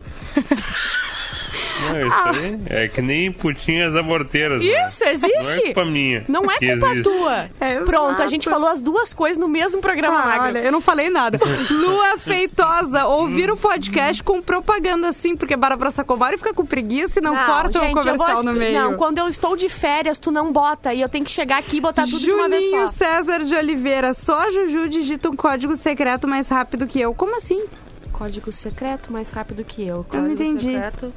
Não, 1.83 2.07
isso 2.09 2.41
aí 2.41 2.61
é 2.85 2.89
que 2.89 3.03
nem 3.03 3.33
putinhas 3.33 3.97
aborteiras. 3.97 4.61
né? 4.61 4.87
Isso, 4.89 5.05
existe. 5.05 5.33
Não 5.33 5.51
é 5.51 5.61
culpa 5.62 5.85
minha. 5.85 6.24
Não 6.28 6.43
é 6.51 6.59
culpa 6.59 6.89
existe. 6.89 7.03
tua. 7.03 7.51
Pronto, 7.87 8.22
a 8.22 8.26
gente 8.26 8.49
falou 8.49 8.68
as 8.68 8.83
duas 8.83 9.12
coisas 9.14 9.39
no 9.39 9.49
mesmo 9.49 9.80
programa, 9.80 10.18
Ah, 10.22 10.43
olha, 10.45 10.59
eu 10.61 10.72
não 10.72 10.80
falei 10.80 11.11
nada. 11.11 11.39
Lua 11.70 12.18
Feitosa, 12.18 13.07
ouvir 13.07 13.51
o 13.51 13.57
podcast 13.57 14.22
com 14.22 14.41
propaganda 14.43 15.09
assim, 15.09 15.37
porque 15.37 15.57
Bárbara 15.57 15.91
Sacomari 15.91 16.37
fica 16.39 16.53
com 16.55 16.64
preguiça 16.64 17.18
e 17.18 17.22
não, 17.22 17.35
corta 17.37 17.78
o 17.80 17.83
gente, 17.83 17.83
eu 17.85 17.93
vou 17.95 18.03
comercial 18.03 18.43
no 18.45 18.51
expli- 18.53 18.59
meio. 18.59 18.80
Não, 18.80 18.95
quando 18.97 19.18
eu 19.18 19.28
estou 19.28 19.57
de 19.57 19.68
férias, 19.68 20.18
tu 20.18 20.30
não 20.30 20.53
bota. 20.53 20.93
E 20.95 21.01
eu 21.01 21.09
tenho 21.09 21.24
que 21.24 21.30
chegar 21.30 21.59
aqui 21.59 21.76
e 21.78 21.80
botar 21.80 22.05
tudo 22.05 22.18
de 22.18 22.30
uma 22.30 22.49
vez 22.49 22.62
Juninho 22.64 22.87
só. 22.89 22.93
César 22.95 23.45
de 23.45 23.55
Oliveira, 23.55 24.12
só 24.14 24.51
Juju 24.51 24.89
digita 24.89 25.28
um 25.30 25.37
código 25.37 25.76
secreto 25.76 26.26
mais 26.28 26.49
rápido 26.49 26.87
que 26.87 27.01
eu. 27.01 27.14
Como 27.14 27.37
assim? 27.37 27.64
Código 28.12 28.53
secreto 28.53 29.12
mais 29.12 29.30
rápido 29.30 29.64
que 29.64 29.83
eu. 29.83 30.05
Eu 30.12 30.20
não 30.20 30.28
Código 30.28 30.33
entendi. 30.33 30.72
secreto. 30.72 31.12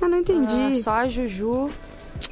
Eu 0.00 0.08
não 0.08 0.18
entendi. 0.18 0.78
Ah, 0.78 0.82
só 0.82 0.90
a 0.92 1.08
Juju. 1.08 1.70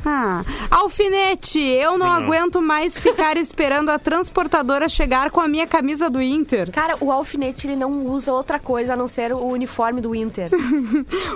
Ah, 0.05 0.45
alfinete, 0.71 1.59
eu 1.59 1.99
não 1.99 2.07
Não. 2.07 2.13
aguento 2.13 2.63
mais 2.63 2.99
ficar 2.99 3.37
esperando 3.39 3.91
a 3.91 3.99
transportadora 3.99 4.89
chegar 4.89 5.31
com 5.31 5.41
a 5.41 5.49
minha 5.49 5.67
camisa 5.67 6.09
do 6.09 6.23
Inter. 6.23 6.71
Cara, 6.71 6.97
o 7.01 7.11
alfinete 7.11 7.67
ele 7.67 7.77
não 7.77 8.07
usa 8.07 8.33
outra 8.33 8.59
coisa 8.59 8.93
a 8.93 8.97
não 8.97 9.09
ser 9.09 9.33
o 9.33 9.45
uniforme 9.47 10.01
do 10.01 10.15
Inter. 10.15 10.51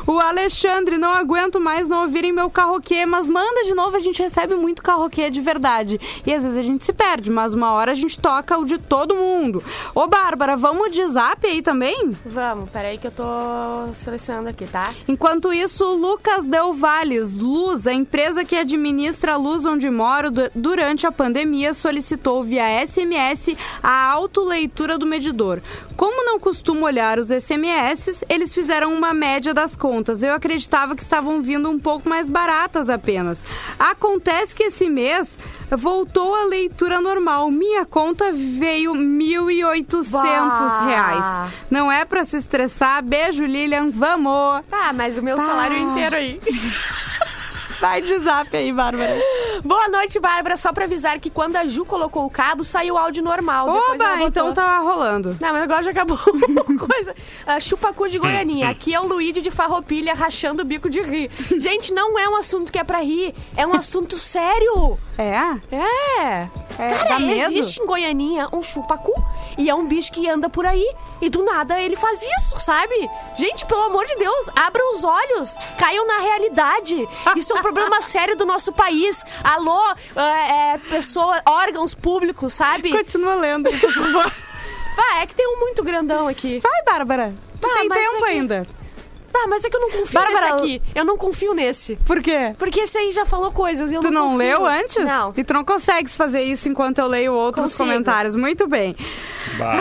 O 0.06 0.18
Alexandre, 0.18 0.98
não 0.98 1.12
aguento 1.12 1.60
mais 1.60 1.88
não 1.88 2.02
ouvirem 2.02 2.32
meu 2.32 2.50
carroquê, 2.50 3.04
mas 3.06 3.28
manda 3.28 3.64
de 3.64 3.74
novo, 3.74 3.96
a 3.96 4.00
gente 4.00 4.20
recebe 4.22 4.54
muito 4.54 4.82
carroquê 4.82 5.30
de 5.30 5.40
verdade. 5.40 6.00
E 6.26 6.32
às 6.32 6.42
vezes 6.42 6.58
a 6.58 6.62
gente 6.62 6.84
se 6.84 6.92
perde, 6.92 7.30
mas 7.30 7.52
uma 7.54 7.72
hora 7.72 7.92
a 7.92 7.94
gente 7.94 8.18
toca 8.18 8.58
o 8.58 8.64
de 8.64 8.78
todo 8.78 9.14
mundo. 9.14 9.62
Ô, 9.94 10.06
Bárbara, 10.06 10.56
vamos 10.56 10.90
de 10.92 11.06
zap 11.08 11.46
aí 11.46 11.62
também? 11.62 12.12
Vamos, 12.24 12.68
peraí 12.70 12.98
que 12.98 13.06
eu 13.06 13.10
tô 13.12 13.24
selecionando 13.94 14.48
aqui, 14.48 14.66
tá? 14.66 14.92
Enquanto 15.06 15.52
isso, 15.52 15.84
Lucas 15.94 16.44
Del 16.46 16.72
Valles, 16.74 17.38
Luz, 17.38 17.86
a 17.86 17.92
empresa 17.92 18.39
que 18.44 18.56
administra 18.56 19.34
a 19.34 19.36
luz 19.36 19.64
onde 19.64 19.88
moro 19.90 20.30
du- 20.30 20.50
durante 20.54 21.06
a 21.06 21.12
pandemia, 21.12 21.74
solicitou 21.74 22.42
via 22.42 22.68
SMS 22.86 23.56
a 23.82 24.06
autoleitura 24.10 24.96
do 24.98 25.06
medidor. 25.06 25.60
Como 25.96 26.24
não 26.24 26.38
costumo 26.40 26.86
olhar 26.86 27.18
os 27.18 27.30
SMS, 27.30 28.24
eles 28.28 28.54
fizeram 28.54 28.92
uma 28.94 29.12
média 29.12 29.52
das 29.52 29.76
contas. 29.76 30.22
Eu 30.22 30.32
acreditava 30.34 30.96
que 30.96 31.02
estavam 31.02 31.42
vindo 31.42 31.68
um 31.68 31.78
pouco 31.78 32.08
mais 32.08 32.28
baratas 32.28 32.88
apenas. 32.88 33.40
Acontece 33.78 34.54
que 34.54 34.64
esse 34.64 34.88
mês 34.88 35.38
voltou 35.70 36.34
a 36.34 36.44
leitura 36.46 37.00
normal. 37.00 37.50
Minha 37.50 37.84
conta 37.84 38.32
veio 38.32 38.92
R$ 38.94 38.98
1.800 38.98 40.10
Bah. 40.10 40.86
reais. 40.86 41.52
Não 41.70 41.90
é 41.92 42.04
pra 42.04 42.24
se 42.24 42.36
estressar. 42.38 43.02
Beijo, 43.04 43.44
Lilian. 43.44 43.90
Vamos! 43.90 44.62
Ah, 44.72 44.92
mas 44.94 45.18
o 45.18 45.22
meu 45.22 45.36
salário 45.36 45.76
inteiro 45.76 46.16
aí. 46.16 46.40
Vai 47.80 48.02
de 48.02 48.18
zap 48.18 48.54
aí, 48.54 48.70
Bárbara. 48.72 49.16
Boa 49.64 49.88
noite, 49.88 50.20
Bárbara. 50.20 50.56
Só 50.56 50.70
pra 50.70 50.84
avisar 50.84 51.18
que 51.18 51.30
quando 51.30 51.56
a 51.56 51.66
Ju 51.66 51.86
colocou 51.86 52.26
o 52.26 52.30
cabo, 52.30 52.62
saiu 52.62 52.94
o 52.94 52.98
áudio 52.98 53.22
normal. 53.22 53.68
Oba, 53.68 54.22
então 54.22 54.52
tá 54.52 54.78
rolando. 54.78 55.36
Não, 55.40 55.52
mas 55.52 55.62
agora 55.62 55.82
já 55.82 55.90
acabou 55.90 56.18
coisa. 56.78 57.14
Ah, 57.46 57.58
chupacu 57.58 58.08
de 58.08 58.18
Goianinha. 58.18 58.68
Aqui 58.68 58.94
é 58.94 59.00
o 59.00 59.06
Luíde 59.06 59.40
de 59.40 59.50
Farroupilha 59.50 60.12
rachando 60.12 60.62
o 60.62 60.64
bico 60.64 60.90
de 60.90 61.00
rir. 61.00 61.30
Gente, 61.58 61.92
não 61.94 62.18
é 62.18 62.28
um 62.28 62.36
assunto 62.36 62.70
que 62.70 62.78
é 62.78 62.84
pra 62.84 62.98
rir. 62.98 63.34
É 63.56 63.66
um 63.66 63.74
assunto 63.74 64.18
sério. 64.18 64.98
É? 65.22 65.76
É. 65.76 66.48
É, 66.78 66.94
Cara, 66.96 67.08
dá 67.10 67.18
medo? 67.20 67.52
existe 67.52 67.78
em 67.80 67.84
Goianinha 67.86 68.48
um 68.54 68.62
chupacu 68.62 69.12
e 69.58 69.68
é 69.68 69.74
um 69.74 69.86
bicho 69.86 70.10
que 70.10 70.26
anda 70.28 70.48
por 70.48 70.64
aí 70.64 70.94
e 71.20 71.28
do 71.28 71.42
nada 71.44 71.78
ele 71.78 71.94
faz 71.94 72.22
isso, 72.38 72.58
sabe? 72.58 72.94
Gente, 73.36 73.66
pelo 73.66 73.82
amor 73.82 74.06
de 74.06 74.16
Deus, 74.16 74.46
abram 74.56 74.94
os 74.94 75.04
olhos, 75.04 75.56
caiam 75.78 76.06
na 76.06 76.20
realidade. 76.20 77.06
Isso 77.36 77.52
é 77.52 77.56
um 77.56 77.62
problema 77.62 78.00
sério 78.02 78.34
do 78.34 78.46
nosso 78.46 78.72
país. 78.72 79.22
Alô, 79.44 79.78
é, 80.16 80.72
é, 80.74 80.78
pessoa, 80.88 81.42
órgãos 81.46 81.94
públicos, 81.94 82.54
sabe? 82.54 82.90
Continua 82.90 83.34
lendo, 83.34 83.68
por 83.78 83.92
favor. 83.92 84.32
Vai, 84.96 85.22
é 85.22 85.26
que 85.26 85.34
tem 85.34 85.46
um 85.46 85.60
muito 85.60 85.82
grandão 85.82 86.26
aqui. 86.28 86.60
Vai, 86.60 86.82
Bárbara. 86.84 87.34
Tu 87.60 87.68
Ah, 87.70 87.74
tem 87.74 87.88
tempo 87.90 88.16
é 88.16 88.18
que- 88.18 88.24
ainda. 88.24 88.66
Ah, 89.32 89.46
mas 89.48 89.64
é 89.64 89.70
que 89.70 89.76
eu 89.76 89.80
não 89.80 89.90
confio 89.90 90.20
Bárbara, 90.20 90.40
nesse 90.56 90.64
aqui. 90.64 90.82
Eu 90.94 91.04
não 91.04 91.16
confio 91.16 91.54
nesse. 91.54 91.96
Por 91.96 92.20
quê? 92.20 92.54
Porque 92.58 92.80
esse 92.80 92.98
aí 92.98 93.12
já 93.12 93.24
falou 93.24 93.50
coisas. 93.52 93.92
Eu 93.92 94.00
Tu 94.00 94.10
não 94.10 94.30
confio. 94.32 94.38
leu 94.38 94.66
antes? 94.66 95.04
Não. 95.04 95.32
E 95.36 95.44
tu 95.44 95.54
não 95.54 95.64
consegues 95.64 96.14
fazer 96.16 96.42
isso 96.42 96.68
enquanto 96.68 96.98
eu 96.98 97.06
leio 97.06 97.32
outros 97.32 97.64
Consigo. 97.72 97.84
comentários. 97.88 98.34
Muito 98.34 98.66
bem. 98.66 98.94
Bah, 99.58 99.72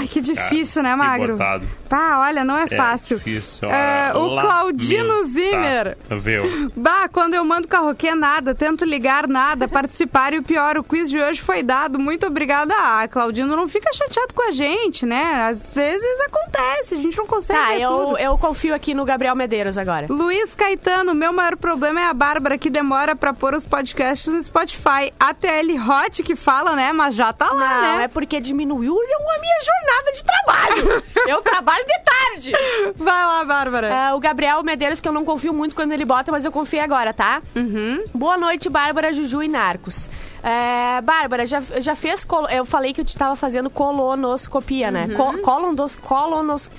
Ai, 0.00 0.06
que 0.08 0.20
difícil, 0.20 0.82
cara, 0.82 0.96
né, 0.96 1.02
Magro? 1.02 1.32
botado. 1.34 1.66
Pá, 1.94 2.18
olha, 2.26 2.44
não 2.44 2.58
é, 2.58 2.64
É 2.64 2.76
fácil. 2.76 3.18
difícil, 3.18 3.70
É, 3.70 4.10
olha, 4.12 4.18
o 4.18 4.40
Claudino 4.40 5.06
lamentável. 5.22 5.32
Zimmer. 5.32 5.98
Viu? 6.20 6.72
Bah, 6.74 7.08
quando 7.08 7.34
eu 7.34 7.44
mando 7.44 7.68
carroquê, 7.68 8.16
nada. 8.16 8.52
Tento 8.52 8.84
ligar, 8.84 9.28
nada. 9.28 9.68
Participar 9.68 10.32
e 10.32 10.38
o 10.38 10.42
pior, 10.42 10.76
o 10.76 10.82
quiz 10.82 11.08
de 11.08 11.20
hoje 11.22 11.40
foi 11.40 11.62
dado. 11.62 11.96
Muito 11.96 12.26
obrigada. 12.26 12.74
Ah, 12.76 13.06
Claudino, 13.06 13.54
não 13.54 13.68
fica 13.68 13.92
chateado 13.92 14.34
com 14.34 14.48
a 14.48 14.50
gente, 14.50 15.06
né? 15.06 15.46
Às 15.48 15.70
vezes 15.70 16.20
acontece, 16.26 16.96
a 16.96 16.98
gente 16.98 17.16
não 17.16 17.26
consegue 17.26 17.60
Tá, 17.60 17.66
ver 17.68 17.82
eu, 17.82 17.88
tudo. 17.90 18.18
eu 18.18 18.38
confio 18.38 18.74
aqui 18.74 18.92
no 18.92 19.04
Gabriel 19.04 19.36
Medeiros 19.36 19.78
agora. 19.78 20.06
Luiz 20.10 20.52
Caetano, 20.52 21.14
meu 21.14 21.32
maior 21.32 21.56
problema 21.56 22.00
é 22.00 22.06
a 22.06 22.12
Bárbara 22.12 22.58
que 22.58 22.68
demora 22.70 23.14
pra 23.14 23.32
pôr 23.32 23.54
os 23.54 23.64
podcasts 23.64 24.26
no 24.32 24.42
Spotify. 24.42 25.12
ATL 25.20 25.78
Hot 25.88 26.24
que 26.24 26.34
fala, 26.34 26.74
né? 26.74 26.92
Mas 26.92 27.14
já 27.14 27.32
tá 27.32 27.46
lá, 27.52 27.82
Não, 27.82 27.96
né? 27.98 28.04
é 28.04 28.08
porque 28.08 28.40
diminuiu 28.40 28.94
a 28.96 29.40
minha 29.40 29.58
jornada 29.62 30.12
de 30.12 30.24
trabalho. 30.24 31.04
eu 31.28 31.40
trabalho 31.42 31.83
de 31.84 31.98
tarde. 32.04 32.52
Vai 32.96 33.24
lá, 33.26 33.44
Bárbara. 33.44 33.86
É, 33.88 34.14
o 34.14 34.18
Gabriel 34.20 34.62
Medeiros, 34.62 35.00
que 35.00 35.08
eu 35.08 35.12
não 35.12 35.24
confio 35.24 35.52
muito 35.52 35.74
quando 35.74 35.92
ele 35.92 36.04
bota, 36.04 36.30
mas 36.32 36.44
eu 36.44 36.52
confio 36.52 36.82
agora, 36.82 37.12
tá? 37.12 37.42
Uhum. 37.54 38.04
Boa 38.14 38.36
noite, 38.36 38.68
Bárbara, 38.68 39.12
Juju 39.12 39.42
e 39.42 39.48
Narcos. 39.48 40.08
É, 40.42 41.00
Bárbara, 41.00 41.46
já, 41.46 41.60
já 41.78 41.94
fez... 41.94 42.24
colo- 42.24 42.48
Eu 42.48 42.64
falei 42.64 42.92
que 42.92 43.00
eu 43.00 43.04
te 43.04 43.16
tava 43.16 43.36
fazendo 43.36 43.70
colonoscopia, 43.70 44.90
né? 44.90 45.06
Uhum. 45.10 45.16
Co 45.16 45.38
colonos, 45.38 45.96
colonos... 45.96 46.70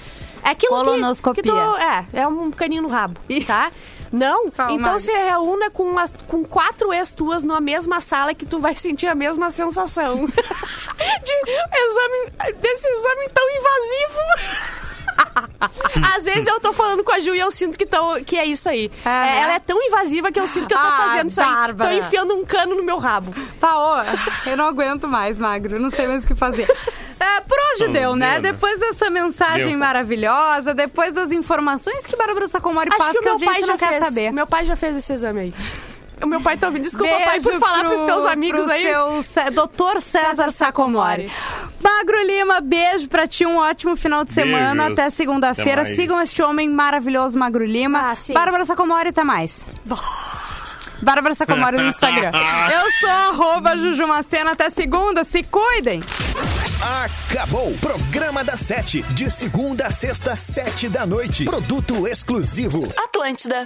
É 0.43 0.49
aquilo 0.49 0.75
que- 0.77 0.83
Colonoscopia. 0.85 1.43
Que, 1.43 1.49
tu, 1.49 1.57
é, 1.77 2.05
é 2.13 2.27
um 2.27 2.51
caninho 2.51 2.83
no 2.83 2.87
rabo, 2.87 3.19
tá? 3.47 3.71
Não? 4.11 4.51
Calma, 4.51 4.73
então 4.73 4.99
se 4.99 5.11
reúna 5.11 5.71
com, 5.71 5.83
uma- 5.83 6.07
com 6.27 6.45
quatro 6.45 6.93
ex 6.93 7.15
tuas 7.15 7.43
numa 7.43 7.59
mesma 7.59 7.99
sala 7.99 8.31
que 8.35 8.45
tu 8.45 8.59
vai 8.59 8.75
sentir 8.75 9.07
a 9.07 9.15
mesma 9.15 9.49
sensação. 9.49 10.27
De 10.29 11.33
exame, 11.51 12.31
desse 12.61 12.87
exame 12.87 13.29
tão 13.33 13.49
invasivo. 13.49 14.85
Às 16.15 16.25
vezes 16.25 16.47
eu 16.47 16.59
tô 16.59 16.73
falando 16.73 17.03
com 17.03 17.11
a 17.11 17.19
Ju 17.19 17.33
e 17.35 17.39
eu 17.39 17.51
sinto 17.51 17.77
que, 17.77 17.85
tão, 17.85 18.23
que 18.23 18.37
é 18.37 18.45
isso 18.45 18.67
aí. 18.69 18.91
É, 19.05 19.39
ela 19.41 19.53
é 19.53 19.59
tão 19.59 19.81
invasiva 19.81 20.31
que 20.31 20.39
eu 20.39 20.47
sinto 20.47 20.67
que 20.67 20.73
eu 20.73 20.77
tô 20.77 20.85
Ah, 20.85 21.07
fazendo 21.09 21.29
isso 21.29 21.41
aí. 21.41 21.47
Bárbara. 21.47 21.89
Tô 21.91 21.97
enfiando 21.97 22.35
um 22.35 22.45
cano 22.45 22.75
no 22.75 22.83
meu 22.83 22.97
rabo. 22.97 23.33
Paô, 23.59 23.95
eu 24.45 24.57
não 24.57 24.65
aguento 24.67 25.07
mais, 25.07 25.39
Magro. 25.39 25.79
Não 25.79 25.89
sei 25.89 26.07
mais 26.07 26.23
o 26.23 26.27
que 26.27 26.35
fazer. 26.35 26.69
É, 27.19 27.41
por 27.41 27.57
hoje 27.57 27.85
Não, 27.85 27.93
deu, 27.93 28.15
né? 28.15 28.33
deu, 28.33 28.41
né? 28.41 28.51
Depois 28.51 28.79
dessa 28.79 29.09
mensagem 29.09 29.75
maravilhosa, 29.77 30.73
depois 30.73 31.13
das 31.13 31.31
informações 31.31 32.05
que 32.05 32.15
Bárbara 32.15 32.47
Sacomori 32.47 32.89
passa 32.89 33.11
que 33.11 33.17
o 33.17 33.21
que 33.21 33.29
meu 33.29 33.39
pai 33.39 33.61
já 33.61 33.67
não 33.67 33.77
quer 33.77 33.89
fez. 33.89 34.03
saber. 34.03 34.31
Meu 34.33 34.45
pai 34.47 34.65
já 34.65 34.75
fez 34.75 34.95
esse 34.97 35.13
exame 35.13 35.39
aí. 35.39 35.53
O 36.21 36.27
meu 36.27 36.41
pai 36.41 36.57
tá 36.57 36.67
ouvindo. 36.67 36.83
Desculpa, 36.83 37.13
pai, 37.13 37.25
Beijo 37.31 37.51
por 37.51 37.59
falar 37.59 37.79
pro, 37.79 37.89
pros 37.89 38.01
teus 38.03 38.25
amigos 38.25 38.61
pro 38.61 38.71
aí. 38.71 38.83
Seu 39.23 39.51
Dr. 39.51 40.01
César 40.01 40.51
Sacomori. 40.51 41.31
Magro 41.81 42.25
Lima, 42.25 42.61
beijo 42.61 43.07
pra 43.07 43.27
ti, 43.27 43.45
um 43.45 43.57
ótimo 43.57 43.95
final 43.95 44.23
de 44.23 44.33
semana. 44.33 44.83
Beijos. 44.83 44.99
Até 44.99 45.09
segunda-feira. 45.09 45.85
Sigam 45.95 46.19
este 46.21 46.41
homem 46.41 46.69
maravilhoso, 46.69 47.37
Magro 47.37 47.65
Lima. 47.65 48.11
Ah, 48.11 48.15
sim. 48.15 48.33
Bárbara 48.33 48.65
Sacomori, 48.65 49.09
até 49.09 49.23
mais. 49.23 49.65
Bárbara 51.01 51.35
Sacomori 51.35 51.77
no 51.77 51.89
Instagram. 51.89 52.31
Eu 52.71 52.91
sou 52.99 53.09
arroba 53.09 53.77
Juju 53.77 54.07
Macena. 54.07 54.51
Até 54.51 54.69
segunda. 54.69 55.23
Se 55.23 55.43
cuidem. 55.43 56.01
Acabou! 57.03 57.73
Programa 57.79 58.43
da 58.43 58.57
Sete. 58.57 59.01
De 59.13 59.29
segunda 59.29 59.87
a 59.87 59.91
sexta, 59.91 60.35
sete 60.35 60.87
da 60.89 61.05
noite. 61.05 61.45
Produto 61.45 62.07
exclusivo. 62.07 62.87
Atlântida. 62.97 63.65